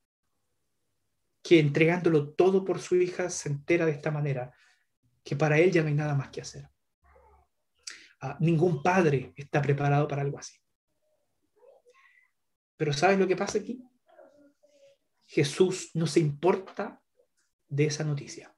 Que 1.41 1.59
entregándolo 1.59 2.33
todo 2.33 2.65
por 2.65 2.81
su 2.81 2.97
hija 2.97 3.29
se 3.29 3.47
entera 3.47 3.85
de 3.85 3.93
esta 3.93 4.11
manera, 4.11 4.51
que 5.23 5.37
para 5.37 5.57
él 5.57 5.71
ya 5.71 5.83
no 5.83 5.87
hay 5.87 5.93
nada 5.93 6.15
más 6.15 6.29
que 6.31 6.41
hacer. 6.41 6.67
Ah, 8.19 8.35
ningún 8.41 8.83
padre 8.83 9.31
está 9.37 9.61
preparado 9.61 10.05
para 10.07 10.23
algo 10.23 10.37
así. 10.37 10.58
Pero 12.79 12.93
¿sabes 12.93 13.19
lo 13.19 13.27
que 13.27 13.35
pasa 13.35 13.57
aquí? 13.57 13.83
Jesús 15.25 15.91
no 15.95 16.07
se 16.07 16.21
importa 16.21 17.01
de 17.67 17.87
esa 17.87 18.05
noticia 18.05 18.55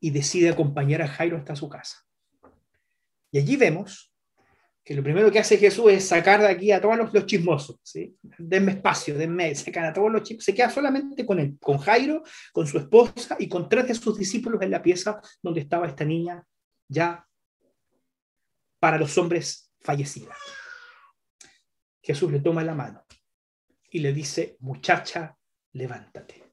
y 0.00 0.10
decide 0.10 0.50
acompañar 0.50 1.02
a 1.02 1.08
Jairo 1.08 1.36
hasta 1.36 1.56
su 1.56 1.68
casa. 1.68 2.06
Y 3.32 3.38
allí 3.38 3.56
vemos 3.56 4.14
que 4.84 4.94
lo 4.94 5.02
primero 5.02 5.32
que 5.32 5.40
hace 5.40 5.58
Jesús 5.58 5.90
es 5.90 6.06
sacar 6.06 6.40
de 6.40 6.46
aquí 6.46 6.70
a 6.70 6.80
todos 6.80 7.12
los, 7.12 7.26
chismosos, 7.26 7.80
¿sí? 7.82 8.16
Denme 8.38 8.70
espacio, 8.70 9.18
denme, 9.18 9.52
sacar 9.56 9.86
a 9.86 9.92
todos 9.92 10.12
los 10.12 10.22
chismosos. 10.22 10.44
Se 10.44 10.54
queda 10.54 10.70
solamente 10.70 11.26
con 11.26 11.40
él, 11.40 11.58
con 11.60 11.78
Jairo, 11.78 12.22
con 12.52 12.68
su 12.68 12.78
esposa 12.78 13.36
y 13.40 13.48
con 13.48 13.68
tres 13.68 13.88
de 13.88 13.94
sus 13.96 14.16
discípulos 14.16 14.62
en 14.62 14.70
la 14.70 14.80
pieza 14.80 15.20
donde 15.42 15.62
estaba 15.62 15.88
esta 15.88 16.04
niña 16.04 16.46
ya 16.86 17.26
para 18.78 18.96
los 18.96 19.18
hombres 19.18 19.72
fallecida. 19.80 20.36
Jesús 22.06 22.30
le 22.30 22.38
toma 22.38 22.62
la 22.62 22.76
mano 22.76 23.04
y 23.90 23.98
le 23.98 24.12
dice, 24.12 24.56
muchacha, 24.60 25.36
levántate. 25.72 26.44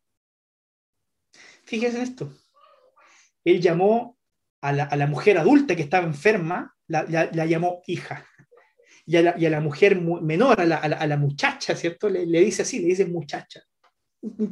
Fíjense 1.63 1.97
en 1.97 2.03
esto. 2.03 2.33
Él 3.43 3.61
llamó 3.61 4.17
a 4.61 4.73
la, 4.73 5.07
mujer 5.07 5.37
adulta 5.37 5.75
que 5.75 5.83
estaba 5.83 6.07
enferma, 6.07 6.75
la, 6.87 7.05
llamó 7.45 7.83
hija. 7.85 8.25
y 9.05 9.17
a 9.17 9.21
la, 9.21 9.59
mujer 9.61 10.01
menor, 10.01 10.59
a 10.59 10.65
la, 10.65 11.17
muchacha, 11.17 11.75
¿cierto? 11.75 12.09
Le, 12.09 12.25
dice 12.25 12.63
así, 12.63 12.79
le 12.79 12.87
dice 12.87 13.05
muchacha. 13.05 13.61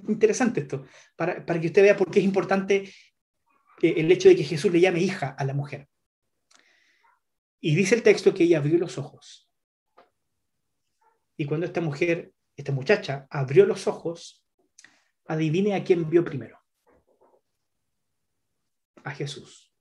Interesante 0.07 0.61
esto, 0.61 0.85
para, 1.15 1.43
para 1.43 1.59
que 1.59 1.67
usted 1.67 1.81
vea 1.81 1.97
por 1.97 2.11
qué 2.11 2.19
es 2.19 2.25
importante 2.25 2.93
eh, 3.81 3.93
el 3.97 4.11
hecho 4.11 4.29
de 4.29 4.35
que 4.35 4.43
Jesús 4.43 4.71
le 4.71 4.81
llame 4.81 4.99
hija 4.99 5.29
a 5.29 5.45
la 5.45 5.55
mujer. 5.55 5.87
Y 7.59 7.73
dice 7.73 7.95
el 7.95 8.03
texto 8.03 8.35
que 8.35 8.43
ella 8.43 8.59
abrió 8.59 8.77
los 8.77 8.99
ojos. 8.99 9.50
Y 11.41 11.45
cuando 11.47 11.65
esta 11.65 11.81
mujer, 11.81 12.31
esta 12.55 12.71
muchacha, 12.71 13.25
abrió 13.31 13.65
los 13.65 13.87
ojos, 13.87 14.45
adivine 15.25 15.73
a 15.73 15.83
quién 15.83 16.07
vio 16.07 16.23
primero. 16.23 16.59
A 19.03 19.09
Jesús. 19.09 19.73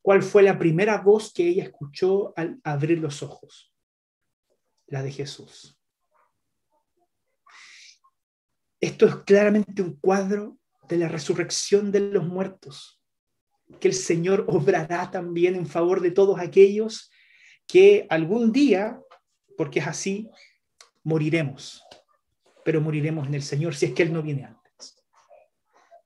¿Cuál 0.00 0.22
fue 0.22 0.44
la 0.44 0.60
primera 0.60 0.98
voz 0.98 1.32
que 1.32 1.48
ella 1.48 1.64
escuchó 1.64 2.32
al 2.36 2.60
abrir 2.62 3.00
los 3.00 3.20
ojos? 3.24 3.74
La 4.86 5.02
de 5.02 5.10
Jesús. 5.10 5.76
Esto 8.78 9.06
es 9.06 9.16
claramente 9.24 9.82
un 9.82 9.96
cuadro 9.96 10.56
de 10.88 10.98
la 10.98 11.08
resurrección 11.08 11.90
de 11.90 11.98
los 11.98 12.28
muertos, 12.28 13.02
que 13.80 13.88
el 13.88 13.94
Señor 13.94 14.44
obrará 14.46 15.10
también 15.10 15.56
en 15.56 15.66
favor 15.66 16.00
de 16.00 16.12
todos 16.12 16.38
aquellos 16.38 17.10
que 17.66 18.06
algún 18.08 18.52
día, 18.52 19.02
porque 19.56 19.80
es 19.80 19.86
así, 19.86 20.28
moriremos, 21.02 21.84
pero 22.64 22.80
moriremos 22.80 23.26
en 23.26 23.34
el 23.34 23.42
Señor 23.42 23.74
si 23.74 23.86
es 23.86 23.92
que 23.92 24.02
Él 24.02 24.12
no 24.12 24.22
viene 24.22 24.44
antes 24.44 24.62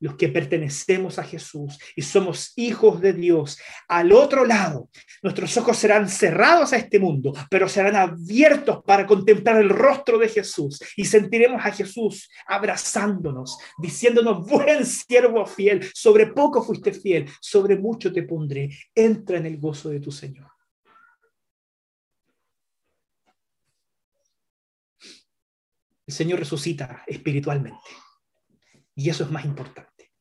los 0.01 0.17
que 0.17 0.29
pertenecemos 0.29 1.19
a 1.19 1.25
Jesús 1.25 1.79
y 1.95 2.03
somos 2.03 2.53
hijos 2.57 3.01
de 3.01 3.13
Dios, 3.13 3.59
al 3.89 4.13
otro 4.13 4.45
lado, 4.45 4.91
nuestros 5.23 5.57
ojos 5.57 5.77
serán 5.77 6.09
cerrados 6.09 6.73
a 6.73 6.77
este 6.77 6.99
mundo, 6.99 7.33
pero 7.51 7.69
serán 7.69 7.97
abiertos 7.97 8.83
para 8.85 9.07
contemplar 9.07 9.61
el 9.61 9.71
rostro 9.71 10.19
de 10.19 10.29
Jesús 10.29 10.81
y 10.97 11.05
sentiremos 11.05 11.65
a 11.65 11.73
Jesús 11.73 12.29
abrazándonos, 12.47 13.59
diciéndonos, 13.79 14.47
buen 14.47 14.85
siervo 14.85 15.47
fiel, 15.47 15.87
sobre 15.95 16.27
poco 16.27 16.63
fuiste 16.63 16.93
fiel, 16.93 17.29
sobre 17.41 17.77
mucho 17.77 18.13
te 18.13 18.23
pondré, 18.23 18.71
entra 18.95 19.39
en 19.39 19.47
el 19.47 19.59
gozo 19.59 19.89
de 19.89 20.01
tu 20.01 20.13
Señor. 20.13 20.51
El 26.06 26.06
Señor 26.17 26.39
resucita 26.39 27.05
espiritualmente. 27.07 27.79
Y 28.95 29.11
eso 29.11 29.25
es 29.25 29.31
más 29.31 29.45
importante. 29.45 30.13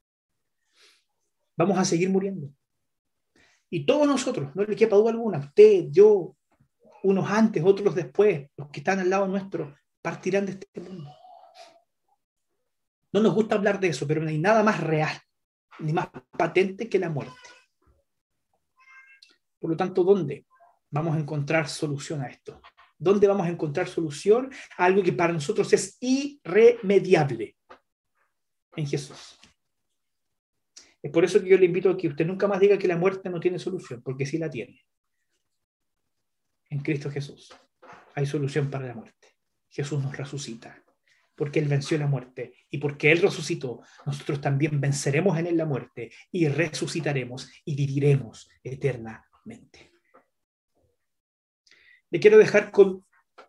Vamos 1.58 1.78
a 1.78 1.86
seguir 1.86 2.10
muriendo. 2.10 2.50
Y 3.70 3.86
todos 3.86 4.06
nosotros, 4.06 4.54
no 4.56 4.64
le 4.64 4.76
quepa 4.76 4.96
duda 4.98 5.12
alguna, 5.12 5.40
usted, 5.40 5.86
yo, 5.90 6.36
unos 7.04 7.30
antes, 7.30 7.64
otros 7.66 7.96
después, 7.96 8.50
los 8.58 8.70
que 8.70 8.80
están 8.80 9.00
al 9.00 9.10
lado 9.10 9.28
nuestro, 9.28 9.76
partirán 10.02 10.46
de 10.46 10.52
este 10.52 10.82
mundo. 10.82 11.10
No 13.12 13.22
nos 13.22 13.34
gusta 13.34 13.56
hablar 13.56 13.80
de 13.80 13.88
eso, 13.88 14.06
pero 14.06 14.22
no 14.22 14.30
hay 14.30 14.38
nada 14.38 14.62
más 14.64 14.82
real, 14.82 15.18
ni 15.80 15.94
más 15.94 16.10
patente 16.38 16.90
que 16.90 17.00
la 17.00 17.10
muerte. 17.10 17.34
Por 19.60 19.72
lo 19.72 19.78
tanto, 19.78 20.04
¿dónde 20.04 20.46
vamos 20.92 21.16
a 21.16 21.20
encontrar 21.20 21.68
solución 21.70 22.22
a 22.22 22.28
esto? 22.28 22.62
¿Dónde 22.98 23.28
vamos 23.28 23.46
a 23.46 23.50
encontrar 23.50 23.88
solución 23.88 24.52
a 24.78 24.86
algo 24.86 25.04
que 25.04 25.14
para 25.14 25.34
nosotros 25.34 25.72
es 25.74 25.98
irremediable? 26.00 27.56
en 28.76 28.88
Jesús. 28.88 29.40
Es 31.02 31.12
por 31.12 31.24
eso 31.24 31.42
que 31.42 31.50
yo 31.50 31.58
le 31.58 31.66
invito 31.66 31.90
a 31.90 31.98
que 31.98 32.08
usted 32.08 32.26
nunca 32.26 32.48
más 32.48 32.60
diga 32.60 32.78
que 32.78 32.88
la 32.88 32.98
muerte 32.98 33.30
no 33.30 33.40
tiene 33.40 33.60
solución, 33.60 34.02
porque 34.02 34.26
sí 34.26 34.38
la 34.38 34.50
tiene. 34.50 34.84
En 36.70 36.80
Cristo 36.80 37.12
Jesús 37.12 37.54
hay 38.16 38.26
solución 38.26 38.70
para 38.70 38.88
la 38.88 38.96
muerte. 38.96 39.28
Jesús 39.70 40.02
nos 40.02 40.16
resucita, 40.16 40.84
porque 41.36 41.60
Él 41.60 41.68
venció 41.68 41.98
la 41.98 42.08
muerte 42.08 42.56
y 42.70 42.78
porque 42.78 43.12
Él 43.12 43.22
resucitó, 43.22 43.82
nosotros 44.06 44.42
también 44.42 44.80
venceremos 44.80 45.38
en 45.38 45.48
Él 45.48 45.58
la 45.58 45.66
muerte 45.66 46.12
y 46.32 46.48
resucitaremos 46.48 47.52
y 47.66 47.76
viviremos 47.76 48.50
eternamente. 48.64 49.95
Le 52.10 52.20
quiero 52.20 52.38
dejar 52.38 52.72
con 52.72 53.06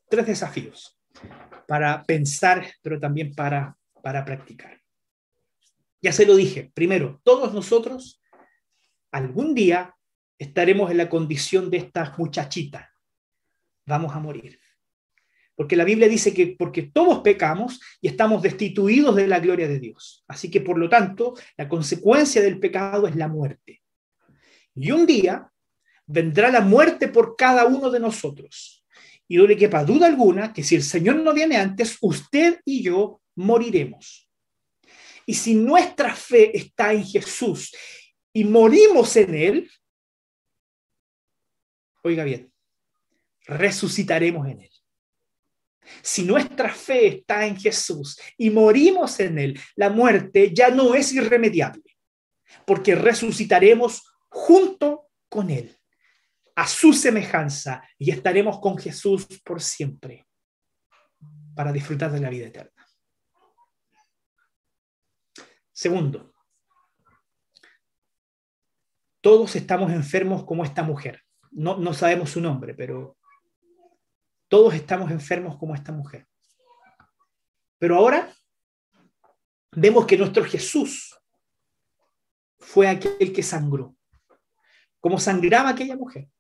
tres 0.09 0.27
desafíos 0.27 0.99
para 1.67 2.03
pensar, 2.05 2.67
pero 2.83 2.99
también 2.99 3.35
para, 3.35 3.77
para 4.03 4.25
practicar. 4.25 4.81
Ya 6.01 6.13
se 6.13 6.27
lo 6.27 6.37
dije, 6.37 6.71
primero, 6.75 7.21
todos 7.25 7.53
nosotros 7.53 8.21
algún 9.11 9.55
día 9.55 9.95
estaremos 10.39 10.91
en 10.91 10.99
la 10.99 11.09
condición 11.09 11.71
de 11.71 11.79
estas 11.79 12.19
muchachitas. 12.19 12.87
Vamos 13.87 14.15
a 14.15 14.21
morir. 14.21 14.61
Porque 15.55 15.77
la 15.77 15.85
Biblia 15.85 16.07
dice 16.07 16.35
que 16.35 16.55
porque 16.59 16.83
todos 16.83 17.21
pecamos 17.21 17.81
y 18.01 18.09
estamos 18.09 18.43
destituidos 18.43 19.17
de 19.17 19.27
la 19.27 19.41
gloria 19.41 19.67
de 19.67 19.81
Dios. 19.81 20.23
Así 20.29 20.51
que 20.51 20.61
por 20.61 20.77
lo 20.79 20.89
tanto, 20.89 21.35
la 21.57 21.67
consecuencia 21.67 22.43
del 22.43 22.61
pecado 22.61 23.09
es 23.09 23.17
la 23.17 23.27
muerte. 23.27 23.83
Y 24.75 24.91
un 24.91 25.07
día 25.07 25.51
vendrá 26.07 26.51
la 26.51 26.61
muerte 26.61 27.09
por 27.09 27.37
cada 27.37 27.67
uno 27.67 27.91
de 27.91 28.01
nosotros. 28.01 28.85
Y 29.29 29.37
no 29.37 29.47
le 29.47 29.57
quepa 29.57 29.85
duda 29.85 30.07
alguna 30.07 30.53
que 30.53 30.63
si 30.63 30.77
el 30.77 30.83
Señor 30.83 31.17
no 31.17 31.35
viene 31.35 31.57
antes, 31.57 31.99
usted 32.01 32.61
y 32.65 32.83
yo 32.83 33.21
moriremos. 33.35 34.29
Y 35.27 35.35
si 35.35 35.55
nuestra 35.55 36.15
fe 36.15 36.57
está 36.57 36.93
en 36.93 37.05
Jesús 37.05 37.75
y 38.33 38.45
morimos 38.45 39.17
en 39.17 39.35
Él, 39.35 39.71
oiga 42.05 42.23
bien, 42.23 42.53
resucitaremos 43.47 44.47
en 44.47 44.61
Él. 44.61 44.71
Si 46.03 46.23
nuestra 46.23 46.73
fe 46.73 47.07
está 47.09 47.47
en 47.47 47.57
Jesús 47.57 48.19
y 48.37 48.51
morimos 48.51 49.19
en 49.21 49.39
Él, 49.39 49.61
la 49.75 49.91
muerte 49.91 50.53
ya 50.55 50.71
no 50.71 50.95
es 50.95 51.13
irremediable, 51.13 51.97
porque 52.65 52.95
resucitaremos 52.95 54.03
junto 54.29 55.09
con 55.29 55.51
Él, 55.51 55.76
a 56.57 56.67
su 56.67 56.95
semejanza, 56.95 57.87
y 57.99 58.11
estaremos 58.11 58.59
con 58.61 58.79
Jesús 58.79 59.27
por 59.45 59.61
siempre, 59.61 60.27
para 61.55 61.71
disfrutar 61.71 62.11
de 62.11 62.21
la 62.21 62.31
vida 62.31 62.47
eterna. 62.47 62.73
Segundo, 65.71 66.33
todos 69.21 69.55
estamos 69.55 69.93
enfermos 69.93 70.45
como 70.45 70.65
esta 70.65 70.83
mujer. 70.83 71.23
No, 71.51 71.77
no 71.77 71.93
sabemos 71.93 72.31
su 72.31 72.41
nombre, 72.41 72.73
pero 72.73 73.19
todos 74.49 74.73
estamos 74.73 75.11
enfermos 75.11 75.59
como 75.59 75.75
esta 75.75 75.93
mujer. 75.93 76.27
Pero 77.79 77.97
ahora 77.97 78.33
vemos 79.73 80.07
que 80.07 80.17
nuestro 80.17 80.43
Jesús 80.43 81.15
fue 82.59 82.89
aquel 82.89 83.35
que 83.35 83.43
sangró, 83.43 83.95
como 85.01 85.19
sangraba 85.19 85.69
aquella 85.69 85.97
mujer. 85.97 86.31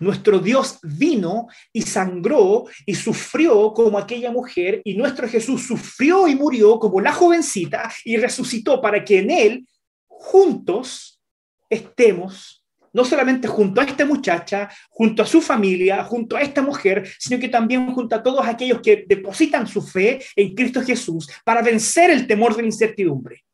Nuestro 0.00 0.38
Dios 0.38 0.78
vino 0.82 1.48
y 1.72 1.82
sangró 1.82 2.66
y 2.86 2.94
sufrió 2.94 3.72
como 3.72 3.98
aquella 3.98 4.30
mujer 4.30 4.80
y 4.84 4.96
nuestro 4.96 5.28
Jesús 5.28 5.66
sufrió 5.66 6.28
y 6.28 6.36
murió 6.36 6.78
como 6.78 7.00
la 7.00 7.12
jovencita 7.12 7.90
y 8.04 8.16
resucitó 8.16 8.80
para 8.80 9.04
que 9.04 9.18
en 9.18 9.30
Él 9.30 9.68
juntos 10.06 11.20
estemos, 11.68 12.64
no 12.92 13.04
solamente 13.04 13.48
junto 13.48 13.80
a 13.80 13.84
esta 13.84 14.04
muchacha, 14.04 14.68
junto 14.88 15.22
a 15.22 15.26
su 15.26 15.40
familia, 15.40 16.04
junto 16.04 16.36
a 16.36 16.42
esta 16.42 16.62
mujer, 16.62 17.08
sino 17.18 17.40
que 17.40 17.48
también 17.48 17.92
junto 17.92 18.14
a 18.14 18.22
todos 18.22 18.46
aquellos 18.46 18.80
que 18.80 19.04
depositan 19.06 19.66
su 19.66 19.82
fe 19.82 20.20
en 20.36 20.54
Cristo 20.54 20.80
Jesús 20.80 21.28
para 21.44 21.60
vencer 21.60 22.10
el 22.10 22.26
temor 22.26 22.54
de 22.54 22.62
la 22.62 22.68
incertidumbre. 22.68 23.44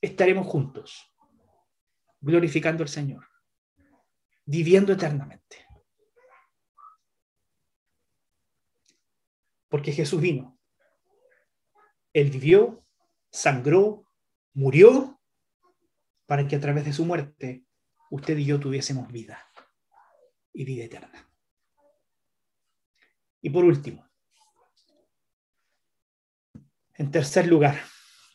Estaremos 0.00 0.46
juntos, 0.46 1.10
glorificando 2.20 2.84
al 2.84 2.88
Señor 2.88 3.31
viviendo 4.44 4.92
eternamente. 4.92 5.66
Porque 9.68 9.92
Jesús 9.92 10.20
vino. 10.20 10.58
Él 12.12 12.30
vivió, 12.30 12.84
sangró, 13.30 14.04
murió, 14.52 15.20
para 16.26 16.46
que 16.46 16.56
a 16.56 16.60
través 16.60 16.84
de 16.84 16.92
su 16.92 17.04
muerte 17.04 17.64
usted 18.10 18.36
y 18.36 18.44
yo 18.44 18.60
tuviésemos 18.60 19.10
vida 19.10 19.46
y 20.52 20.64
vida 20.64 20.84
eterna. 20.84 21.28
Y 23.40 23.50
por 23.50 23.64
último, 23.64 24.08
en 26.94 27.10
tercer 27.10 27.46
lugar, 27.46 27.80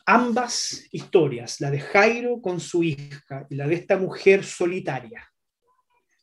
ambas 0.04 0.86
historias, 0.90 1.60
la 1.60 1.70
de 1.70 1.80
Jairo 1.80 2.40
con 2.42 2.60
su 2.60 2.82
hija 2.82 3.46
y 3.48 3.54
la 3.54 3.66
de 3.66 3.74
esta 3.74 3.96
mujer 3.96 4.44
solitaria, 4.44 5.27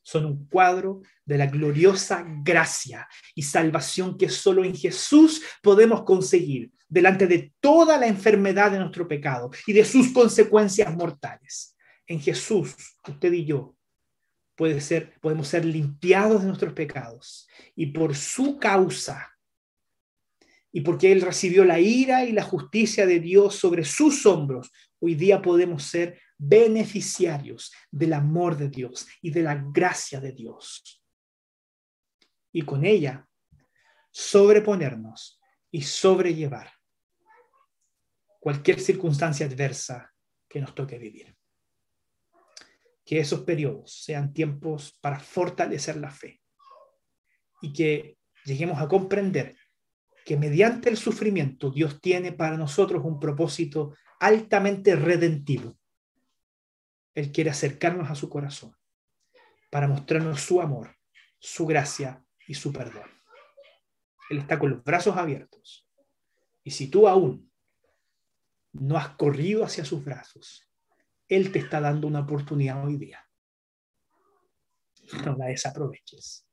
son 0.06 0.26
un 0.26 0.46
cuadro 0.48 1.02
de 1.26 1.38
la 1.38 1.48
gloriosa 1.48 2.24
gracia 2.44 3.08
y 3.34 3.42
salvación 3.42 4.18
que 4.18 4.30
solo 4.30 4.64
en 4.64 4.76
Jesús 4.76 5.42
podemos 5.64 6.04
conseguir 6.04 6.72
delante 6.88 7.26
de 7.26 7.54
toda 7.60 7.98
la 7.98 8.06
enfermedad 8.06 8.72
de 8.72 8.78
nuestro 8.78 9.08
pecado 9.08 9.50
y 9.66 9.74
de 9.74 9.84
sus 9.84 10.14
consecuencias 10.14 10.96
mortales. 10.96 11.76
En 12.06 12.22
Jesús, 12.22 12.76
usted 13.08 13.34
y 13.34 13.46
yo 13.46 13.76
puede 14.56 14.80
ser, 14.80 15.20
podemos 15.20 15.48
ser 15.48 15.66
limpiados 15.66 16.42
de 16.42 16.48
nuestros 16.48 16.74
pecados. 16.74 17.48
Y 17.76 17.88
por 17.88 18.16
su 18.16 18.60
causa, 18.60 19.35
y 20.76 20.82
porque 20.82 21.10
Él 21.14 21.22
recibió 21.22 21.64
la 21.64 21.80
ira 21.80 22.26
y 22.26 22.34
la 22.34 22.44
justicia 22.44 23.06
de 23.06 23.22
Dios 23.22 23.56
sobre 23.56 23.86
sus 23.86 24.26
hombros, 24.26 24.74
hoy 25.00 25.16
día 25.16 25.42
podemos 25.42 25.84
ser 25.84 26.20
beneficiarios 26.38 27.72
del 27.90 28.12
amor 28.12 28.58
de 28.58 28.68
Dios 28.68 29.08
y 29.22 29.32
de 29.32 29.42
la 29.42 29.56
gracia 29.72 30.20
de 30.20 30.34
Dios. 30.34 31.02
Y 32.52 32.64
con 32.64 32.84
ella 32.84 33.26
sobreponernos 34.12 35.40
y 35.72 35.82
sobrellevar 35.82 36.74
cualquier 38.42 38.82
circunstancia 38.82 39.46
adversa 39.46 40.14
que 40.46 40.60
nos 40.60 40.76
toque 40.76 40.98
vivir. 40.98 41.38
Que 43.06 43.20
esos 43.20 43.44
periodos 43.44 43.94
sean 44.04 44.34
tiempos 44.34 45.00
para 45.00 45.22
fortalecer 45.22 45.96
la 45.96 46.12
fe 46.12 46.42
y 47.62 47.72
que 47.72 48.18
lleguemos 48.44 48.82
a 48.82 48.90
comprender 48.90 49.56
que 50.26 50.36
mediante 50.38 50.90
el 50.90 50.98
sufrimiento 50.98 51.70
Dios 51.70 52.02
tiene 52.02 52.32
para 52.32 52.58
nosotros 52.58 53.06
un 53.06 53.20
propósito 53.20 53.96
altamente 54.20 54.96
redentivo. 54.96 55.78
Él 57.14 57.32
quiere 57.32 57.52
acercarnos 57.52 58.10
a 58.10 58.16
su 58.16 58.28
corazón 58.28 58.76
para 59.70 59.88
mostrarnos 59.88 60.42
su 60.42 60.60
amor, 60.62 60.98
su 61.38 61.68
gracia 61.68 62.26
y 62.48 62.56
su 62.56 62.74
perdón. 62.74 63.08
Él 64.32 64.40
está 64.40 64.58
con 64.58 64.72
los 64.72 64.84
brazos 64.84 65.16
abiertos. 65.16 65.88
Y 66.64 66.72
si 66.72 66.88
tú 66.88 67.08
aún 67.08 67.52
no 68.74 68.98
has 68.98 69.10
corrido 69.10 69.64
hacia 69.64 69.86
sus 69.86 70.04
brazos, 70.04 70.68
Él 71.28 71.52
te 71.52 71.60
está 71.60 71.80
dando 71.80 72.08
una 72.08 72.22
oportunidad 72.22 72.84
hoy 72.84 72.98
día. 72.98 73.24
No 75.24 75.36
la 75.38 75.46
desaproveches. 75.46 76.48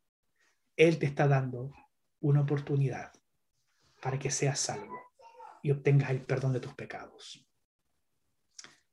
Él 0.77 0.99
te 0.99 1.07
está 1.07 1.27
dando 1.27 1.73
una 2.20 2.43
oportunidad 2.43 3.12
para 4.03 4.19
que 4.19 4.31
seas 4.31 4.59
salvo 4.59 5.01
y 5.63 5.71
obtengas 5.71 6.11
el 6.11 6.23
perdón 6.23 6.53
de 6.53 6.61
tus 6.61 6.75
pecados. 6.75 7.49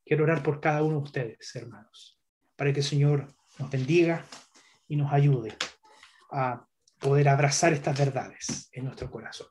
Quiero 0.06 0.24
orar 0.24 0.44
por 0.44 0.62
cada 0.62 0.84
uno 0.84 0.98
de 0.98 1.04
ustedes, 1.04 1.56
hermanos, 1.56 2.22
para 2.56 2.72
que 2.72 2.82
el 2.82 2.86
Señor 2.86 3.28
nos 3.58 3.72
bendiga 3.72 4.24
y 4.88 4.96
nos 4.96 5.12
ayude 5.12 5.58
a 6.32 6.64
poder 7.00 7.28
abrazar 7.28 7.74
estas 7.74 7.98
verdades 7.98 8.70
en 8.72 8.86
nuestro 8.86 9.10
corazón. 9.10 9.48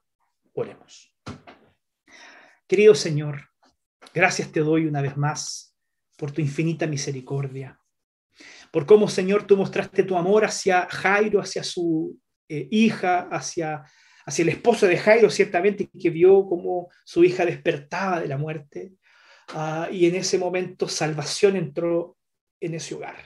Oremos. 0.54 1.12
Querido 2.68 2.94
Señor, 2.94 3.50
gracias 4.14 4.52
te 4.52 4.60
doy 4.60 4.86
una 4.86 5.02
vez 5.02 5.16
más 5.16 5.76
por 6.16 6.30
tu 6.30 6.40
infinita 6.40 6.86
misericordia, 6.86 7.80
por 8.70 8.86
cómo, 8.86 9.08
Señor, 9.08 9.44
tú 9.44 9.56
mostraste 9.56 10.04
tu 10.04 10.16
amor 10.16 10.44
hacia 10.44 10.86
Jairo, 10.88 11.40
hacia 11.40 11.64
su 11.64 12.20
eh, 12.48 12.68
hija, 12.70 13.28
hacia, 13.30 13.84
hacia 14.28 14.42
el 14.42 14.50
esposo 14.50 14.86
de 14.86 14.98
Jairo, 14.98 15.30
ciertamente, 15.30 15.88
que 15.88 16.10
vio 16.10 16.46
cómo 16.46 16.90
su 17.02 17.24
hija 17.24 17.46
despertaba 17.46 18.20
de 18.20 18.28
la 18.28 18.36
muerte, 18.36 18.92
ah, 19.54 19.88
y 19.90 20.04
en 20.04 20.16
ese 20.16 20.36
momento 20.36 20.86
salvación 20.86 21.56
entró 21.56 22.18
en 22.60 22.74
ese 22.74 22.94
hogar. 22.94 23.16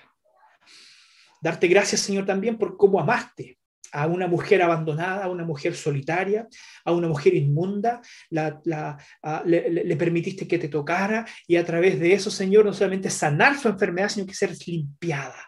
Darte 1.40 1.66
gracias, 1.66 2.02
Señor, 2.02 2.24
también 2.24 2.56
por 2.56 2.76
cómo 2.76 3.00
amaste 3.00 3.58
a 3.90 4.06
una 4.06 4.28
mujer 4.28 4.62
abandonada, 4.62 5.24
a 5.24 5.28
una 5.28 5.44
mujer 5.44 5.74
solitaria, 5.74 6.46
a 6.84 6.92
una 6.92 7.08
mujer 7.08 7.34
inmunda, 7.34 8.00
le, 8.30 9.96
permitiste 9.96 10.46
que 10.46 10.58
te 10.58 10.68
tocara 10.68 11.26
y 11.48 11.56
a 11.56 11.64
través 11.64 11.98
de 11.98 12.12
eso, 12.12 12.30
Señor, 12.30 12.64
no 12.64 12.72
solamente 12.72 13.10
sanar 13.10 13.58
su 13.58 13.68
enfermedad, 13.68 14.08
sino 14.08 14.24
que 14.24 14.34
ser 14.34 14.56
limpiada. 14.66 15.44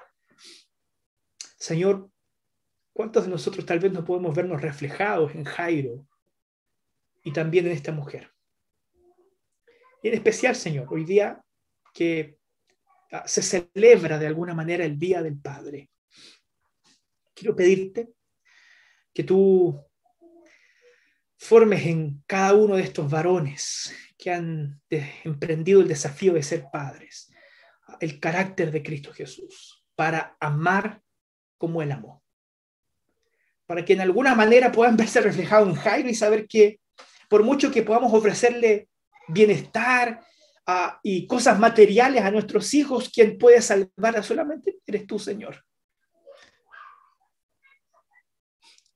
Señor, 1.56 2.10
¿cuántos 2.94 3.24
de 3.24 3.30
nosotros 3.30 3.66
tal 3.66 3.78
vez 3.78 3.92
no 3.92 4.02
podemos 4.02 4.34
vernos 4.34 4.62
reflejados 4.62 5.34
en 5.34 5.44
Jairo 5.44 6.06
y 7.22 7.32
también 7.32 7.66
en 7.66 7.72
esta 7.72 7.92
mujer? 7.92 8.32
Y 10.02 10.08
en 10.08 10.14
especial, 10.14 10.56
Señor, 10.56 10.86
hoy 10.90 11.04
día 11.04 11.44
que 11.92 12.38
ah, 13.12 13.28
se 13.28 13.42
celebra 13.42 14.18
de 14.18 14.26
alguna 14.26 14.54
manera 14.54 14.86
el 14.86 14.98
Día 14.98 15.22
del 15.22 15.38
Padre. 15.38 15.90
Quiero 17.34 17.54
pedirte 17.54 18.14
que 19.12 19.24
tú 19.24 19.78
formes 21.36 21.84
en 21.84 22.22
cada 22.26 22.54
uno 22.54 22.76
de 22.76 22.82
estos 22.82 23.10
varones 23.10 23.94
que 24.16 24.30
han 24.30 24.80
emprendido 24.88 25.82
el 25.82 25.88
desafío 25.88 26.32
de 26.32 26.42
ser 26.42 26.66
padres 26.72 27.30
el 28.00 28.20
carácter 28.20 28.70
de 28.70 28.82
Cristo 28.82 29.12
Jesús 29.12 29.84
para 29.94 30.36
amar 30.40 31.02
como 31.58 31.82
Él 31.82 31.92
amó. 31.92 32.23
Para 33.66 33.84
que 33.84 33.94
en 33.94 34.00
alguna 34.00 34.34
manera 34.34 34.72
puedan 34.72 34.96
verse 34.98 35.20
reflejados 35.20 35.68
en 35.68 35.74
Jairo 35.76 36.08
y 36.08 36.14
saber 36.14 36.46
que 36.46 36.80
por 37.28 37.42
mucho 37.42 37.70
que 37.70 37.82
podamos 37.82 38.12
ofrecerle 38.12 38.88
bienestar 39.28 40.20
ah, 40.66 41.00
y 41.02 41.26
cosas 41.26 41.58
materiales 41.58 42.22
a 42.22 42.30
nuestros 42.30 42.72
hijos, 42.74 43.08
quien 43.08 43.38
puede 43.38 43.60
salvar 43.62 44.22
solamente 44.22 44.76
eres 44.86 45.06
tú, 45.06 45.18
Señor. 45.18 45.64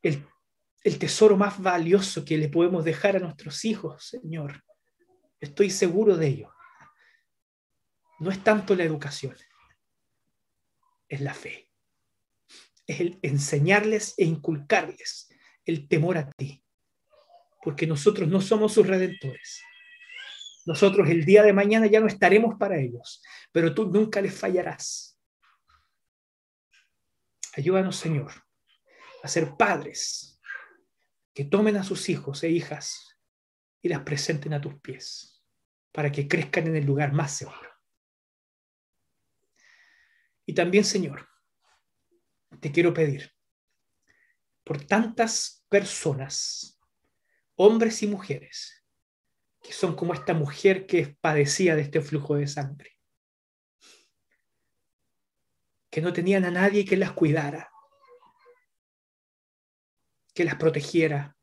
el, 0.03 0.99
tesoro 0.99 1.37
más 1.37 1.61
valioso 1.61 2.25
que 2.25 2.39
le 2.39 2.49
podemos 2.49 2.85
dejar 2.85 3.17
a 3.17 3.21
nuestros 3.21 3.65
hijos, 3.65 4.07
Señor. 4.07 4.65
Estoy 5.41 5.71
seguro 5.71 6.17
de 6.17 6.29
ello. 6.29 6.55
No 8.21 8.31
es 8.31 8.43
tanto 8.43 8.75
la 8.75 8.85
educación, 8.85 9.37
es 11.09 11.21
la 11.21 11.35
fe. 11.35 11.68
Es 12.89 12.99
el 12.99 13.21
enseñarles 13.23 14.15
e 14.17 14.25
inculcarles 14.25 15.29
el 15.65 15.87
temor 15.87 16.19
a 16.19 16.29
ti. 16.33 16.65
Porque 17.63 17.87
nosotros 17.87 18.29
no 18.29 18.41
somos 18.41 18.73
sus 18.73 18.87
redentores. 18.87 19.63
Nosotros 20.67 21.09
el 21.09 21.25
día 21.25 21.45
de 21.45 21.53
mañana 21.53 21.87
ya 21.87 22.01
no 22.01 22.09
estaremos 22.09 22.57
para 22.59 22.79
ellos, 22.79 23.23
pero 23.53 23.73
tú 23.73 23.87
nunca 23.87 24.21
les 24.21 24.35
fallarás. 24.35 25.19
Ayúdanos, 27.55 27.97
Señor, 27.97 28.33
a 29.23 29.29
ser 29.29 29.57
padres 29.57 30.41
que 31.35 31.45
tomen 31.45 31.77
a 31.77 31.85
sus 31.85 32.09
hijos 32.09 32.43
e 32.43 32.51
hijas 32.51 33.17
y 33.81 33.89
las 33.89 34.01
presenten 34.01 34.55
a 34.55 34.61
tus 34.61 34.75
pies 34.81 35.45
para 35.93 36.11
que 36.11 36.29
crezcan 36.29 36.67
en 36.67 36.77
el 36.77 36.85
lugar 36.85 37.13
más 37.13 37.33
seguro. 37.33 37.71
Y 40.47 40.55
también, 40.55 40.85
Señor, 40.85 41.28
te 42.61 42.73
quiero 42.73 42.93
pedir 42.93 43.33
por 44.65 44.85
tantas 44.85 45.65
personas, 45.71 46.79
hombres 47.55 48.03
y 48.03 48.07
mujeres, 48.07 48.85
que 49.63 49.73
son 49.73 49.97
como 49.97 50.13
esta 50.13 50.35
mujer 50.35 50.87
que 50.87 51.17
padecía 51.21 51.75
de 51.75 51.83
este 51.83 52.03
flujo 52.03 52.37
de 52.37 52.47
sangre, 52.47 52.99
que 55.91 56.03
no 56.03 56.13
tenían 56.13 56.45
a 56.45 56.51
nadie 56.51 56.85
que 56.85 56.99
las 56.99 57.13
cuidara, 57.13 57.71
que 60.35 60.45
las 60.45 60.57
protegiera, 60.57 61.35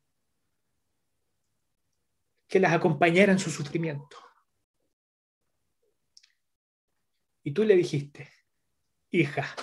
que 2.46 2.60
las 2.60 2.72
acompañara 2.72 3.32
en 3.32 3.40
su 3.40 3.50
sufrimiento. 3.50 4.16
Y 7.42 7.50
tú 7.50 7.64
le 7.64 7.74
dijiste, 7.74 8.32
hija, 9.10 9.54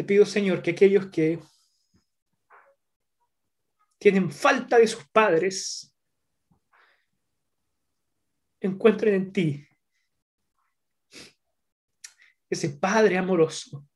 te 0.00 0.04
pido, 0.04 0.24
Señor, 0.24 0.62
que 0.62 0.70
aquellos 0.70 1.10
que 1.10 1.38
tienen 3.98 4.32
falta 4.32 4.78
de 4.78 4.86
sus 4.86 5.06
padres 5.10 5.94
encuentren 8.60 9.12
en 9.12 9.30
ti 9.30 9.68
ese 12.48 12.70
Padre 12.70 13.18
amoroso 13.18 13.86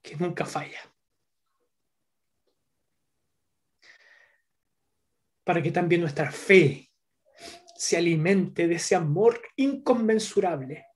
que 0.00 0.16
nunca 0.16 0.46
falla. 0.46 0.80
Para 5.44 5.62
que 5.62 5.70
también 5.70 6.00
nuestra 6.00 6.32
fe 6.32 6.90
se 7.74 7.98
alimente 7.98 8.66
de 8.66 8.76
ese 8.76 8.94
amor 8.94 9.38
inconmensurable 9.56 10.86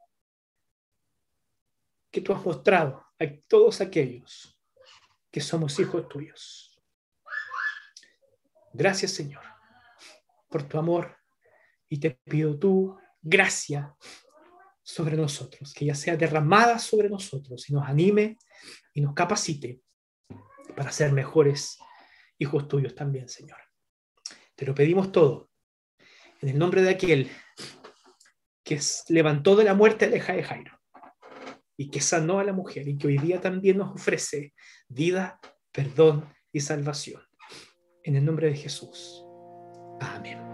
que 2.11 2.23
tú 2.23 2.33
has 2.33 2.43
mostrado 2.43 3.10
a 3.21 3.27
todos 3.47 3.81
aquellos 3.83 4.59
que 5.31 5.41
somos 5.41 5.79
hijos 5.79 6.09
tuyos. 6.09 6.81
Gracias 8.73 9.13
Señor 9.13 9.45
por 10.49 10.65
tu 10.65 10.79
amor 10.79 11.17
y 11.89 12.01
te 12.01 12.11
pido 12.11 12.59
tu 12.59 12.99
gracia 13.21 13.95
sobre 14.83 15.17
nosotros, 15.17 15.73
que 15.73 15.85
ya 15.85 15.95
sea 15.95 16.17
derramada 16.17 16.79
sobre 16.79 17.09
nosotros 17.09 17.69
y 17.69 17.73
nos 17.73 17.87
anime 17.87 18.39
y 18.95 19.01
nos 19.01 19.15
capacite 19.15 19.83
para 20.75 20.91
ser 20.91 21.13
mejores 21.13 21.79
hijos 22.39 22.67
tuyos 22.67 22.95
también, 22.95 23.29
Señor. 23.29 23.59
Te 24.57 24.67
lo 24.67 24.75
pedimos 24.75 25.13
todo 25.13 25.51
en 26.41 26.49
el 26.49 26.59
nombre 26.59 26.83
de 26.83 26.91
aquel 26.91 27.31
que 28.65 28.81
levantó 29.09 29.55
de 29.55 29.65
la 29.65 29.75
muerte 29.75 30.07
a 30.07 30.09
la 30.09 30.17
hija 30.17 30.33
de 30.33 30.43
Jairo 30.43 30.80
y 31.81 31.89
que 31.89 32.03
sanó 32.03 32.41
a 32.41 32.45
la 32.45 32.53
mujer 32.53 32.87
y 32.89 32.99
que 32.99 33.07
hoy 33.07 33.17
día 33.17 33.41
también 33.41 33.79
nos 33.79 33.95
ofrece 33.95 34.53
vida, 34.87 35.41
perdón 35.73 36.29
y 36.53 36.61
salvación. 36.61 37.23
En 38.05 38.17
el 38.17 38.25
nombre 38.27 38.49
de 38.49 38.55
Jesús. 38.55 39.25
Amén. 39.99 40.50